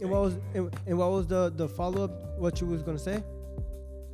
And 0.00 0.10
what 0.10 0.22
was 0.22 0.34
and, 0.54 0.74
and 0.86 0.98
what 0.98 1.10
was 1.10 1.26
the 1.26 1.52
the 1.54 1.68
follow 1.68 2.04
up? 2.04 2.38
What 2.38 2.60
you 2.60 2.66
was 2.66 2.82
gonna 2.82 2.98
say? 2.98 3.22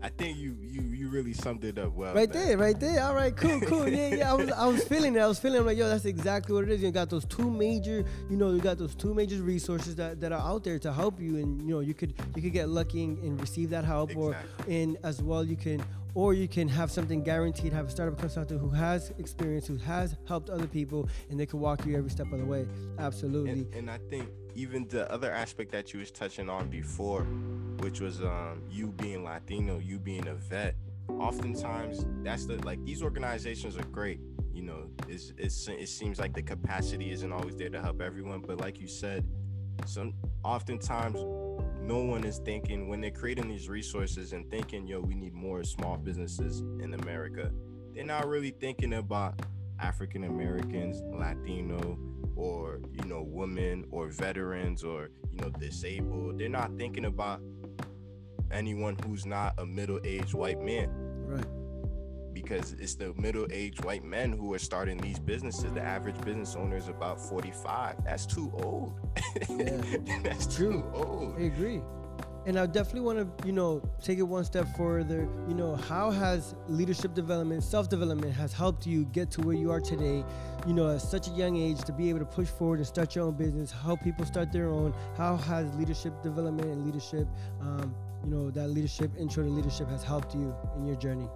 I 0.02 0.08
think 0.08 0.38
you 0.38 0.56
you 0.60 0.82
you 0.82 1.08
really 1.08 1.32
summed 1.32 1.64
it 1.64 1.78
up 1.78 1.92
well. 1.92 2.14
Right 2.14 2.32
man. 2.32 2.46
there, 2.46 2.58
right 2.58 2.78
there. 2.78 3.04
All 3.04 3.14
right, 3.14 3.36
cool, 3.36 3.60
cool. 3.60 3.88
Yeah, 3.88 4.14
yeah. 4.14 4.30
I 4.30 4.34
was 4.34 4.50
I 4.50 4.66
was 4.66 4.82
feeling 4.84 5.14
it. 5.14 5.20
I 5.20 5.26
was 5.26 5.38
feeling 5.38 5.60
I'm 5.60 5.66
like, 5.66 5.76
yo, 5.76 5.88
that's 5.88 6.04
exactly 6.04 6.54
what 6.54 6.64
it 6.64 6.70
is. 6.70 6.82
You 6.82 6.90
got 6.90 7.10
those 7.10 7.24
two 7.26 7.50
major, 7.50 8.04
you 8.30 8.36
know, 8.36 8.50
you 8.50 8.60
got 8.60 8.78
those 8.78 8.94
two 8.94 9.14
major 9.14 9.42
resources 9.42 9.96
that, 9.96 10.20
that 10.20 10.32
are 10.32 10.40
out 10.40 10.64
there 10.64 10.78
to 10.78 10.92
help 10.92 11.20
you, 11.20 11.36
and 11.36 11.60
you 11.62 11.74
know, 11.74 11.80
you 11.80 11.94
could 11.94 12.14
you 12.34 12.42
could 12.42 12.52
get 12.52 12.68
lucky 12.68 13.04
and, 13.04 13.18
and 13.18 13.40
receive 13.40 13.70
that 13.70 13.84
help, 13.84 14.10
exactly. 14.10 14.64
or 14.64 14.70
and 14.70 14.96
as 15.02 15.22
well 15.22 15.44
you 15.44 15.56
can 15.56 15.82
or 16.14 16.34
you 16.34 16.48
can 16.48 16.68
have 16.68 16.90
something 16.90 17.22
guaranteed 17.22 17.72
have 17.72 17.86
a 17.86 17.90
startup 17.90 18.18
consultant 18.18 18.60
who 18.60 18.68
has 18.68 19.12
experience 19.18 19.66
who 19.66 19.76
has 19.76 20.16
helped 20.26 20.50
other 20.50 20.66
people 20.66 21.08
and 21.30 21.38
they 21.38 21.46
can 21.46 21.60
walk 21.60 21.84
you 21.86 21.96
every 21.96 22.10
step 22.10 22.30
of 22.32 22.38
the 22.38 22.44
way 22.44 22.66
absolutely 22.98 23.50
and, 23.50 23.74
and 23.74 23.90
i 23.90 23.98
think 24.10 24.28
even 24.54 24.86
the 24.88 25.10
other 25.12 25.30
aspect 25.30 25.70
that 25.70 25.92
you 25.92 26.00
was 26.00 26.10
touching 26.10 26.50
on 26.50 26.68
before 26.68 27.26
which 27.80 28.00
was 28.00 28.20
um, 28.22 28.62
you 28.70 28.88
being 28.92 29.24
latino 29.24 29.78
you 29.78 29.98
being 29.98 30.26
a 30.28 30.34
vet 30.34 30.74
oftentimes 31.08 32.06
that's 32.22 32.46
the 32.46 32.56
like 32.64 32.82
these 32.84 33.02
organizations 33.02 33.76
are 33.76 33.84
great 33.84 34.20
you 34.52 34.62
know 34.62 34.88
it's, 35.08 35.32
it's 35.36 35.68
it 35.68 35.88
seems 35.88 36.18
like 36.18 36.32
the 36.32 36.42
capacity 36.42 37.10
isn't 37.10 37.32
always 37.32 37.56
there 37.56 37.70
to 37.70 37.80
help 37.80 38.00
everyone 38.00 38.40
but 38.40 38.60
like 38.60 38.80
you 38.80 38.86
said 38.86 39.24
some 39.86 40.14
oftentimes 40.44 41.20
no 41.80 41.98
one 41.98 42.24
is 42.24 42.38
thinking 42.38 42.88
when 42.88 43.00
they're 43.00 43.10
creating 43.10 43.48
these 43.48 43.68
resources 43.68 44.32
and 44.32 44.48
thinking, 44.50 44.86
yo, 44.86 45.00
we 45.00 45.14
need 45.14 45.34
more 45.34 45.64
small 45.64 45.96
businesses 45.96 46.60
in 46.80 46.94
America. 46.94 47.50
They're 47.94 48.04
not 48.04 48.28
really 48.28 48.50
thinking 48.50 48.94
about 48.94 49.40
African 49.80 50.24
Americans, 50.24 51.02
Latino, 51.12 51.98
or 52.36 52.80
you 52.92 53.08
know, 53.08 53.22
women 53.22 53.86
or 53.90 54.08
veterans 54.08 54.84
or 54.84 55.10
you 55.32 55.38
know, 55.38 55.50
disabled. 55.50 56.38
They're 56.38 56.48
not 56.48 56.76
thinking 56.76 57.06
about 57.06 57.40
anyone 58.52 58.96
who's 59.04 59.26
not 59.26 59.54
a 59.58 59.66
middle-aged 59.66 60.34
white 60.34 60.60
man. 60.60 60.90
Right 61.26 61.46
because 62.32 62.72
it's 62.78 62.94
the 62.94 63.12
middle-aged 63.14 63.84
white 63.84 64.04
men 64.04 64.32
who 64.32 64.52
are 64.54 64.58
starting 64.58 64.98
these 64.98 65.18
businesses. 65.18 65.72
The 65.72 65.82
average 65.82 66.18
business 66.22 66.54
owner 66.54 66.76
is 66.76 66.88
about 66.88 67.20
45. 67.20 68.04
That's 68.04 68.26
too 68.26 68.50
old. 68.54 68.94
Yeah, 69.48 69.80
that's 70.22 70.54
true. 70.54 70.72
too 70.72 70.84
old. 70.94 71.34
I 71.38 71.42
agree. 71.42 71.82
And 72.46 72.58
I 72.58 72.64
definitely 72.64 73.02
want 73.02 73.18
to, 73.18 73.46
you 73.46 73.52
know, 73.52 73.82
take 74.02 74.18
it 74.18 74.22
one 74.22 74.44
step 74.44 74.66
further. 74.74 75.28
You 75.46 75.54
know, 75.54 75.76
how 75.76 76.10
has 76.10 76.54
leadership 76.68 77.12
development, 77.12 77.62
self-development, 77.62 78.32
has 78.32 78.54
helped 78.54 78.86
you 78.86 79.04
get 79.06 79.30
to 79.32 79.42
where 79.42 79.54
you 79.54 79.70
are 79.70 79.80
today? 79.80 80.24
You 80.66 80.72
know, 80.72 80.94
at 80.94 81.02
such 81.02 81.28
a 81.28 81.32
young 81.32 81.56
age 81.56 81.82
to 81.82 81.92
be 81.92 82.08
able 82.08 82.20
to 82.20 82.24
push 82.24 82.48
forward 82.48 82.78
and 82.78 82.86
start 82.86 83.14
your 83.14 83.26
own 83.26 83.34
business, 83.34 83.70
help 83.70 84.02
people 84.02 84.24
start 84.24 84.52
their 84.52 84.68
own. 84.68 84.94
How 85.18 85.36
has 85.36 85.74
leadership 85.74 86.22
development 86.22 86.68
and 86.68 86.86
leadership, 86.86 87.28
um, 87.60 87.94
you 88.24 88.30
know, 88.30 88.50
that 88.50 88.68
leadership 88.68 89.10
intro 89.18 89.44
to 89.44 89.50
leadership 89.50 89.88
has 89.88 90.02
helped 90.02 90.34
you 90.34 90.54
in 90.76 90.86
your 90.86 90.96
journey? 90.96 91.28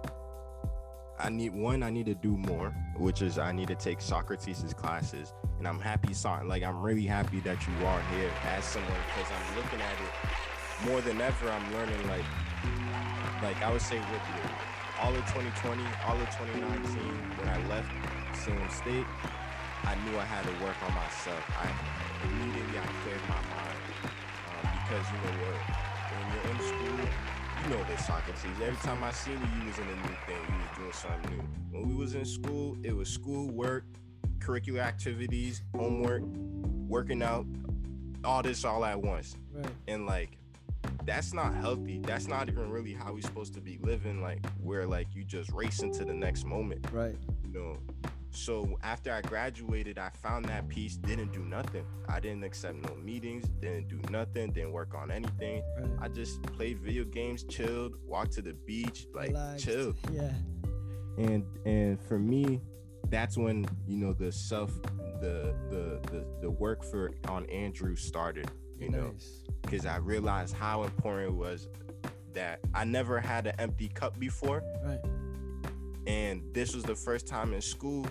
I 1.17 1.29
need 1.29 1.53
one. 1.53 1.81
I 1.81 1.89
need 1.89 2.07
to 2.07 2.13
do 2.15 2.35
more, 2.37 2.75
which 2.97 3.21
is 3.21 3.39
I 3.39 3.51
need 3.53 3.69
to 3.69 3.75
take 3.75 4.01
Socrates' 4.01 4.73
classes, 4.73 5.33
and 5.57 5.67
I'm 5.67 5.79
happy. 5.79 6.13
Like 6.45 6.63
I'm 6.63 6.81
really 6.81 7.05
happy 7.05 7.39
that 7.41 7.57
you 7.65 7.85
are 7.85 8.01
here 8.13 8.31
as 8.43 8.65
someone 8.65 8.91
because 9.15 9.31
I'm 9.31 9.55
looking 9.55 9.79
at 9.79 9.93
it 9.93 10.89
more 10.89 11.01
than 11.01 11.21
ever. 11.21 11.49
I'm 11.49 11.73
learning 11.73 12.07
like, 12.07 12.25
like 13.41 13.61
I 13.63 13.71
would 13.71 13.81
say 13.81 13.97
with 13.97 14.25
you, 14.35 14.49
all 15.01 15.15
of 15.15 15.23
2020, 15.31 15.81
all 16.05 16.19
of 16.19 16.29
2019, 16.35 16.99
when 17.39 17.47
I 17.47 17.67
left 17.69 17.89
Salem 18.35 18.69
State, 18.69 19.07
I 19.83 19.95
knew 20.03 20.17
I 20.19 20.25
had 20.25 20.43
to 20.43 20.63
work 20.63 20.75
on 20.83 20.93
myself. 20.93 21.43
I 21.55 21.71
immediately 22.27 22.77
I 22.77 22.85
cleared 23.03 23.21
my 23.29 23.39
mind 23.55 23.79
uh, 24.03 24.67
because 24.83 25.05
you 25.07 25.17
know 25.23 25.35
what, 25.47 25.94
you're 26.43 26.53
in 26.53 26.59
school 26.61 27.09
you 27.65 27.75
know 27.75 27.83
this 27.85 28.05
Socrates. 28.05 28.61
Every 28.61 28.75
time 28.77 29.03
I 29.03 29.11
seen 29.11 29.33
you, 29.33 29.61
you 29.61 29.67
was 29.67 29.77
in 29.77 29.87
a 29.87 29.95
new 29.95 30.15
thing. 30.25 30.37
You 30.47 30.55
was 30.55 30.77
doing 30.77 30.93
something 30.93 31.37
new. 31.37 31.79
When 31.79 31.89
we 31.89 31.95
was 31.95 32.15
in 32.15 32.25
school, 32.25 32.77
it 32.83 32.95
was 32.95 33.09
school 33.09 33.49
work, 33.49 33.85
curricular 34.39 34.81
activities, 34.81 35.63
homework, 35.75 36.23
working 36.87 37.23
out, 37.23 37.45
all 38.23 38.43
this 38.43 38.63
all 38.65 38.85
at 38.85 39.01
once. 39.01 39.35
Right. 39.51 39.65
And 39.87 40.05
like 40.05 40.37
that's 41.05 41.33
not 41.33 41.55
healthy. 41.55 41.99
That's 42.03 42.27
not 42.27 42.49
even 42.49 42.69
really 42.69 42.93
how 42.93 43.13
we 43.13 43.21
supposed 43.21 43.53
to 43.55 43.61
be 43.61 43.79
living. 43.81 44.21
Like 44.21 44.45
where 44.61 44.85
like 44.85 45.07
you 45.15 45.23
just 45.23 45.51
race 45.51 45.79
into 45.79 46.05
the 46.05 46.13
next 46.13 46.45
moment. 46.45 46.85
Right. 46.91 47.15
You 47.45 47.53
know, 47.53 47.77
so 48.35 48.77
after 48.83 49.11
I 49.11 49.21
graduated, 49.21 49.97
I 49.97 50.09
found 50.09 50.45
that 50.45 50.67
piece, 50.67 50.97
didn't 50.97 51.31
do 51.31 51.43
nothing. 51.43 51.85
I 52.09 52.19
didn't 52.19 52.43
accept 52.43 52.75
no 52.75 52.95
meetings, 52.95 53.47
didn't 53.59 53.87
do 53.87 53.99
nothing, 54.09 54.51
didn't 54.51 54.71
work 54.71 54.93
on 54.93 55.11
anything. 55.11 55.63
Right. 55.79 55.89
I 56.01 56.07
just 56.09 56.41
played 56.43 56.79
video 56.79 57.05
games, 57.05 57.43
chilled, 57.43 57.95
walked 58.05 58.33
to 58.33 58.41
the 58.41 58.53
beach, 58.53 59.07
like 59.13 59.29
Relaxed. 59.29 59.65
chilled. 59.65 59.95
Yeah. 60.11 60.31
And 61.17 61.45
and 61.65 61.99
for 62.01 62.19
me, 62.19 62.61
that's 63.09 63.37
when, 63.37 63.65
you 63.87 63.97
know, 63.97 64.13
the 64.13 64.31
self 64.31 64.71
the 65.21 65.55
the 65.69 65.99
the, 66.11 66.25
the 66.41 66.51
work 66.51 66.83
for 66.83 67.11
on 67.27 67.45
Andrew 67.49 67.95
started, 67.95 68.51
you 68.77 68.89
nice. 68.89 68.99
know. 68.99 69.13
Because 69.61 69.85
I 69.85 69.97
realized 69.97 70.55
how 70.55 70.83
important 70.83 71.29
it 71.29 71.35
was 71.35 71.69
that 72.33 72.59
I 72.73 72.83
never 72.83 73.19
had 73.19 73.47
an 73.47 73.55
empty 73.59 73.87
cup 73.87 74.19
before. 74.19 74.61
Right. 74.83 74.99
And 76.05 76.43
this 76.53 76.75
was 76.75 76.83
the 76.83 76.95
first 76.95 77.25
time 77.27 77.53
in 77.53 77.61
school 77.61 78.05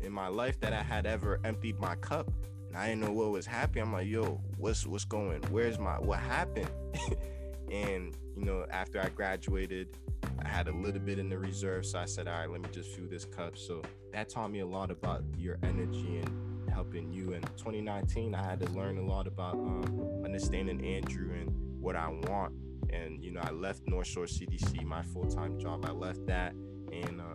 in 0.00 0.12
my 0.12 0.28
life 0.28 0.60
that 0.60 0.72
I 0.72 0.82
had 0.82 1.06
ever 1.06 1.40
emptied 1.44 1.78
my 1.78 1.94
cup. 1.96 2.30
And 2.68 2.76
I 2.76 2.88
didn't 2.88 3.02
know 3.02 3.12
what 3.12 3.30
was 3.30 3.46
happening. 3.46 3.84
I'm 3.84 3.92
like, 3.92 4.08
yo, 4.08 4.40
what's 4.56 4.86
what's 4.86 5.04
going? 5.04 5.42
Where's 5.50 5.78
my 5.78 5.94
what 5.94 6.18
happened? 6.18 6.70
and 7.70 8.16
you 8.36 8.44
know, 8.44 8.66
after 8.70 9.00
I 9.00 9.08
graduated, 9.08 9.96
I 10.44 10.48
had 10.48 10.68
a 10.68 10.72
little 10.72 11.00
bit 11.00 11.18
in 11.18 11.28
the 11.28 11.38
reserve, 11.38 11.86
so 11.86 11.98
I 11.98 12.04
said, 12.04 12.26
all 12.26 12.38
right, 12.38 12.50
let 12.50 12.60
me 12.60 12.68
just 12.72 12.90
fill 12.90 13.06
this 13.08 13.24
cup. 13.24 13.56
So 13.56 13.82
that 14.12 14.28
taught 14.28 14.50
me 14.50 14.60
a 14.60 14.66
lot 14.66 14.90
about 14.90 15.22
your 15.38 15.58
energy 15.62 16.18
and 16.18 16.70
helping 16.70 17.12
you. 17.12 17.32
In 17.32 17.42
2019, 17.42 18.34
I 18.34 18.44
had 18.44 18.60
to 18.60 18.70
learn 18.72 18.98
a 18.98 19.04
lot 19.04 19.26
about 19.26 19.54
um, 19.54 20.22
understanding 20.24 20.84
Andrew 20.84 21.32
and 21.32 21.50
what 21.80 21.96
I 21.96 22.08
want. 22.08 22.54
And 22.90 23.22
you 23.22 23.30
know, 23.30 23.40
I 23.42 23.50
left 23.52 23.82
North 23.86 24.06
Shore 24.06 24.26
CDC, 24.26 24.84
my 24.84 25.02
full-time 25.02 25.58
job. 25.58 25.86
I 25.86 25.92
left 25.92 26.26
that 26.26 26.54
and 26.92 27.20
um, 27.20 27.33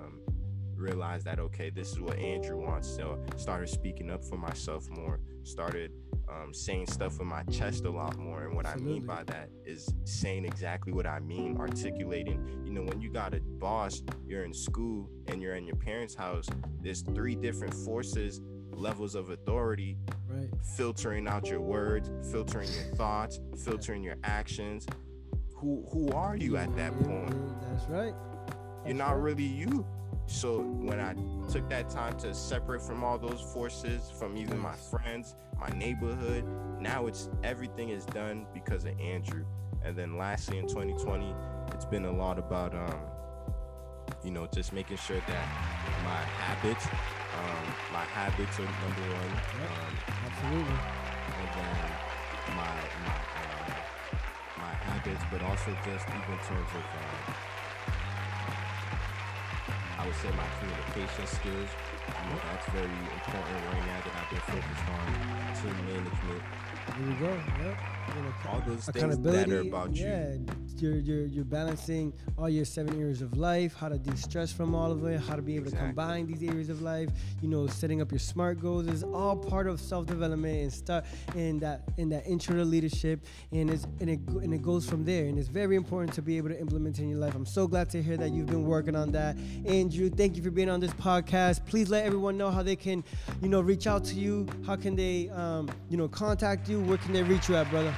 realized 0.79 1.25
that 1.25 1.39
okay, 1.39 1.69
this 1.69 1.91
is 1.91 1.99
what 1.99 2.17
Andrew 2.17 2.57
wants. 2.57 2.87
So 2.87 3.19
started 3.37 3.69
speaking 3.69 4.09
up 4.09 4.23
for 4.23 4.37
myself 4.37 4.89
more. 4.89 5.19
Started 5.43 5.91
um, 6.29 6.53
saying 6.53 6.87
stuff 6.87 7.17
with 7.17 7.27
my 7.27 7.43
chest 7.43 7.85
a 7.85 7.89
lot 7.89 8.17
more. 8.17 8.43
And 8.43 8.55
what 8.55 8.65
Absolutely. 8.65 8.91
I 8.91 8.99
mean 8.99 9.05
by 9.05 9.23
that 9.25 9.49
is 9.65 9.93
saying 10.05 10.45
exactly 10.45 10.93
what 10.93 11.07
I 11.07 11.19
mean, 11.19 11.57
articulating. 11.57 12.61
You 12.63 12.71
know, 12.71 12.83
when 12.83 13.01
you 13.01 13.11
got 13.11 13.33
a 13.33 13.39
boss, 13.39 14.03
you're 14.25 14.43
in 14.43 14.53
school 14.53 15.09
and 15.27 15.41
you're 15.41 15.55
in 15.55 15.65
your 15.65 15.75
parents' 15.75 16.15
house, 16.15 16.47
there's 16.81 17.01
three 17.01 17.35
different 17.35 17.73
forces, 17.73 18.41
levels 18.71 19.15
of 19.15 19.29
authority, 19.29 19.97
right. 20.27 20.49
filtering 20.77 21.27
out 21.27 21.47
your 21.47 21.61
words, 21.61 22.11
filtering 22.31 22.69
your 22.71 22.95
thoughts, 22.95 23.39
filtering 23.63 24.03
your 24.03 24.15
actions. 24.23 24.85
Who 25.55 25.85
who 25.91 26.09
are 26.11 26.37
you 26.37 26.57
at 26.57 26.73
that 26.77 26.97
point? 27.03 27.35
That's 27.61 27.85
right. 27.89 28.13
That's 28.47 28.87
you're 28.87 28.95
not 28.95 29.11
right. 29.11 29.21
really 29.21 29.43
you. 29.43 29.85
So 30.29 30.59
when 30.61 30.99
I 30.99 31.15
took 31.51 31.67
that 31.69 31.89
time 31.89 32.15
to 32.19 32.35
separate 32.35 32.83
from 32.83 33.03
all 33.03 33.17
those 33.17 33.41
forces, 33.41 34.11
from 34.17 34.37
even 34.37 34.59
my 34.59 34.75
friends, 34.75 35.35
my 35.59 35.69
neighborhood, 35.69 36.45
now 36.79 37.07
it's 37.07 37.29
everything 37.43 37.89
is 37.89 38.05
done 38.05 38.45
because 38.53 38.85
of 38.85 38.97
Andrew. 38.99 39.43
And 39.83 39.97
then 39.97 40.17
lastly 40.17 40.59
in 40.59 40.67
2020, 40.67 41.33
it's 41.73 41.85
been 41.85 42.05
a 42.05 42.11
lot 42.11 42.37
about 42.37 42.75
um, 42.75 43.01
you 44.23 44.29
know, 44.29 44.47
just 44.53 44.71
making 44.71 44.97
sure 44.97 45.17
that 45.17 45.45
my 46.05 46.21
habits, 46.45 46.85
um, 46.85 47.65
my 47.91 48.05
habits 48.05 48.59
are 48.59 48.63
number 48.63 49.01
one. 49.01 49.31
Um, 49.65 49.97
Absolutely. 50.27 50.79
And 51.41 51.49
then 51.57 52.55
my 52.55 52.77
my 53.05 53.17
uh, 53.17 54.17
my 54.59 54.73
habits, 54.85 55.23
but 55.31 55.41
also 55.41 55.75
just 55.83 56.07
even 56.07 56.21
in 56.33 56.39
terms 56.45 56.69
of 56.69 56.83
uh, 56.85 57.33
I 59.99 60.05
would 60.05 60.15
say 60.15 60.29
my 60.31 60.47
communication 60.59 61.27
skills. 61.27 61.67
You 62.29 62.35
that's 62.35 62.69
very 62.69 62.85
important 62.85 63.59
right 63.73 63.85
now 63.87 63.99
that 64.05 64.13
I've 64.21 64.29
been 64.29 64.39
focused 64.39 64.85
on 64.93 65.05
team 65.61 65.85
management. 65.87 66.43
Here 66.97 67.07
we 67.07 67.13
go. 67.15 67.25
Yep. 67.63 67.77
You 68.15 68.23
know, 68.23 68.33
all 68.49 68.61
those 68.65 68.85
things 68.85 69.17
that 69.19 69.49
are 69.51 69.61
about 69.61 69.95
yeah, 69.95 70.33
you 70.33 70.45
you're 70.79 70.97
you're 70.97 71.25
you're 71.25 71.45
balancing 71.45 72.11
all 72.37 72.49
your 72.49 72.65
seven 72.65 72.99
areas 72.99 73.21
of 73.21 73.37
life, 73.37 73.75
how 73.75 73.89
to 73.89 73.99
de-stress 73.99 74.51
from 74.51 74.73
all 74.73 74.91
of 74.91 75.05
it, 75.05 75.19
how 75.19 75.35
to 75.35 75.43
be 75.43 75.55
able 75.55 75.67
exactly. 75.67 75.89
to 75.89 75.93
combine 75.93 76.25
these 76.25 76.41
areas 76.49 76.69
of 76.69 76.81
life. 76.81 77.09
You 77.41 77.49
know, 77.49 77.67
setting 77.67 78.01
up 78.01 78.11
your 78.11 78.19
smart 78.19 78.59
goals 78.59 78.87
is 78.87 79.03
all 79.03 79.35
part 79.35 79.67
of 79.67 79.79
self-development 79.79 80.57
and 80.57 80.73
start 80.73 81.05
in 81.35 81.59
that 81.59 81.83
in 81.97 82.09
that 82.09 82.25
intro 82.25 82.55
to 82.55 82.65
leadership, 82.65 83.25
and 83.51 83.69
it's 83.69 83.85
and 83.99 84.09
it 84.09 84.19
and 84.27 84.53
it 84.53 84.63
goes 84.63 84.89
from 84.89 85.05
there. 85.05 85.25
And 85.25 85.37
it's 85.37 85.49
very 85.49 85.75
important 85.75 86.13
to 86.13 86.21
be 86.23 86.37
able 86.37 86.49
to 86.49 86.59
implement 86.59 86.97
in 86.97 87.09
your 87.09 87.19
life. 87.19 87.35
I'm 87.35 87.45
so 87.45 87.67
glad 87.67 87.89
to 87.91 88.01
hear 88.01 88.17
that 88.17 88.31
you've 88.31 88.47
been 88.47 88.65
working 88.65 88.95
on 88.95 89.11
that, 89.11 89.37
Andrew. 89.65 90.09
Thank 90.09 90.35
you 90.35 90.41
for 90.41 90.51
being 90.51 90.69
on 90.69 90.79
this 90.79 90.93
podcast. 90.93 91.65
Please 91.67 91.89
let 91.89 92.05
everyone 92.05 92.18
know 92.37 92.51
how 92.51 92.63
they 92.63 92.75
can, 92.75 93.03
you 93.41 93.49
know, 93.49 93.61
reach 93.61 93.87
out 93.87 94.03
to 94.05 94.15
you. 94.15 94.47
How 94.65 94.75
can 94.75 94.95
they, 94.95 95.29
um, 95.29 95.69
you 95.89 95.97
know, 95.97 96.07
contact 96.07 96.69
you? 96.69 96.81
Where 96.81 96.97
can 96.97 97.13
they 97.13 97.23
reach 97.23 97.49
you 97.49 97.55
at, 97.55 97.69
brother? 97.69 97.95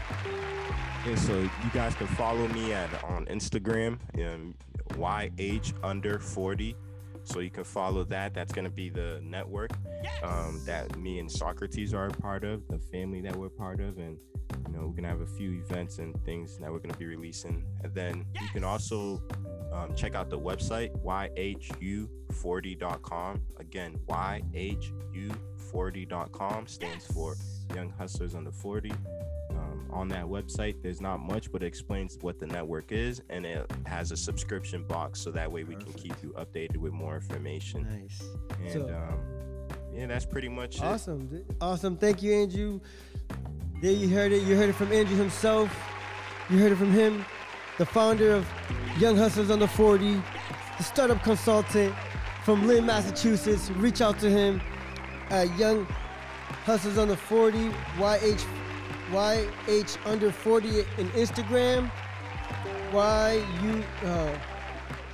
Yeah, 1.05 1.15
so 1.15 1.39
you 1.39 1.49
guys 1.73 1.95
can 1.95 2.07
follow 2.07 2.47
me 2.49 2.73
at 2.73 3.03
on 3.03 3.25
Instagram, 3.25 3.97
um, 4.23 4.53
YH 4.89 5.73
under 5.83 6.19
40. 6.19 6.75
So 7.23 7.39
you 7.39 7.49
can 7.49 7.63
follow 7.63 8.03
that. 8.05 8.33
That's 8.33 8.53
going 8.53 8.65
to 8.65 8.71
be 8.71 8.89
the 8.89 9.21
network 9.23 9.71
um, 10.23 10.59
that 10.65 10.97
me 10.97 11.19
and 11.19 11.31
Socrates 11.31 11.93
are 11.93 12.07
a 12.07 12.11
part 12.11 12.43
of, 12.43 12.67
the 12.67 12.79
family 12.79 13.21
that 13.21 13.35
we're 13.35 13.49
part 13.49 13.79
of. 13.79 13.97
And, 13.97 14.17
you 14.67 14.73
know, 14.73 14.81
we're 14.81 14.91
going 14.91 15.03
to 15.03 15.09
have 15.09 15.21
a 15.21 15.27
few 15.27 15.53
events 15.53 15.99
and 15.99 16.19
things 16.23 16.57
that 16.57 16.71
we're 16.71 16.79
going 16.79 16.91
to 16.91 16.97
be 16.97 17.05
releasing. 17.05 17.63
And 17.83 17.93
then 17.93 18.25
you 18.41 18.47
can 18.49 18.63
also 18.63 19.21
um, 19.71 19.93
check 19.95 20.15
out 20.15 20.29
the 20.29 20.39
website, 20.39 20.91
YHU40.com. 21.03 23.41
Again, 23.59 23.99
YHU40.com 24.09 26.67
stands 26.67 27.05
for 27.05 27.35
Young 27.73 27.89
Hustlers 27.97 28.35
Under 28.35 28.51
40 28.51 28.91
on 29.91 30.07
that 30.09 30.25
website. 30.25 30.81
There's 30.81 31.01
not 31.01 31.19
much, 31.19 31.51
but 31.51 31.63
it 31.63 31.67
explains 31.67 32.17
what 32.21 32.39
the 32.39 32.47
network 32.47 32.91
is, 32.91 33.21
and 33.29 33.45
it 33.45 33.69
has 33.85 34.11
a 34.11 34.17
subscription 34.17 34.83
box, 34.83 35.19
so 35.19 35.31
that 35.31 35.51
way 35.51 35.63
we 35.63 35.75
Perfect. 35.75 35.93
can 35.93 36.01
keep 36.01 36.23
you 36.23 36.29
updated 36.37 36.77
with 36.77 36.93
more 36.93 37.15
information. 37.15 37.87
Nice. 38.01 38.23
And 38.59 38.71
so, 38.71 38.87
um, 38.87 39.19
yeah, 39.93 40.07
that's 40.07 40.25
pretty 40.25 40.49
much 40.49 40.81
awesome. 40.81 41.29
It. 41.33 41.55
Awesome. 41.59 41.97
Thank 41.97 42.23
you, 42.23 42.33
Andrew. 42.33 42.79
There 43.81 43.91
you 43.91 44.09
heard 44.09 44.31
it. 44.31 44.43
You 44.43 44.55
heard 44.55 44.69
it 44.69 44.75
from 44.75 44.91
Andrew 44.91 45.17
himself. 45.17 45.75
You 46.49 46.59
heard 46.59 46.71
it 46.71 46.77
from 46.77 46.91
him, 46.91 47.25
the 47.77 47.85
founder 47.85 48.33
of 48.33 48.47
Young 48.97 49.15
Hustlers 49.15 49.49
Under 49.49 49.67
40, 49.67 50.21
the 50.77 50.83
startup 50.83 51.23
consultant 51.23 51.95
from 52.43 52.67
Lynn, 52.67 52.85
Massachusetts. 52.85 53.69
Reach 53.71 54.01
out 54.01 54.19
to 54.19 54.29
him 54.29 54.61
at 55.29 55.57
Young 55.57 55.87
Hustlers 56.65 56.97
Under 56.97 57.15
40, 57.15 57.69
YH 57.97 58.45
YH 59.11 59.97
under 60.05 60.31
40 60.31 60.69
in 60.97 61.09
Instagram. 61.09 61.91
YU, 62.93 63.83
uh, 64.07 64.37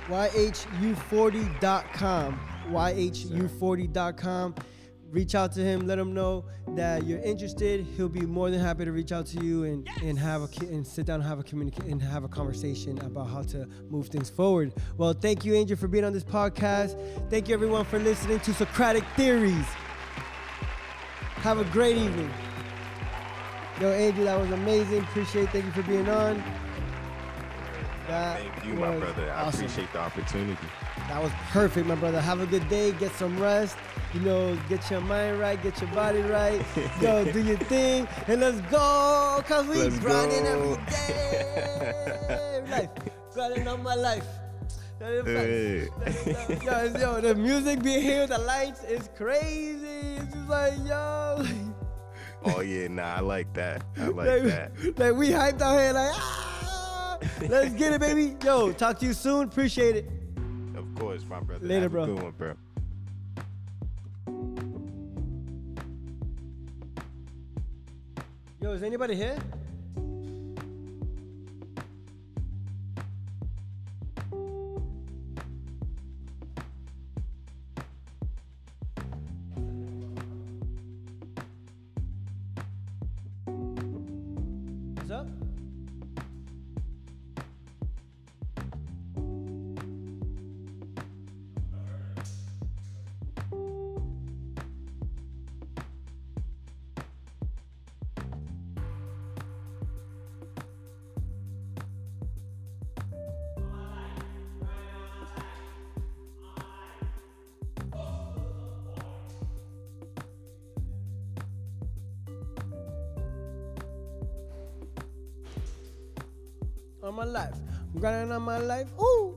YHU40.com. 0.08 2.40
YHU40.com. 2.70 4.54
Reach 5.10 5.34
out 5.34 5.52
to 5.52 5.60
him, 5.60 5.86
let 5.86 5.98
him 5.98 6.12
know 6.12 6.44
that 6.74 7.06
you're 7.06 7.20
interested. 7.20 7.86
He'll 7.96 8.10
be 8.10 8.26
more 8.26 8.50
than 8.50 8.60
happy 8.60 8.84
to 8.84 8.92
reach 8.92 9.10
out 9.10 9.24
to 9.28 9.42
you 9.42 9.64
and, 9.64 9.88
and 10.02 10.18
have 10.18 10.42
a 10.42 10.48
and 10.66 10.86
sit 10.86 11.06
down 11.06 11.20
and 11.20 11.28
have 11.28 11.38
a 11.38 11.42
communicate 11.42 11.86
and 11.86 12.02
have 12.02 12.24
a 12.24 12.28
conversation 12.28 12.98
about 12.98 13.30
how 13.30 13.40
to 13.44 13.66
move 13.88 14.08
things 14.08 14.28
forward. 14.28 14.74
Well, 14.98 15.14
thank 15.14 15.46
you, 15.46 15.54
Angel, 15.54 15.78
for 15.78 15.88
being 15.88 16.04
on 16.04 16.12
this 16.12 16.24
podcast. 16.24 16.94
Thank 17.30 17.48
you 17.48 17.54
everyone 17.54 17.86
for 17.86 17.98
listening 17.98 18.40
to 18.40 18.52
Socratic 18.52 19.02
Theories. 19.16 19.64
Have 21.48 21.60
a 21.60 21.72
great 21.72 21.96
evening. 21.96 22.30
Yo, 23.80 23.90
Andrew, 23.90 24.24
that 24.24 24.38
was 24.38 24.50
amazing. 24.50 24.98
Appreciate. 24.98 25.48
Thank 25.48 25.64
you 25.64 25.70
for 25.72 25.82
being 25.84 26.06
on. 26.06 26.44
That 28.06 28.38
Thank 28.38 28.66
you, 28.66 28.74
my 28.74 28.94
brother. 28.98 29.30
I 29.30 29.44
awesome. 29.44 29.60
appreciate 29.64 29.90
the 29.94 30.00
opportunity. 30.00 30.66
That 31.08 31.22
was 31.22 31.32
perfect, 31.48 31.86
my 31.86 31.94
brother. 31.94 32.20
Have 32.20 32.42
a 32.42 32.46
good 32.46 32.68
day. 32.68 32.92
Get 32.92 33.12
some 33.12 33.40
rest. 33.40 33.78
You 34.12 34.20
know, 34.20 34.58
get 34.68 34.90
your 34.90 35.00
mind 35.00 35.40
right, 35.40 35.62
get 35.62 35.80
your 35.80 35.88
body 35.92 36.20
right. 36.20 36.62
Yo, 37.00 37.24
do 37.32 37.42
your 37.42 37.56
thing, 37.56 38.06
and 38.26 38.42
let's 38.42 38.60
go. 38.70 39.42
Cause 39.48 39.66
we 39.68 39.76
let's 39.76 39.98
grinding 40.00 40.42
go. 40.42 40.74
every 40.74 40.84
day. 40.90 42.62
life, 42.70 42.90
grinding 43.32 43.68
on 43.68 43.82
my 43.82 43.94
life. 43.94 44.26
Yo, 45.00 45.06
the 47.20 47.34
music 47.36 47.82
being 47.82 48.02
here, 48.02 48.26
the 48.26 48.38
lights 48.38 48.82
is 48.82 49.08
crazy. 49.16 49.86
It's 49.86 50.34
just 50.34 50.48
like, 50.48 50.74
yo. 50.84 51.44
Oh 52.44 52.60
yeah, 52.60 52.88
nah, 52.88 53.14
I 53.14 53.20
like 53.20 53.52
that. 53.54 53.84
I 53.96 54.06
like, 54.08 54.26
like 54.28 54.42
that. 54.44 54.98
Like 54.98 55.14
we 55.14 55.30
hyped 55.30 55.60
out 55.60 55.78
here, 55.78 55.92
like 55.92 56.12
ah, 56.14 57.18
let's 57.48 57.74
get 57.74 57.92
it, 57.92 58.00
baby. 58.00 58.36
Yo, 58.44 58.72
talk 58.72 58.98
to 58.98 59.06
you 59.06 59.12
soon. 59.12 59.44
Appreciate 59.48 59.96
it. 59.96 60.10
Of 60.76 60.92
course, 60.96 61.24
my 61.28 61.40
brother. 61.40 61.64
Later, 61.64 61.82
Have 61.82 61.92
bro. 61.92 62.06
good 62.06 62.22
one, 62.22 62.32
bro. 62.32 62.54
Yo, 68.60 68.72
is 68.72 68.82
anybody 68.82 69.14
here? 69.14 69.38
On 117.02 117.14
my 117.14 117.24
life. 117.24 117.54
I'm 117.94 118.00
grinding 118.00 118.32
on 118.32 118.42
my 118.42 118.58
life. 118.58 118.88
Ooh. 119.00 119.34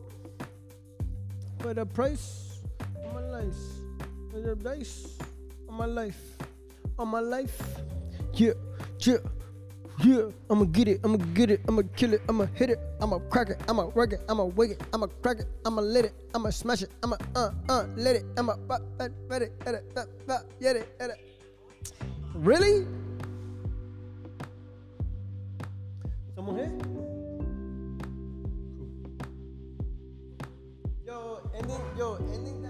For 1.59 1.73
the 1.73 1.85
price 1.85 2.59
on 3.05 3.13
my 3.13 3.25
life. 3.41 3.61
For 4.31 4.39
the 4.39 4.55
dice 4.55 5.17
on 5.69 5.77
my 5.77 5.85
life. 5.85 6.19
On 6.97 7.07
my 7.07 7.19
life. 7.19 7.61
Yeah, 8.33 8.53
yeah. 8.99 9.17
Yeah, 10.03 10.33
I'ma 10.49 10.65
get 10.65 10.87
it, 10.87 10.99
I'ma 11.03 11.17
get 11.37 11.51
it, 11.51 11.61
I'ma 11.67 11.83
kill 11.95 12.13
it, 12.13 12.21
I'ma 12.27 12.47
hit 12.55 12.71
it, 12.71 12.79
I'ma 12.99 13.19
crack 13.29 13.49
it, 13.49 13.61
I'ma 13.69 13.91
wreck 13.93 14.13
it, 14.13 14.21
I'ma 14.27 14.45
wake 14.45 14.71
it, 14.71 14.81
I'ma 14.93 15.05
crack 15.21 15.41
it, 15.41 15.47
I'ma 15.63 15.81
lit 15.81 16.05
it, 16.05 16.13
I'ma 16.33 16.49
smash 16.49 16.81
it, 16.81 16.89
I'ma 17.03 17.17
uh 17.35 17.51
uh 17.69 17.85
let 17.95 18.15
it, 18.15 18.25
I'ma 18.35 18.53
uh, 18.67 18.79
uh, 18.99 19.09
let 19.29 19.43
it, 19.43 19.53
let 19.63 19.75
it, 19.75 19.83
uh, 19.95 20.05
uh, 20.27 20.39
get 20.59 20.75
it, 20.77 20.97
get 20.97 21.11
it. 21.11 21.19
Really? 22.33 22.87
Someone 26.33 26.55
here? 26.57 27.00
Yo, 32.01 32.17
ending 32.33 32.60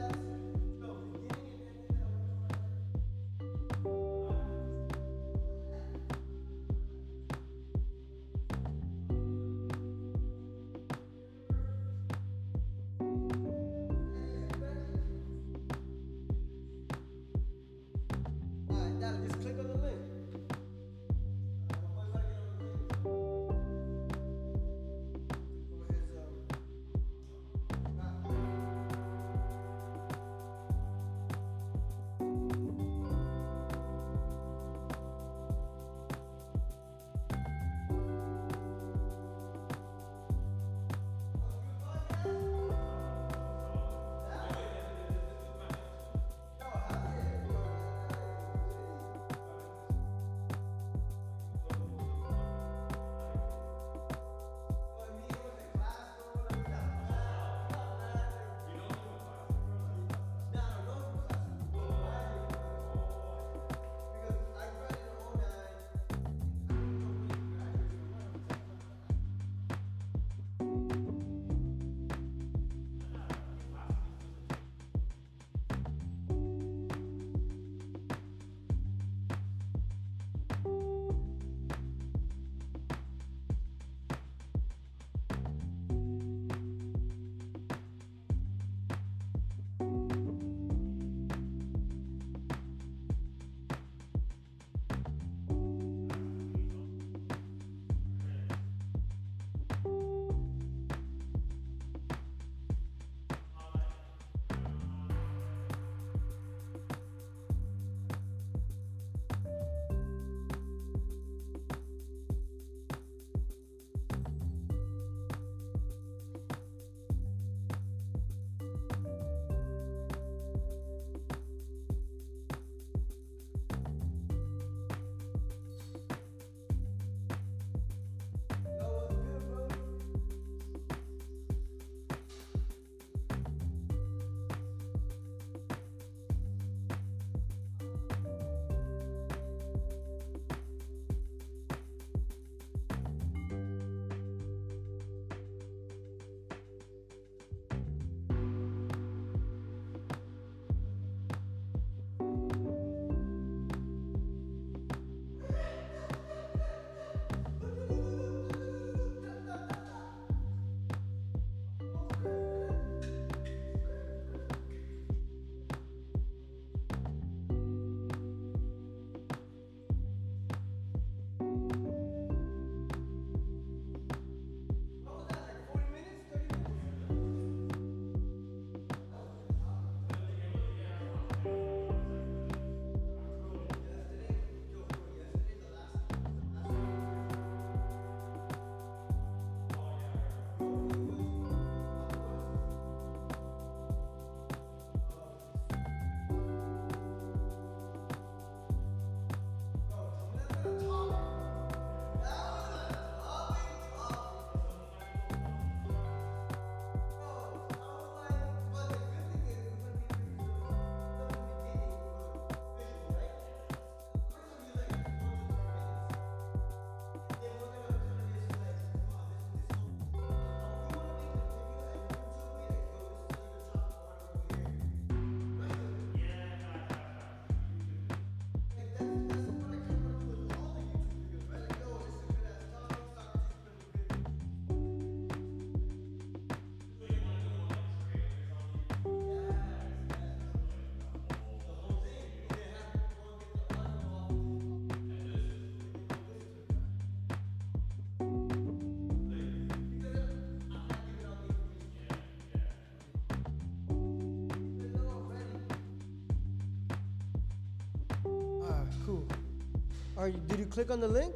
Did 260.29 260.59
you 260.59 260.65
click 260.67 260.91
on 260.91 260.99
the 260.99 261.07
link? 261.07 261.33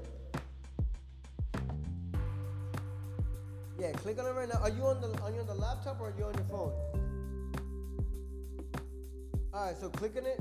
Yeah, 3.79 3.91
click 3.93 4.19
on 4.19 4.27
it 4.27 4.29
right 4.29 4.47
now. 4.47 4.59
Are 4.59 4.69
you 4.69 4.83
on 4.83 5.01
the 5.01 5.07
are 5.23 5.31
you 5.31 5.39
on 5.39 5.47
the 5.47 5.55
laptop 5.55 5.99
or 5.99 6.09
are 6.09 6.13
you 6.15 6.25
on 6.25 6.33
your 6.35 6.43
phone? 6.43 6.71
All 9.51 9.65
right, 9.65 9.75
so 9.79 9.89
click 9.89 10.15
on 10.17 10.27
it. 10.27 10.39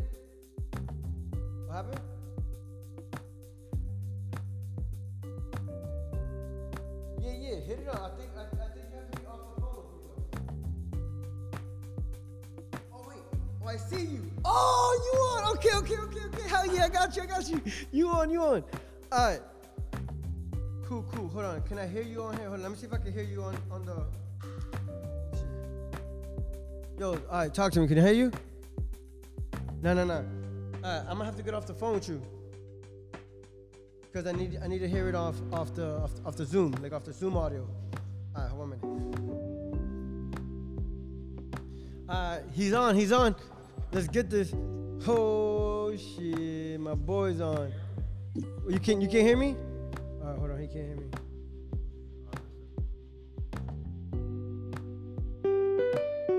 What 1.67 1.75
happened? 1.75 2.14
Hell 16.65 16.75
yeah, 16.75 16.85
I 16.87 16.89
got 16.89 17.15
you, 17.15 17.23
I 17.23 17.27
got 17.27 17.49
you. 17.49 17.61
You 17.93 18.09
on, 18.09 18.31
you 18.31 18.41
on. 18.43 18.65
All 19.13 19.29
right. 19.29 19.41
Cool, 20.87 21.05
cool. 21.13 21.29
Hold 21.29 21.45
on. 21.45 21.61
Can 21.63 21.79
I 21.79 21.87
hear 21.87 22.03
you 22.03 22.23
on 22.23 22.37
here? 22.39 22.49
Hold 22.49 22.55
on. 22.57 22.63
Let 22.63 22.71
me 22.71 22.79
see 22.79 22.87
if 22.87 22.95
I 22.95 22.97
can 22.97 23.13
hear 23.13 23.23
you 23.23 23.43
on 23.43 23.55
on 23.71 23.85
the. 23.85 24.07
Yo, 26.99 27.11
all 27.11 27.19
right. 27.31 27.53
Talk 27.53 27.73
to 27.73 27.81
me. 27.81 27.87
Can 27.87 27.99
I 27.99 28.03
hear 28.03 28.13
you? 28.13 28.33
No, 29.83 29.93
no, 29.93 30.05
no. 30.07 30.15
All 30.15 30.23
right. 30.83 31.01
I'm 31.01 31.19
gonna 31.19 31.27
have 31.27 31.37
to 31.37 31.43
get 31.43 31.53
off 31.53 31.67
the 31.67 31.75
phone 31.75 31.95
with 31.95 32.09
you. 32.09 32.23
Cause 34.15 34.27
I 34.27 34.33
need 34.33 34.59
I 34.63 34.69
need 34.69 34.79
to 34.79 34.89
hear 34.89 35.09
it 35.09 35.15
off 35.15 35.35
off 35.53 35.75
the 35.75 35.97
off, 35.99 36.13
off 36.25 36.37
the 36.37 36.47
Zoom, 36.47 36.73
like 36.81 36.93
off 36.93 37.05
the 37.05 37.13
Zoom 37.13 37.37
audio. 37.37 37.69
All 38.37 38.43
right, 38.43 38.51
hold 38.51 38.63
on 38.63 38.73
a 38.73 38.87
minute. 38.87 39.19
Right, 42.09 42.43
he's 42.55 42.73
on. 42.73 42.95
He's 42.95 43.13
on. 43.13 43.35
Let's 43.93 44.07
get 44.07 44.31
this. 44.31 44.55
Oh 45.07 45.95
shit, 45.97 46.39
my 46.95 47.01
boy's 47.01 47.41
on. 47.41 47.73
You 48.69 48.79
can 48.79 49.01
you 49.01 49.09
can't 49.09 49.27
hear 49.27 49.37
me? 49.37 49.57
All 50.23 50.29
right, 50.29 50.39
hold 50.39 50.51
on. 50.53 50.61
He 50.61 50.69
can't 50.69 50.87
hear 50.87 50.97
me. 50.97 51.07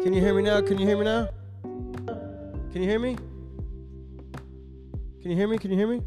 Can 0.02 0.14
you 0.14 0.22
hear 0.22 0.34
me 0.34 0.44
now? 0.44 0.62
Can 0.62 0.78
you 0.78 0.88
hear 0.88 0.98
me 0.98 1.04
now? 1.04 1.28
Can 2.72 2.82
you 2.82 2.88
hear 2.88 3.00
me? 3.00 3.18
Can 5.22 5.32
you 5.32 5.36
hear 5.36 5.48
me? 5.50 5.58
Can 5.58 5.72
you 5.72 5.78
hear 5.78 5.88
me? 5.88 6.02